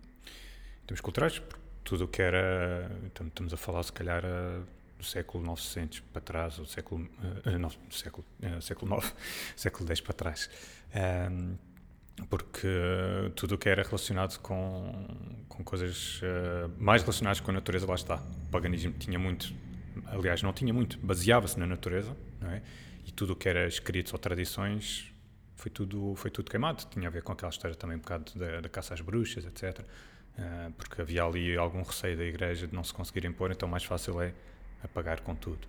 [0.83, 2.91] em termos culturais, porque tudo o que era.
[3.15, 4.59] tam- Estamos a falar, se calhar, eh,
[5.03, 7.07] do século 900 para trás, ou século.
[7.45, 9.11] eh, não, século, eh, século 9,
[9.55, 10.49] século 10 para trás.
[10.95, 11.55] Ahm,
[12.29, 15.07] porque eh, tudo o que era relacionado com,
[15.49, 18.15] com coisas eh, mais relacionadas com a natureza, lá está.
[18.15, 19.53] O paganismo tinha muito,
[20.07, 22.61] aliás, não tinha muito, baseava-se na natureza, não é?
[23.05, 25.11] E tudo o que era escritos ou tradições
[25.55, 26.85] foi tudo, foi tudo queimado.
[26.89, 29.85] Tinha a ver com aquela história também um bocado da, caça às bruxas, etc.
[30.37, 33.83] Eh, porque havia ali algum receio da igreja de não se conseguir impor, então mais
[33.83, 34.33] fácil é
[34.83, 35.67] apagar com tudo.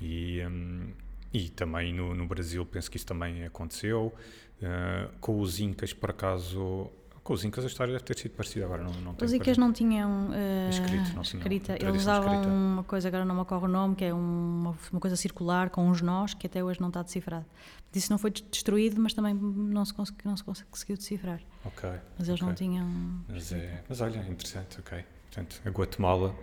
[0.00, 0.88] E, hum,
[1.32, 4.12] e também no, no Brasil penso que isso também aconteceu.
[4.60, 6.90] Uh, com os Incas, por acaso.
[7.24, 9.72] Com os Incas a história deve ter sido parecida agora, não, não Os Incas não
[9.72, 11.72] tinham eh, Escrito, não tinham escrita.
[11.74, 12.48] Eles tradição usavam escrita.
[12.52, 15.88] uma coisa, agora não me ocorre o nome, que é uma, uma coisa circular com
[15.88, 17.46] uns nós, que até hoje não está decifrado.
[17.94, 21.40] Isso não foi destruído, mas também não se, consegui- não se conseguiu decifrar.
[21.64, 21.88] Ok.
[22.18, 22.66] Mas eles não ok.
[22.66, 22.88] tinham.
[23.28, 25.04] Mas, é, mas olha, interessante, ok.
[25.30, 26.34] Portanto, a Guatemala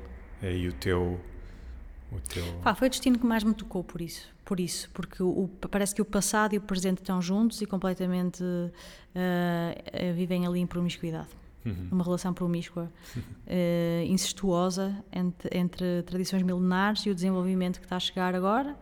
[0.41, 1.19] é aí o teu.
[2.11, 2.44] O teu...
[2.64, 5.49] Pá, foi o destino que mais me tocou por isso, por isso porque o, o-
[5.69, 8.44] parece que o passado e o presente estão juntos e completamente
[9.15, 11.27] eh, vivem ali em promiscuidade.
[11.65, 11.88] Uhum.
[11.91, 12.90] Uma relação promíscua,
[13.45, 18.76] eh, incestuosa entre, entre tradições milenares e o desenvolvimento que está a chegar agora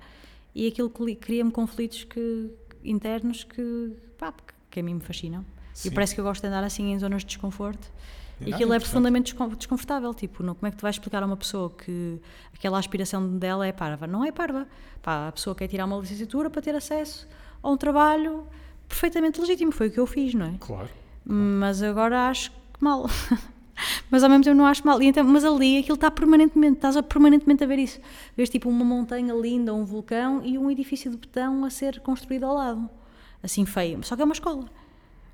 [0.54, 2.50] e aquilo que cria-me conflitos que,
[2.84, 4.34] internos que, pá,
[4.70, 5.44] que a mim me fascinam.
[5.74, 5.90] Sim.
[5.90, 7.92] E parece que eu gosto de andar assim em zonas de desconforto.
[8.46, 10.14] E aquilo é profundamente descon- desconfortável.
[10.14, 12.20] Tipo, não, como é que tu vais explicar a uma pessoa que
[12.54, 14.06] aquela aspiração dela é parva?
[14.06, 14.68] Não é parva.
[15.02, 17.28] Pá, a pessoa quer tirar uma licenciatura para ter acesso
[17.64, 18.46] a um trabalho
[18.88, 19.72] perfeitamente legítimo.
[19.72, 20.54] Foi o que eu fiz, não é?
[20.60, 20.90] Claro.
[21.26, 23.10] Mas agora acho que mal.
[24.10, 25.02] mas ao mesmo tempo não acho mal.
[25.02, 28.00] Então, mas ali aquilo está permanentemente, estás a, permanentemente a ver isso.
[28.36, 32.46] Vês tipo uma montanha linda, um vulcão e um edifício de betão a ser construído
[32.46, 32.90] ao lado.
[33.42, 34.04] Assim feio.
[34.04, 34.66] Só que é uma escola.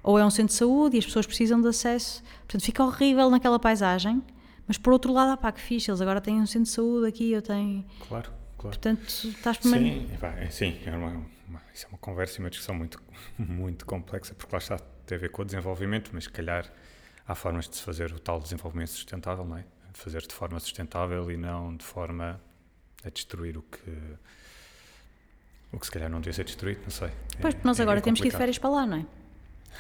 [0.04, 2.22] Ou é um centro de saúde e as pessoas precisam de acesso.
[2.40, 4.22] Portanto, fica horrível naquela paisagem.
[4.68, 7.08] Mas por outro lado, ah, pá, que fixe, eles agora têm um centro de saúde
[7.08, 7.84] aqui, eu tenho.
[8.08, 8.78] Claro, claro.
[8.78, 10.08] Portanto, estás permanentemente.
[10.10, 11.10] Sim, epá, é, sim é uma,
[11.48, 13.02] uma- isso é uma conversa e uma discussão muito,
[13.38, 16.72] muito complexa, porque lá está, tem a ver com o desenvolvimento, mas se calhar
[17.28, 19.66] há formas de se fazer o tal desenvolvimento sustentável, não é?
[19.94, 22.42] Fazer de forma sustentável e não de forma
[23.06, 23.92] a destruir o que.
[25.72, 27.10] O que se calhar não devia ser destruído, não sei.
[27.42, 29.06] Pois, É- porque nós é agora temos que ir de férias para lá, não é?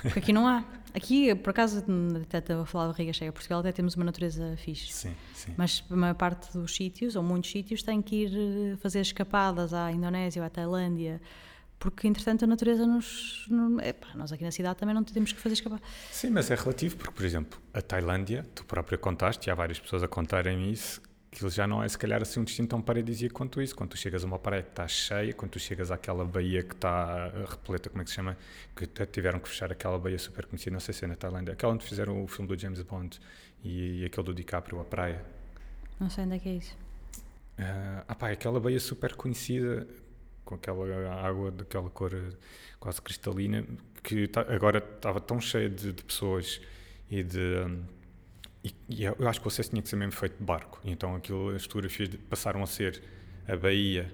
[0.01, 0.63] Porque aqui não há.
[0.93, 1.83] Aqui, por acaso,
[2.21, 4.93] até estava a falar de Riga Cheia, Portugal até temos uma natureza fixe.
[4.93, 5.53] Sim, sim.
[5.57, 8.31] Mas a maior parte dos sítios, ou muitos sítios, têm que ir
[8.73, 11.19] eh, fazer escapadas à Indonésia ou à Tailândia,
[11.79, 13.45] porque entretanto a natureza nos.
[13.49, 15.83] no- epá, nós aqui na cidade também não temos que fazer escapadas.
[16.11, 19.79] Sim, mas é relativo, porque, por exemplo, a Tailândia, tu própria contaste, e há várias
[19.79, 21.01] pessoas a contarem isso,
[21.33, 23.75] que ele já não é, se calhar, assim um destino tão paradisíaco quanto isso.
[23.75, 26.75] Quando tu chegas a uma praia que está cheia, quando tu chegas àquela baía que
[26.75, 28.37] está eh, repleta, como é que se chama?
[28.75, 31.73] Que tiveram que fechar aquela baía super conhecida, não sei se é na Tailândia, aquela
[31.73, 33.19] onde fizeram o filme do James Bond
[33.63, 35.23] e, aquele do DiCaprio, a praia.
[35.99, 36.77] Não sei onde é que é isso.
[37.57, 39.87] Ah, ah pá, aquela baía super conhecida,
[40.45, 42.35] com aquela água daquela cor eh,
[42.79, 43.65] quase cristalina,
[44.03, 46.61] que tá- agora estava tão cheia de, de pessoas
[47.09, 47.39] e de.
[47.39, 47.83] hum,
[48.63, 50.79] e, e eu acho que o acesso tinha que ser mesmo feito de barco.
[50.83, 53.01] Então aquilo, as fotografias passaram a ser
[53.47, 54.11] a baía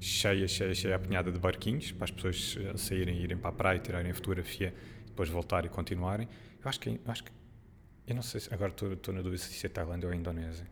[0.00, 3.78] cheia, cheia, cheia, apinhada de barquinhos, para as pessoas eh, saírem, irem para a praia,
[3.78, 4.74] tirarem a fotografia,
[5.06, 6.28] depois voltar e continuarem.
[6.62, 7.32] Eu acho que, eu acho que
[8.06, 10.66] eu não sei se, agora estou estou na dúvida se é Tailândia ou a Indonésia.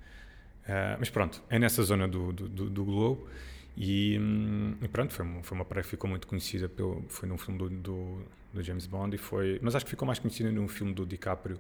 [0.69, 3.29] Ah, mas pronto, é nessa zona do, do, do- do globo
[3.77, 7.37] e, hum, e pronto, foi, foi uma praia que ficou muito conhecida, pelo, foi num
[7.39, 8.23] filme do, do,
[8.53, 11.59] do James Bond e foi, mas acho que ficou mais conhecida num filme do DiCaprio,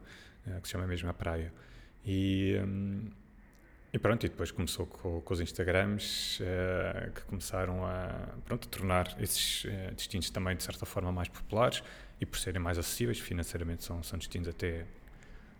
[0.61, 1.53] que se chama mesmo A Praia.
[2.05, 3.11] E, hum,
[3.93, 8.71] e pronto, e depois começou com, com os Instagrams eh, que começaram a, pronto, a
[8.71, 11.81] tornar esses eh, destinos também de certa forma mais populares
[12.21, 14.85] e por serem mais acessíveis, financeiramente são, são destinos até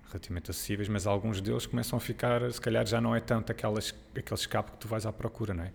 [0.09, 3.95] relativamente acessíveis, mas alguns deles começam a ficar, se calhar já não é tanto aquelas,
[4.17, 5.73] aquele escape que tu vais à procura, não é?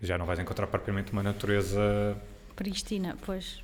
[0.00, 2.16] Já não vais encontrar propriamente uma natureza.
[2.56, 3.62] Pristina, pois.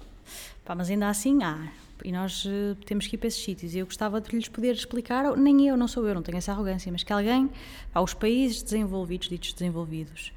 [0.64, 1.72] Pá, mas ainda assim há.
[2.04, 3.74] E nós eh, temos que ir para esses sítios.
[3.74, 6.38] E eu gostava de lhes poder explicar, ou nem eu, não sou eu, não tenho
[6.38, 7.50] essa arrogância, mas que alguém,
[7.92, 10.32] pá, os países desenvolvidos, ditos desenvolvidos,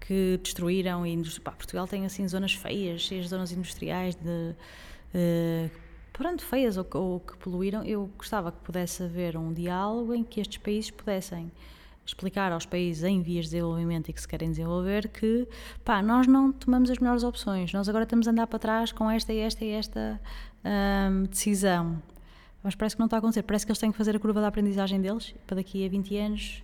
[0.00, 4.54] que destruíram e pá, Portugal tem assim zonas feias, cheias zonas industriais de
[5.14, 5.70] eh,
[6.12, 7.82] pronto, feias ou, ou que poluíram.
[7.84, 11.50] Eu gostava que pudesse haver um diálogo em que estes países pudessem
[12.06, 15.46] explicar aos países em vias de desenvolvimento e que se querem desenvolver que
[15.84, 19.10] pá, nós não tomamos as melhores opções, nós agora estamos a andar para trás com
[19.10, 20.20] esta e esta e esta
[20.64, 22.02] hum, decisão.
[22.62, 24.40] Mas parece que não está a acontecer, parece que eles têm que fazer a curva
[24.40, 26.62] da aprendizagem deles para daqui a 20 anos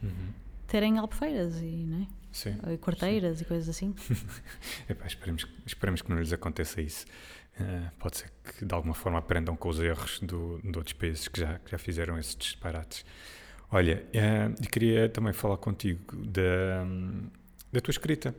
[0.67, 2.07] terem albufeiras e, não é?
[2.33, 2.57] Sim.
[2.73, 3.95] E quarteiras e coisas assim.
[4.89, 7.05] Epá, esperemos, esperemos que não lhes aconteça isso.
[7.61, 11.29] Eh, pode ser que de alguma forma aprendam com os erros do, de outros países
[11.29, 13.05] que já, que já fizeram esses disparates.
[13.71, 16.85] Olha, eu queria também falar contigo da,
[17.73, 18.35] da tua escrita.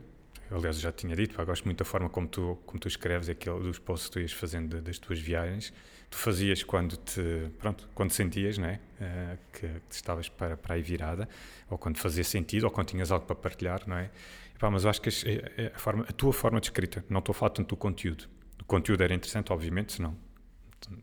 [0.51, 3.29] Aliás, eu já tinha dito, pá, gosto muito da forma como tu, como tu escreves,
[3.29, 5.73] aquele, dos posts que tu ias fazendo das tuas viagens.
[6.09, 8.79] Tu fazias quando te, pronto, quando sentias, é?
[9.01, 11.27] Eh, que, que estavas para, para aí virada,
[11.69, 14.11] ou quando fazia sentido, ou quando tinhas algo para partilhar, não é?
[14.55, 17.33] Epá, mas eu acho que a, a forma, a tua forma de escrita, não estou
[17.33, 18.29] a falar tanto do conteúdo.
[18.61, 20.15] O conteúdo era interessante, obviamente, senão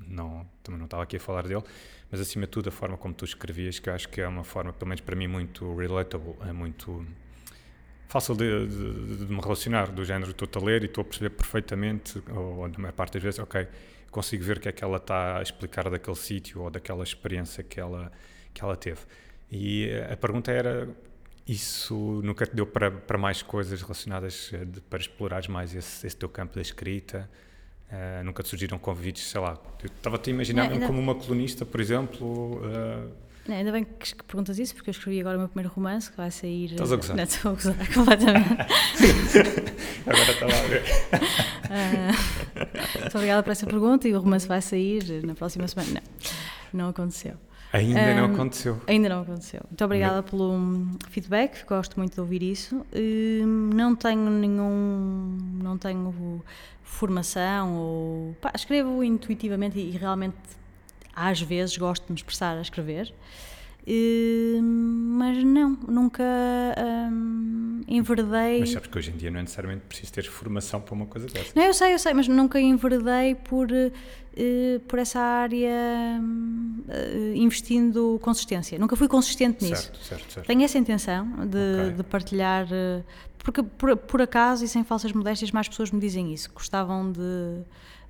[0.07, 1.63] não, também não estava aqui a falar dele,
[2.11, 4.45] mas acima de tudo a forma como tu escrevias, que eu acho que é uma
[4.45, 7.07] forma, pelo menos para mim, muito relatable, é muito
[8.11, 11.31] fácil de, de- de me relacionar, do género, estou-te a ler e estou a perceber
[11.31, 13.67] perfeitamente, ou na maior parte das vezes, ok,
[14.11, 17.63] consigo ver o que é que ela está a explicar daquele sítio ou daquela experiência
[17.63, 18.11] que ela,
[18.53, 19.01] que ela teve.
[19.51, 20.89] E a pergunta era,
[21.47, 26.07] isso nunca te deu para, para mais coisas relacionadas, eh, de- para explorares mais esse,
[26.07, 27.31] esse teu campo da escrita?
[27.93, 31.15] Eh, nunca te surgiram convites, sei lá, eu estava-te a imaginar Não, ainda- como uma
[31.15, 33.07] colunista, por exemplo, eh,
[33.51, 36.09] Não, ainda bem que, que perguntas isso, porque eu escrevi agora o meu primeiro romance,
[36.09, 36.67] que vai sair.
[36.71, 37.17] Estás a gozar?
[37.17, 38.49] Não, estou a gozar completamente.
[40.07, 40.83] agora estava a ver.
[41.69, 46.01] Ah, muito obrigada por essa pergunta e o romance vai sair na próxima semana.
[46.73, 47.35] Não, não aconteceu.
[47.73, 48.81] Ainda não Ahm, aconteceu.
[48.87, 49.61] Ainda não aconteceu.
[49.69, 52.87] Muito obrigada pelo hum, feedback, gosto muito de ouvir isso.
[52.95, 55.39] Hum, Não tenho nenhum.
[55.61, 56.41] Não tenho
[56.85, 58.37] formação ou.
[58.41, 60.37] Pá, escrevo intuitivamente e, e realmente
[61.15, 63.13] às vezes gosto de me expressar a escrever.
[63.87, 66.23] Hum, mas não, nunca
[67.11, 68.61] hum, enverdei.
[68.61, 71.27] Mas sabes que hoje em dia não é necessariamente preciso ter formação para uma coisa
[71.27, 71.53] dessa.
[71.57, 76.21] Não, eu sei, eu sei, mas nunca enverdei por, eh, por essa área
[76.89, 78.79] eh, investindo consistência.
[78.79, 79.85] Nunca fui consistente nisso.
[79.85, 80.47] Certo, certo, certo.
[80.47, 81.93] Tenho essa intenção de, Ok.
[81.97, 83.03] de partilhar, eh,
[83.39, 86.51] porque por, por acaso e sem falsas modéstias, mais pessoas me dizem isso.
[86.53, 87.63] Gostavam de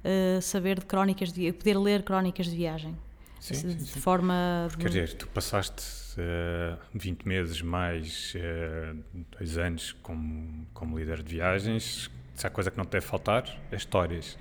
[0.05, 2.97] eh, saber de crónicas, de poder ler crónicas de viagem.
[3.41, 4.01] Sim, de, sim, de sim.
[4.01, 4.69] forma.
[4.79, 5.83] Quer dizer, tu passaste
[6.19, 8.95] eh, 20 meses mais eh,
[9.39, 12.11] dois anos como, como líder de viagens.
[12.35, 14.37] Se há coisa que não te deve faltar, é histórias.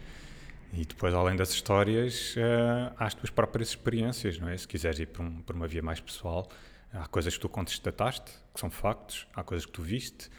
[0.73, 4.57] E depois, além das histórias, eh, há as tuas próprias experiências, não é?
[4.57, 6.47] Se quiseres ir por, um- por uma via mais pessoal,
[6.93, 10.29] há coisas que tu contestataste, que são factos, há coisas que tu viste,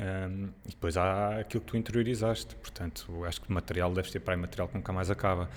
[0.00, 2.54] ehm, e depois há aquilo que tu interiorizaste.
[2.56, 5.48] Portanto, acho que o material deve ter para aí material que nunca mais acaba.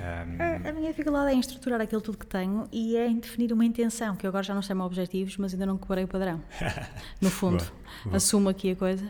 [0.00, 3.18] Um, A, a minha dificuldade é em estruturar aquilo tudo que tenho e é em
[3.18, 6.08] definir uma intenção, que eu agora já não chamo objetivos, mas ainda não quebrei o
[6.08, 6.40] padrão.
[7.20, 7.72] No fundo, Boa,
[8.04, 8.16] boa.
[8.16, 9.04] assumo aqui a coisa.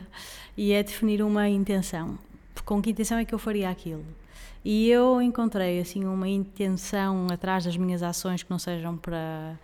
[0.57, 2.19] E é definir uma intenção.
[2.65, 4.03] Com que intenção é que eu faria aquilo?
[4.65, 9.57] E eu encontrei assim uma intenção atrás das minhas ações que não sejam para.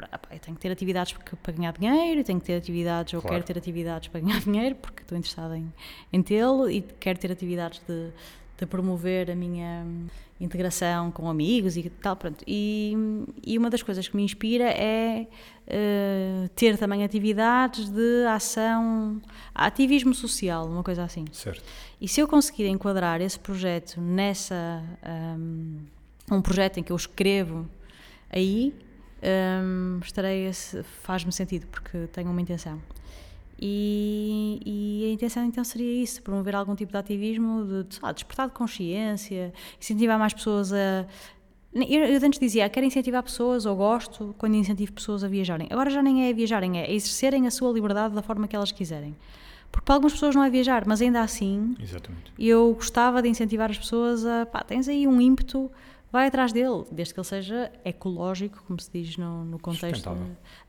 [0.00, 1.12] Pá, eu tenho que ter atividades
[1.42, 3.34] para, ganhar dinheiro, eu tenho que ter atividades, ou Claro.
[3.36, 5.72] quero ter atividades para ganhar dinheiro, porque estou interessada em,
[6.12, 8.08] em tê-lo, e quero ter atividades de,
[8.58, 9.84] de promover a minha
[10.40, 12.42] integração com amigos e tal, pronto.
[12.46, 12.94] E,
[13.46, 15.26] e uma das coisas que me inspira é
[15.68, 19.22] eh, ter também atividades de ação,
[19.54, 21.24] ativismo social, uma coisa assim.
[21.32, 21.62] certo.
[22.00, 24.82] E se eu conseguir enquadrar esse projeto nessa.
[25.38, 25.78] hum,
[26.30, 27.68] um projeto em que eu escrevo
[28.30, 28.74] aí,
[29.22, 30.50] hum, estarei.
[31.02, 32.80] faz-me sentido, porque tenho uma intenção.
[33.64, 38.48] E, e a intenção então seria isso: promover algum tipo de ativismo, de, de, despertar
[38.48, 41.06] de consciência, incentivar mais pessoas a.
[41.74, 45.68] Eu, eu antes dizia, quero incentivar pessoas, ou gosto quando incentivo pessoas a viajarem.
[45.70, 48.72] Agora já nem é a viajarem, é exercerem a sua liberdade da forma que elas
[48.72, 49.16] quiserem.
[49.70, 52.30] Porque para algumas pessoas não é viajar, mas ainda assim Exatamente.
[52.38, 55.70] eu gostava de incentivar as pessoas a, pá, tens aí um ímpeto,
[56.12, 60.10] vai atrás dele, desde que ele seja ecológico, como se diz no, no contexto.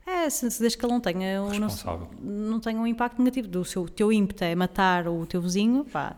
[0.06, 1.50] É, se, se- desde que ele não tenha, um-
[2.22, 3.46] não, tenha um impacto negativo.
[3.48, 6.16] Do seu teu ímpeto é matar o teu vizinho, pá,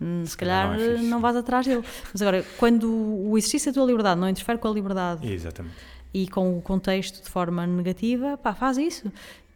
[0.00, 1.82] hum, se calhar não é não vais atrás dele.
[2.12, 5.74] Mas agora, quando o exercício da tua liberdade não interfere com a liberdade Exatamente.
[6.14, 9.10] e com o contexto de forma negativa, pá, faz isso.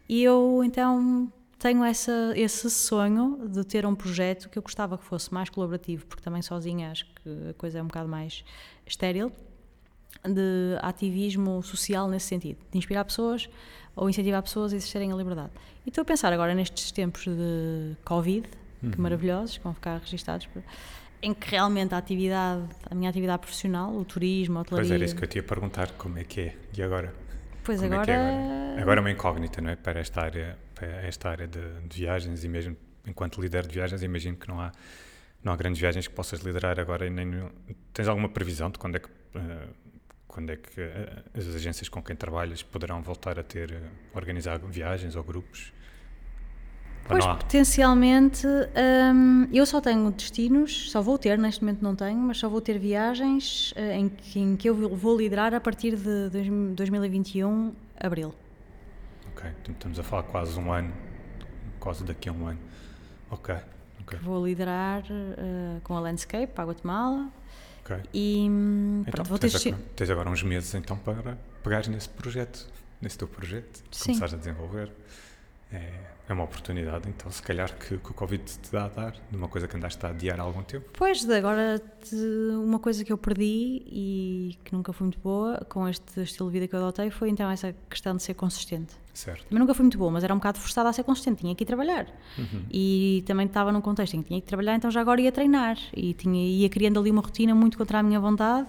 [0.08, 5.04] E eu então tenho essa, esse sonho de ter um projeto que eu gostava que
[5.04, 8.44] fosse mais colaborativo, porque também sozinha acho que a coisa é um bocado mais
[8.92, 9.32] estéril,
[10.24, 13.48] de ativismo social nesse sentido, de inspirar pessoas
[13.96, 15.50] ou incentivar pessoas a exercerem a liberdade.
[15.84, 18.48] E estou a pensar agora nestes tempos de Covid,
[18.90, 20.48] que maravilhosos, que vão ficar registados,
[21.20, 24.88] em que realmente a atividade, a minha atividade profissional, o turismo, a hotelaria...
[24.88, 26.56] Pois era isso que eu te ia perguntar, como é que é?
[26.76, 27.14] E agora?
[27.62, 28.02] Pois Como agora...
[28.02, 28.82] é que é agora?
[28.82, 29.76] Agora é uma incógnita, não é?
[29.76, 34.02] Para esta área, para esta área de, de viagens e mesmo enquanto líder de viagens,
[34.02, 34.72] imagino que não há,
[35.44, 37.50] não há grandes viagens que possas liderar agora nem nenhum-
[37.92, 39.68] tens alguma previsão de quando é que eh,
[40.28, 43.80] quando é que eh, as agências com quem trabalhas poderão voltar a ter eh,
[44.14, 45.72] organizar viagens ou grupos?
[47.08, 52.38] Pois, potencialmente, hum, eu só tenho destinos, só vou ter, neste momento não tenho, mas
[52.38, 56.30] só vou ter viagens eh, em, que, em que eu vou- liderar a partir de
[56.30, 58.32] dois- 2021, abril.
[59.32, 60.92] Ok, então estamos a falar quase um ano,
[61.80, 62.60] quase daqui a um ano.
[63.30, 63.52] Ok,
[64.14, 67.28] ok, Vou liderar eh, com a Landscape para a Guatemala
[67.84, 67.96] ok.
[68.12, 71.88] e Então, pronto, vou ter tens, desti- agora, tens agora uns meses então para pegares
[71.88, 72.66] nesse projeto,
[73.00, 74.04] nesse teu projeto, Sim.
[74.06, 74.90] começares a desenvolver.
[75.72, 79.12] É, é uma oportunidade, então, se calhar que, que o Covid te dá a dar,
[79.12, 80.88] de uma coisa que andaste a adiar há algum tempo.
[80.92, 85.88] Pois, agora, de uma coisa que eu perdi e que nunca foi muito boa com
[85.88, 88.94] este estilo de vida que eu adotei foi então essa questão de ser consistente.
[89.12, 89.44] Certo.
[89.44, 91.64] Também nunca fui muito boa, mas era um bocado forçada a ser consistente, tinha que
[91.64, 92.06] ir trabalhar.
[92.38, 92.64] Uhum.
[92.70, 95.76] E também estava num contexto em que tinha que trabalhar, então já agora ia treinar.
[95.92, 98.68] E tinha, ia criando ali uma rotina muito contra a minha vontade,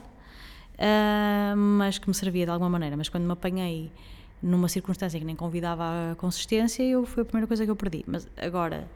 [0.78, 2.98] ah, mas que me servia de alguma maneira.
[2.98, 3.92] Mas quando me apanhei
[4.44, 8.04] numa circunstância que nem convidava a consistência, eu, foi a primeira coisa que eu perdi.
[8.06, 8.88] Mas agora,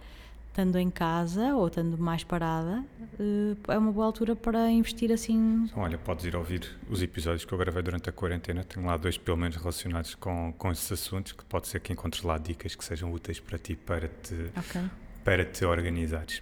[0.49, 2.83] estando em casa ou estando mais parada,
[3.19, 5.63] eh, é uma boa altura para investir assim.
[5.65, 8.63] Então, olha, podes ir ouvir os episódios que eu gravei durante a quarentena.
[8.63, 12.23] Tenho lá dois, pelo menos, relacionados com, com esses assuntos, que pode ser que encontres
[12.23, 14.81] lá dicas que sejam úteis para ti, para te, Ok.
[15.23, 16.41] para te organizares.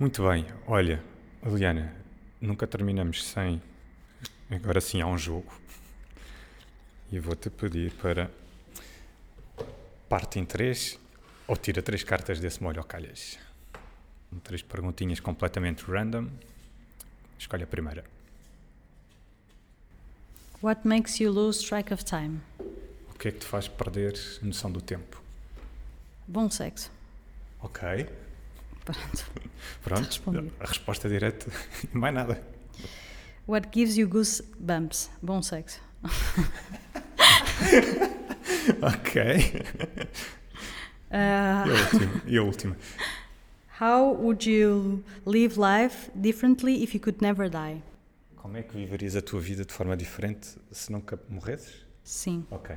[0.00, 1.00] Muito bem, olha,
[1.46, 1.94] Liliana,
[2.40, 3.62] nunca terminamos sem.
[4.50, 5.52] Agora sim há um jogo.
[7.14, 8.28] E vou-te pedir para.
[10.08, 10.98] Parte em três,
[11.46, 13.38] ou tira três cartas desse molho ao calhas.
[14.42, 16.28] Três perguntinhas completamente random.
[17.38, 18.02] Escolhe a primeira.
[20.60, 22.40] What makes you lose track of time?
[22.58, 25.22] O que é que te faz perder a noção do tempo?
[26.26, 26.90] Bom sexo.
[27.60, 28.08] Ok,
[28.84, 29.24] Pronto.
[29.84, 30.04] pronto.
[30.06, 30.52] respondido.
[30.58, 31.46] A resposta direta,
[31.94, 32.42] mais nada.
[33.46, 35.10] What gives you goosebumps?
[35.22, 35.80] Bom sexo.
[38.82, 39.22] Ok.
[41.16, 42.22] Ah, E a última?
[42.26, 42.76] E a última?
[43.80, 47.80] how would you live life differently if you could never die?
[48.36, 51.86] Como é que viverias a tua vida de forma diferente se nunca morresses?
[52.02, 52.44] Sim.
[52.50, 52.74] Ok.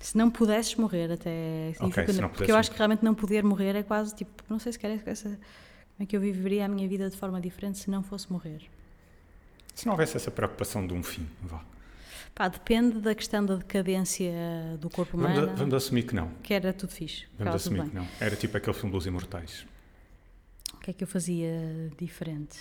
[0.00, 1.68] Se não pudesses morrer, até.
[1.78, 4.42] Ok, significa- se não porque eu acho que realmente não poder morrer é quase tipo.
[4.48, 5.28] Não sei se quer essa.
[5.28, 5.38] Como
[6.00, 8.62] é que eu viveria a minha vida de forma diferente se não fosse morrer?
[9.74, 11.62] Se não houvesse essa preocupação de um fim, vá.
[12.36, 14.30] Pá, depende da questão da decadência
[14.78, 15.52] do corpo Vamos, humano.
[15.52, 16.28] a- vamos assumir que não.
[16.42, 17.24] Que era tudo fixe.
[17.38, 18.06] Vamos assumir que não.
[18.20, 19.66] Era tipo aquele filme dos Imortais.
[20.74, 22.58] O que é que eu fazia diferente?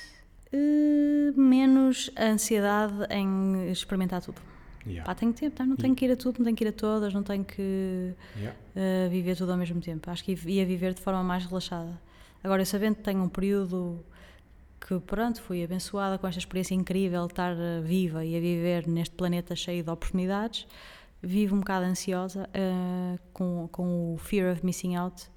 [0.53, 4.41] Uh, menos ansiedade em experimentar tudo.
[4.88, 5.03] Yeah.
[5.03, 5.65] Pá, tenho tempo, tá?
[5.65, 8.14] não tenho que ir a tudo, não tenho que ir a todas, não tenho que
[8.38, 8.57] Yeah.
[8.76, 10.10] uh, viver tudo ao mesmo tempo.
[10.10, 11.99] Acho que ia viver de forma mais relaxada.
[12.41, 13.99] Agora, eu sabendo que tenho um período
[14.80, 18.88] que, pronto, fui abençoada com esta experiência incrível de estar uh, viva e a viver
[18.88, 20.68] neste planeta cheio de oportunidades,
[21.22, 25.27] vivo um bocado ansiosa uh, com, com o fear of missing out.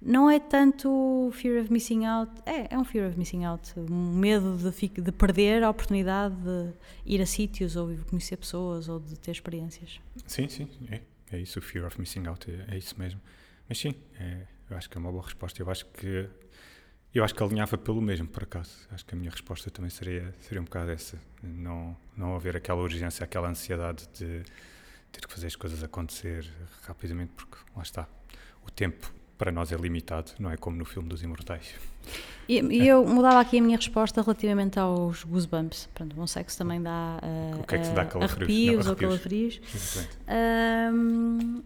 [0.00, 4.16] Não é tanto fear of missing out, é, é um fear of missing out, um
[4.16, 6.72] medo de, de perder a oportunidade de
[7.06, 10.00] ir a sítios ou conhecer pessoas ou de ter experiências.
[10.26, 11.00] Sim, sim, é,
[11.30, 13.20] é isso, o fear of missing out, é, é isso mesmo.
[13.68, 15.62] Mas sim, é, eu acho que é uma boa resposta.
[15.62, 16.28] Eu acho que
[17.14, 18.70] eu acho que alinhava pelo mesmo, por acaso.
[18.90, 21.18] Acho que a minha resposta também seria, seria um bocado essa.
[21.42, 24.42] Não, não haver aquela urgência, aquela ansiedade de
[25.10, 26.50] ter que fazer as coisas acontecer
[26.86, 28.08] rapidamente, porque lá está.
[28.66, 31.74] O tempo para nós é limitado, não é como no filme dos Imortais.
[32.48, 35.88] E, e eu mudava aqui a minha resposta relativamente aos goosebumps.
[35.92, 38.32] Pronto, bom sexo também dá, uh, O que é que te dá uh, calafrios?
[38.32, 39.60] arrepios Não, ou calafrios.
[40.28, 41.62] Ahm,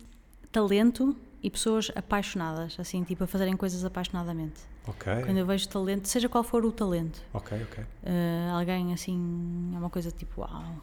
[0.51, 4.61] talento e pessoas apaixonadas, assim, tipo a fazerem coisas apaixonadamente.
[4.87, 7.85] Ok, Quando eu vejo talento, seja qual for o talento, ok, ok.
[7.85, 10.77] uh, alguém assim, é uma coisa tipo, uau.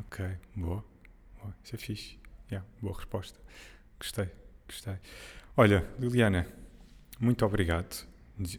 [0.00, 0.24] Ok,
[0.54, 0.84] boa.
[1.42, 1.54] boa.
[1.64, 2.18] Isso é fixe.
[2.50, 3.38] Yeah, boa resposta.
[3.98, 4.28] Gostei,
[4.68, 4.94] gostei.
[5.56, 6.46] Olha, Liliana,
[7.20, 8.06] muito obrigado.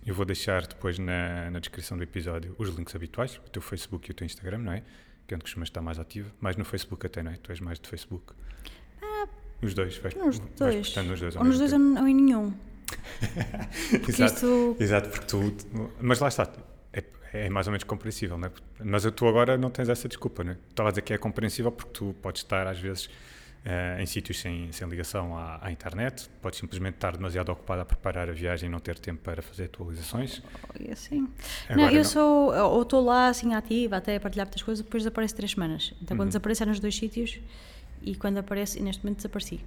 [0.06, 4.10] Eu vou deixar depois na, na descrição do episódio os links habituais, o teu Facebook
[4.10, 4.84] e o teu Instagram, não é?
[5.26, 6.30] Que é onde costumas estar mais ativa.
[6.42, 7.38] Mais no Facebook até, não é?
[7.38, 8.34] Tu és mais de Facebook.
[9.62, 10.96] os dois, vais, Nos vais Ah, dois.
[11.08, 12.54] nos dois Ou nos dois ou em nenhum.
[14.08, 14.34] Exato.
[14.34, 14.76] isto.
[14.80, 15.54] Exato, porque tu.
[16.00, 16.48] Mas lá está,
[16.94, 17.04] é,
[17.34, 18.52] é mais ou menos compreensível, não é?
[18.84, 20.58] Mas tu agora não tens essa desculpa, não é?
[20.70, 23.10] Estava a dizer que é compreensível porque tu podes estar, às vezes,
[23.66, 27.86] eh, em sítios sem, sem ligação à, à internet, podes simplesmente estar demasiado ocupado a
[27.86, 30.42] preparar a viagem e não ter tempo para fazer atualizações.
[30.80, 31.28] E assim.
[31.68, 32.04] Agora não, eu não.
[32.06, 32.54] sou.
[32.54, 35.94] Ou estou lá assim ativa, até a partilhar muitas coisas, depois desaparece três semanas.
[36.02, 36.22] Então Uhum.
[36.22, 37.40] quando desaparecer nos dois sítios
[38.02, 39.60] e quando aparece, e neste momento desapareci.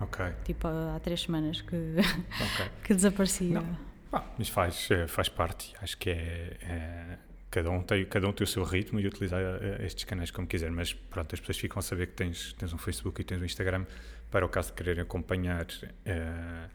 [0.00, 2.70] Ok, Tipo há três semanas que, ok.
[2.84, 3.60] que desaparecia.
[3.60, 3.78] Não.
[4.12, 7.18] Ah, mas faz, eh, faz parte, acho que é, é-
[7.50, 10.46] cada, um tem, cada um tem o seu ritmo e utilizar eh, estes canais como
[10.46, 13.40] quiser, mas pronto, as pessoas ficam a saber que tens, tens um Facebook e tens
[13.40, 13.84] um Instagram
[14.30, 15.66] para o caso de quererem acompanhar.
[16.06, 16.68] eh,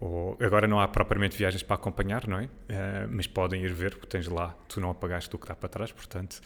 [0.00, 2.48] ou, agora não há propriamente viagens para acompanhar, não é?
[3.08, 5.92] Mas podem ir ver, porque tens lá, tu não apagaste o que está para trás,
[5.92, 6.40] portanto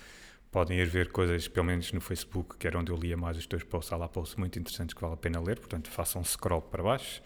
[0.56, 3.46] podem ir ver coisas, pelo menos no Facebook, que era onde eu lia mais os
[3.46, 6.24] teus posts, há lá posts muito interessantes que vale a pena ler, portanto façam um
[6.24, 7.20] scroll para baixo.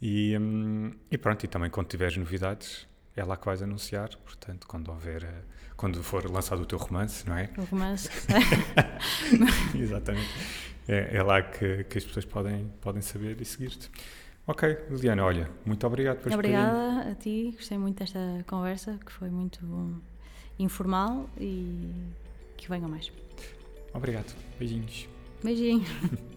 [0.00, 4.66] E, hum, e pronto, e também quando tiveres novidades, é lá que vais anunciar, portanto,
[4.66, 5.42] quando houver, eh,
[5.76, 7.50] quando for lançado o teu romance, não é?
[7.58, 8.08] O romance.
[9.78, 10.30] Exatamente.
[10.88, 13.90] É, é lá que, que as pessoas podem, podem saber e seguir-te.
[14.46, 16.32] Ok, Liliana, olha, muito obrigado por.
[16.32, 20.02] Obrigada a ti, gostei muito desta conversa, que foi muito
[20.58, 22.23] informal e
[22.56, 23.12] que venham mais.
[23.92, 24.34] Obrigado.
[24.58, 25.08] Beijinhos.
[25.42, 25.84] Beijinho.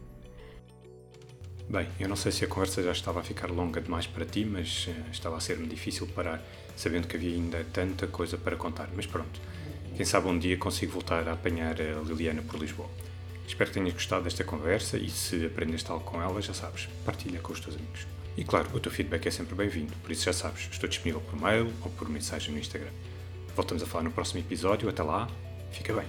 [1.70, 4.46] Bem, eu não sei se a conversa já estava a ficar longa demais para ti,
[4.46, 6.42] mas eh, estava a ser-me difícil parar,
[6.78, 8.88] sabendo que havia ainda tanta coisa para contar.
[8.96, 9.42] Mas pronto,
[9.96, 12.90] quem sabe um dia consigo voltar a apanhar a Liliana por Lisboa.
[13.46, 17.40] Espero que tenhas gostado desta conversa e se aprendeste algo com ela, já sabes, partilha
[17.40, 18.08] com os teus amigos.
[18.38, 21.42] E claro, o teu feedback é sempre bem-vindo, por isso já sabes, estou disponível por
[21.42, 22.92] mail ou por mensagem no Instagram.
[23.56, 25.28] Voltamos a falar no próximo episódio, até lá,
[25.72, 26.06] fica bem.